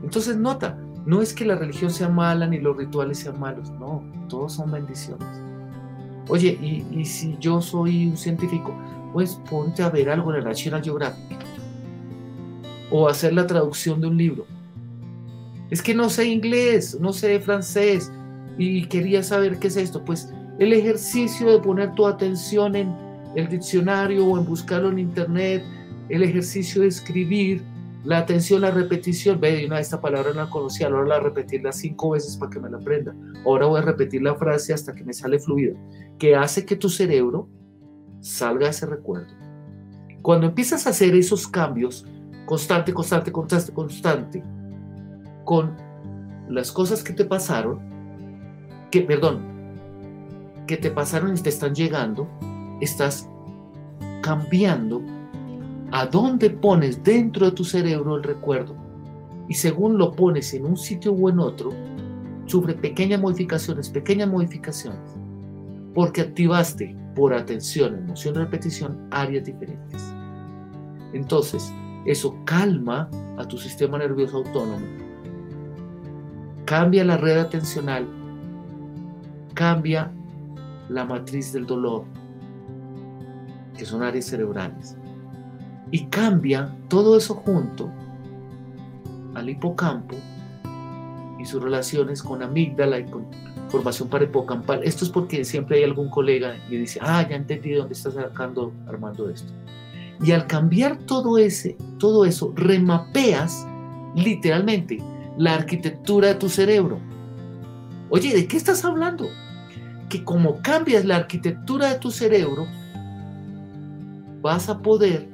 Entonces 0.02 0.36
nota, 0.36 0.78
no 1.04 1.20
es 1.20 1.32
que 1.34 1.44
la 1.44 1.56
religión 1.56 1.90
sea 1.90 2.08
mala 2.08 2.46
ni 2.46 2.58
los 2.58 2.76
rituales 2.76 3.18
sean 3.18 3.40
malos, 3.40 3.70
no, 3.70 4.02
todos 4.28 4.54
son 4.54 4.70
bendiciones. 4.70 5.26
Oye, 6.28 6.58
y, 6.90 7.04
si 7.04 7.36
yo 7.40 7.60
soy 7.60 8.06
un 8.06 8.16
científico, 8.16 8.74
pues 9.12 9.40
ponte 9.50 9.82
a 9.82 9.90
ver 9.90 10.08
algo 10.08 10.32
en 10.32 10.42
la 10.42 10.50
National 10.50 10.82
Geographic 10.82 11.38
o 12.90 13.08
hacer 13.08 13.32
la 13.32 13.46
traducción 13.46 14.00
de 14.00 14.06
un 14.06 14.16
libro. 14.16 14.46
Es 15.70 15.82
que 15.82 15.94
no 15.94 16.08
sé 16.08 16.26
inglés, 16.26 16.98
no 17.00 17.12
sé 17.12 17.40
francés 17.40 18.12
y 18.56 18.84
quería 18.86 19.22
saber 19.22 19.58
qué 19.58 19.68
es 19.68 19.76
esto. 19.76 20.04
Pues 20.04 20.32
el 20.58 20.72
ejercicio 20.72 21.50
de 21.50 21.58
poner 21.58 21.94
tu 21.94 22.06
atención 22.06 22.76
en 22.76 22.94
el 23.34 23.48
diccionario 23.48 24.26
o 24.26 24.38
en 24.38 24.44
buscarlo 24.44 24.90
en 24.90 24.98
internet, 24.98 25.64
el 26.08 26.22
ejercicio 26.22 26.82
de 26.82 26.88
escribir, 26.88 27.64
la 28.04 28.18
atención, 28.18 28.62
la 28.62 28.70
repetición, 28.70 29.40
ve, 29.40 29.64
una 29.64 29.78
esta 29.78 30.00
palabra 30.00 30.32
no 30.32 30.42
la 30.42 30.50
conocía, 30.50 30.88
ahora 30.88 31.06
la 31.06 31.20
repetirla 31.20 31.72
cinco 31.72 32.10
veces 32.10 32.36
para 32.36 32.50
que 32.50 32.58
me 32.58 32.68
la 32.68 32.78
aprenda. 32.78 33.14
Ahora 33.46 33.66
voy 33.66 33.80
a 33.80 33.84
repetir 33.84 34.22
la 34.22 34.34
frase 34.34 34.74
hasta 34.74 34.94
que 34.94 35.04
me 35.04 35.12
sale 35.12 35.38
fluido, 35.38 35.76
que 36.18 36.34
hace 36.34 36.66
que 36.66 36.74
tu 36.74 36.88
cerebro 36.88 37.48
salga 38.20 38.68
ese 38.68 38.86
recuerdo. 38.86 39.32
Cuando 40.20 40.46
empiezas 40.46 40.86
a 40.86 40.90
hacer 40.90 41.14
esos 41.14 41.46
cambios, 41.46 42.04
constante, 42.46 42.92
constante, 42.92 43.30
constante, 43.30 43.72
constante, 43.72 44.44
con 45.44 45.76
las 46.48 46.72
cosas 46.72 47.04
que 47.04 47.12
te 47.12 47.24
pasaron, 47.24 47.80
que, 48.90 49.02
perdón, 49.02 49.42
que 50.66 50.76
te 50.76 50.90
pasaron 50.90 51.36
y 51.36 51.40
te 51.40 51.48
están 51.48 51.74
llegando, 51.74 52.28
estás 52.80 53.28
cambiando 54.22 55.02
a 55.92 56.06
dónde 56.06 56.50
pones 56.50 57.02
dentro 57.02 57.46
de 57.46 57.52
tu 57.52 57.64
cerebro 57.64 58.16
el 58.16 58.22
recuerdo. 58.22 58.74
Y 59.48 59.54
según 59.54 59.98
lo 59.98 60.12
pones 60.12 60.52
en 60.54 60.64
un 60.64 60.76
sitio 60.76 61.12
o 61.12 61.30
en 61.30 61.38
otro, 61.38 61.70
sufre 62.46 62.74
pequeñas 62.74 63.20
modificaciones, 63.20 63.88
pequeñas 63.88 64.28
modificaciones, 64.28 65.16
porque 65.94 66.22
activaste 66.22 66.96
por 67.14 67.34
atención, 67.34 67.94
emoción, 67.94 68.34
repetición, 68.34 69.06
áreas 69.10 69.44
diferentes. 69.44 70.02
Entonces, 71.12 71.72
eso 72.06 72.36
calma 72.44 73.08
a 73.38 73.46
tu 73.46 73.58
sistema 73.58 73.98
nervioso 73.98 74.38
autónomo, 74.38 74.86
cambia 76.64 77.04
la 77.04 77.16
red 77.16 77.38
atencional 77.38 78.06
cambia 79.54 80.10
la 80.88 81.04
matriz 81.04 81.52
del 81.52 81.66
dolor, 81.66 82.04
que 83.76 83.84
son 83.84 84.02
áreas 84.02 84.26
cerebrales, 84.26 84.96
y 85.92 86.06
cambia 86.06 86.74
todo 86.88 87.16
eso 87.16 87.34
junto 87.34 87.92
al 89.34 89.48
hipocampo 89.48 90.16
y 91.38 91.44
sus 91.44 91.62
relaciones 91.62 92.22
con 92.22 92.42
amígdala 92.42 92.98
y 92.98 93.04
con 93.04 93.26
formación 93.68 94.08
parahipocampal. 94.08 94.82
Esto 94.82 95.04
es 95.04 95.10
porque 95.10 95.44
siempre 95.44 95.78
hay 95.78 95.84
algún 95.84 96.08
colega 96.08 96.56
y 96.70 96.76
dice, 96.76 96.98
ah, 97.02 97.26
ya 97.28 97.36
entendí 97.36 97.72
dónde 97.72 97.92
estás 97.92 98.14
sacando, 98.14 98.72
Armando 98.86 99.28
esto. 99.28 99.52
Y 100.22 100.32
al 100.32 100.46
cambiar 100.46 100.98
todo, 100.98 101.36
ese, 101.36 101.76
todo 101.98 102.24
eso, 102.24 102.52
remapeas 102.56 103.66
literalmente 104.14 104.98
la 105.36 105.54
arquitectura 105.54 106.28
de 106.28 106.34
tu 106.36 106.48
cerebro. 106.48 106.98
Oye, 108.08 108.34
¿de 108.34 108.46
qué 108.46 108.56
estás 108.56 108.84
hablando? 108.84 109.28
Que 110.08 110.24
como 110.24 110.62
cambias 110.62 111.04
la 111.04 111.16
arquitectura 111.16 111.88
de 111.88 111.98
tu 111.98 112.10
cerebro, 112.10 112.66
vas 114.42 114.68
a 114.68 114.80
poder 114.80 115.31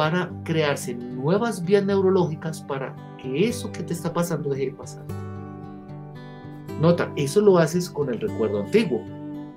para 0.00 0.30
crearse 0.44 0.94
nuevas 0.94 1.62
vías 1.62 1.84
neurológicas 1.84 2.62
para 2.62 2.96
que 3.20 3.46
eso 3.46 3.70
que 3.70 3.82
te 3.82 3.92
está 3.92 4.10
pasando 4.10 4.48
deje 4.48 4.70
de 4.70 4.72
pasar. 4.72 5.04
Nota, 6.80 7.12
eso 7.16 7.42
lo 7.42 7.58
haces 7.58 7.90
con 7.90 8.08
el 8.08 8.18
recuerdo 8.18 8.62
antiguo 8.62 9.04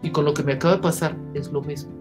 y 0.01 0.09
con 0.09 0.25
lo 0.25 0.33
que 0.33 0.43
me 0.43 0.51
acaba 0.51 0.75
de 0.75 0.81
pasar 0.81 1.15
es 1.33 1.49
lo 1.49 1.61
mismo. 1.61 1.93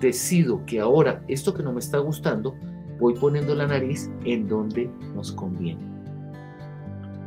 Decido 0.00 0.64
que 0.64 0.80
ahora 0.80 1.22
esto 1.28 1.52
que 1.52 1.62
no 1.62 1.74
me 1.74 1.80
está 1.80 1.98
gustando, 1.98 2.54
voy 2.98 3.12
poniendo 3.12 3.54
la 3.54 3.66
nariz 3.66 4.10
en 4.24 4.48
donde 4.48 4.90
nos 5.14 5.30
conviene 5.30 5.92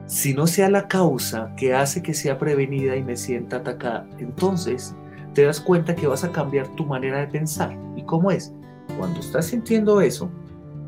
si 0.08 0.34
no 0.34 0.48
sea 0.48 0.70
la 0.70 0.88
causa 0.88 1.54
que 1.58 1.76
hace 1.76 2.02
que 2.02 2.16
sea 2.16 2.40
prevenida 2.40 2.96
y 2.96 3.04
me 3.04 3.18
sienta 3.18 3.58
atacada, 3.58 4.08
entonces 4.18 4.96
te 5.34 5.44
das 5.44 5.60
cuenta 5.60 5.96
que 5.96 6.08
vas 6.08 6.24
a 6.24 6.32
cambiar 6.32 6.74
tu 6.76 6.86
manera 6.86 7.20
de 7.20 7.28
pensar. 7.28 7.78
¿Y 7.98 8.04
cómo 8.04 8.32
es? 8.32 8.54
Cuando 8.98 9.20
estás 9.20 9.46
sintiendo 9.46 10.02
eso, 10.02 10.30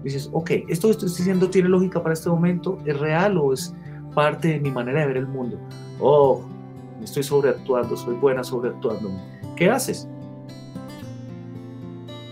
dices, 0.03 0.29
ok, 0.31 0.51
esto 0.67 0.87
que 0.87 0.91
estoy 0.91 1.09
diciendo 1.09 1.49
tiene 1.49 1.69
lógica 1.69 2.01
para 2.01 2.13
este 2.13 2.29
momento, 2.29 2.77
¿es 2.85 2.99
real 2.99 3.37
o 3.37 3.53
es 3.53 3.73
parte 4.13 4.49
de 4.49 4.59
mi 4.59 4.71
manera 4.71 5.01
de 5.01 5.07
ver 5.07 5.17
el 5.17 5.27
mundo? 5.27 5.59
Oh, 5.99 6.41
me 6.97 7.05
estoy 7.05 7.23
sobreactuando, 7.23 7.95
soy 7.95 8.15
buena 8.15 8.43
sobreactuando. 8.43 9.11
¿Qué 9.55 9.69
haces? 9.69 10.07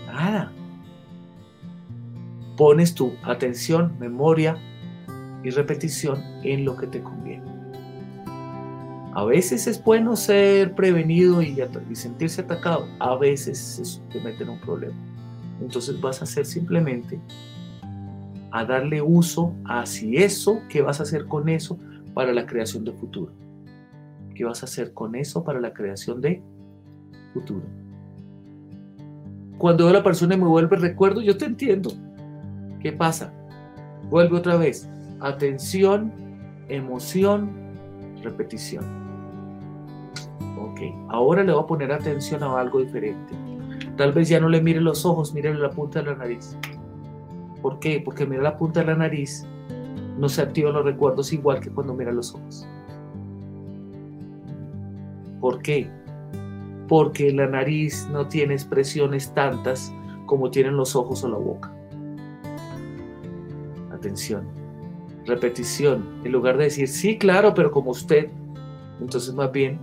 Nada. 0.06 0.52
Pones 2.56 2.94
tu 2.94 3.12
atención, 3.22 3.92
memoria, 4.00 4.58
y 5.42 5.50
repetición 5.50 6.22
en 6.42 6.64
lo 6.64 6.76
que 6.76 6.86
te 6.86 7.00
conviene. 7.02 7.44
A 9.14 9.24
veces 9.24 9.66
es 9.66 9.82
bueno 9.82 10.16
ser 10.16 10.74
prevenido 10.74 11.42
y, 11.42 11.56
sentirse 11.94 12.42
atacado, 12.42 12.86
a 13.00 13.16
veces 13.16 13.78
eso 13.78 14.00
te 14.12 14.20
mete 14.20 14.44
en 14.44 14.50
un 14.50 14.60
problema. 14.60 14.94
Entonces 15.60 16.00
vas 16.00 16.20
a 16.20 16.24
hacer 16.24 16.46
simplemente 16.46 17.20
a 18.50 18.64
darle 18.64 19.02
uso 19.02 19.52
a 19.64 19.84
si 19.86 20.16
eso, 20.16 20.60
¿qué 20.68 20.82
vas 20.82 21.00
a 21.00 21.02
hacer 21.02 21.26
con 21.26 21.48
eso 21.48 21.78
para 22.14 22.32
la 22.32 22.46
creación 22.46 22.84
de 22.84 22.92
futuro? 22.92 23.32
¿Qué 24.34 24.44
vas 24.44 24.62
a 24.62 24.66
hacer 24.66 24.94
con 24.94 25.14
eso 25.14 25.44
para 25.44 25.60
la 25.60 25.72
creación 25.72 26.20
de 26.20 26.42
futuro? 27.32 27.64
Cuando 29.58 29.84
veo 29.84 29.90
a 29.90 29.98
la 29.98 30.04
persona 30.04 30.34
y 30.34 30.38
me 30.38 30.46
vuelve 30.46 30.76
recuerdo, 30.76 31.20
yo 31.20 31.36
te 31.36 31.44
entiendo. 31.44 31.90
¿Qué 32.80 32.92
pasa? 32.92 33.32
Vuelve 34.08 34.36
otra 34.36 34.56
vez 34.56 34.88
atención, 35.20 36.12
emoción, 36.68 37.50
repetición. 38.22 38.84
Ok, 40.58 40.80
ahora 41.08 41.42
le 41.42 41.52
voy 41.52 41.62
a 41.62 41.66
poner 41.66 41.92
atención 41.92 42.42
a 42.42 42.58
algo 42.58 42.80
diferente. 42.80 43.47
Tal 43.98 44.12
vez 44.12 44.30
ya 44.30 44.40
no 44.40 44.48
le 44.48 44.62
mire 44.62 44.80
los 44.80 45.04
ojos, 45.04 45.34
mire 45.34 45.52
la 45.54 45.70
punta 45.70 46.00
de 46.00 46.06
la 46.06 46.14
nariz. 46.14 46.56
¿Por 47.60 47.78
qué? 47.80 48.00
Porque 48.02 48.26
mira 48.26 48.42
la 48.42 48.56
punta 48.56 48.80
de 48.80 48.86
la 48.86 48.94
nariz, 48.94 49.44
no 50.16 50.28
se 50.30 50.40
activan 50.40 50.72
los 50.72 50.84
recuerdos 50.84 51.32
igual 51.32 51.60
que 51.60 51.68
cuando 51.68 51.92
mira 51.92 52.12
los 52.12 52.34
ojos. 52.34 52.66
¿Por 55.40 55.60
qué? 55.60 55.90
Porque 56.88 57.30
la 57.32 57.46
nariz 57.46 58.08
no 58.10 58.26
tiene 58.26 58.54
expresiones 58.54 59.34
tantas 59.34 59.92
como 60.24 60.50
tienen 60.50 60.76
los 60.76 60.96
ojos 60.96 61.22
o 61.24 61.28
la 61.28 61.36
boca. 61.36 61.70
Atención 63.92 64.58
repetición, 65.28 66.04
en 66.24 66.32
lugar 66.32 66.56
de 66.56 66.64
decir, 66.64 66.88
sí, 66.88 67.16
claro, 67.16 67.54
pero 67.54 67.70
como 67.70 67.92
usted, 67.92 68.30
entonces 69.00 69.32
más 69.34 69.52
bien 69.52 69.78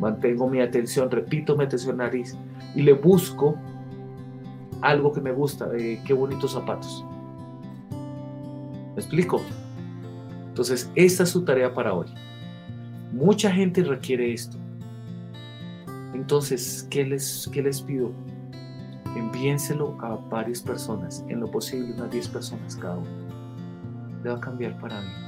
mantengo 0.00 0.48
mi 0.48 0.60
atención, 0.60 1.10
repito 1.10 1.56
mi 1.56 1.64
atención 1.64 1.96
nariz 1.96 2.36
y 2.74 2.82
le 2.82 2.92
busco 2.92 3.56
algo 4.82 5.12
que 5.12 5.20
me 5.20 5.32
gusta, 5.32 5.68
qué 6.04 6.12
bonitos 6.12 6.52
zapatos. 6.52 7.04
¿Me 7.90 9.02
explico? 9.02 9.40
Entonces, 10.48 10.90
esta 10.94 11.24
es 11.24 11.30
su 11.30 11.44
tarea 11.44 11.72
para 11.74 11.92
hoy. 11.92 12.06
Mucha 13.12 13.50
gente 13.50 13.82
requiere 13.82 14.32
esto. 14.32 14.58
Entonces, 16.14 16.86
¿qué 16.90 17.04
les, 17.04 17.48
qué 17.52 17.62
les 17.62 17.82
pido? 17.82 18.12
envíenselo 19.18 19.96
a 20.00 20.16
varias 20.16 20.62
personas, 20.62 21.24
en 21.28 21.40
lo 21.40 21.50
posible 21.50 21.92
unas 21.94 22.10
10 22.10 22.28
personas 22.28 22.76
cada 22.76 22.96
uno. 22.96 23.06
Le 24.22 24.30
va 24.30 24.36
a 24.36 24.40
cambiar 24.40 24.78
para 24.80 25.00
mí. 25.00 25.25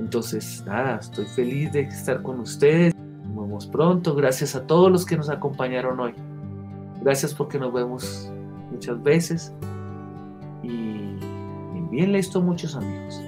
Entonces, 0.00 0.64
nada, 0.66 0.96
estoy 0.96 1.26
feliz 1.26 1.72
de 1.72 1.82
estar 1.82 2.22
con 2.22 2.40
ustedes. 2.40 2.94
Nos 2.96 3.46
vemos 3.46 3.66
pronto. 3.66 4.14
Gracias 4.14 4.56
a 4.56 4.66
todos 4.66 4.90
los 4.90 5.04
que 5.04 5.16
nos 5.16 5.28
acompañaron 5.28 6.00
hoy. 6.00 6.14
Gracias 7.02 7.34
porque 7.34 7.58
nos 7.58 7.72
vemos 7.72 8.32
muchas 8.72 9.00
veces. 9.02 9.52
Y 10.62 11.18
envíenle 11.76 12.18
esto 12.18 12.38
a 12.38 12.42
muchos 12.42 12.74
amigos. 12.74 13.20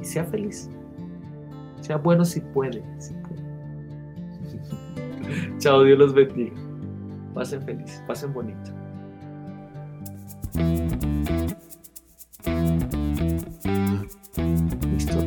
Y 0.00 0.04
sea 0.04 0.24
feliz. 0.24 0.70
Sea 1.80 1.96
bueno 1.96 2.24
si 2.24 2.40
puede. 2.40 2.84
Si 3.00 3.14
puede. 3.14 3.42
Chao, 5.58 5.82
Dios 5.82 5.98
los 5.98 6.14
bendiga. 6.14 6.56
Pasen 7.34 7.62
feliz, 7.62 8.02
pasen 8.06 8.32
bonito. 8.32 8.70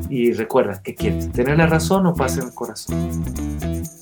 Y 0.10 0.34
recuerda, 0.34 0.82
¿qué 0.82 0.96
quieres? 0.96 1.32
¿Tener 1.32 1.58
la 1.58 1.68
razón 1.68 2.06
o 2.08 2.14
paz 2.14 2.38
en 2.38 2.48
el 2.48 2.54
corazón? 2.54 3.99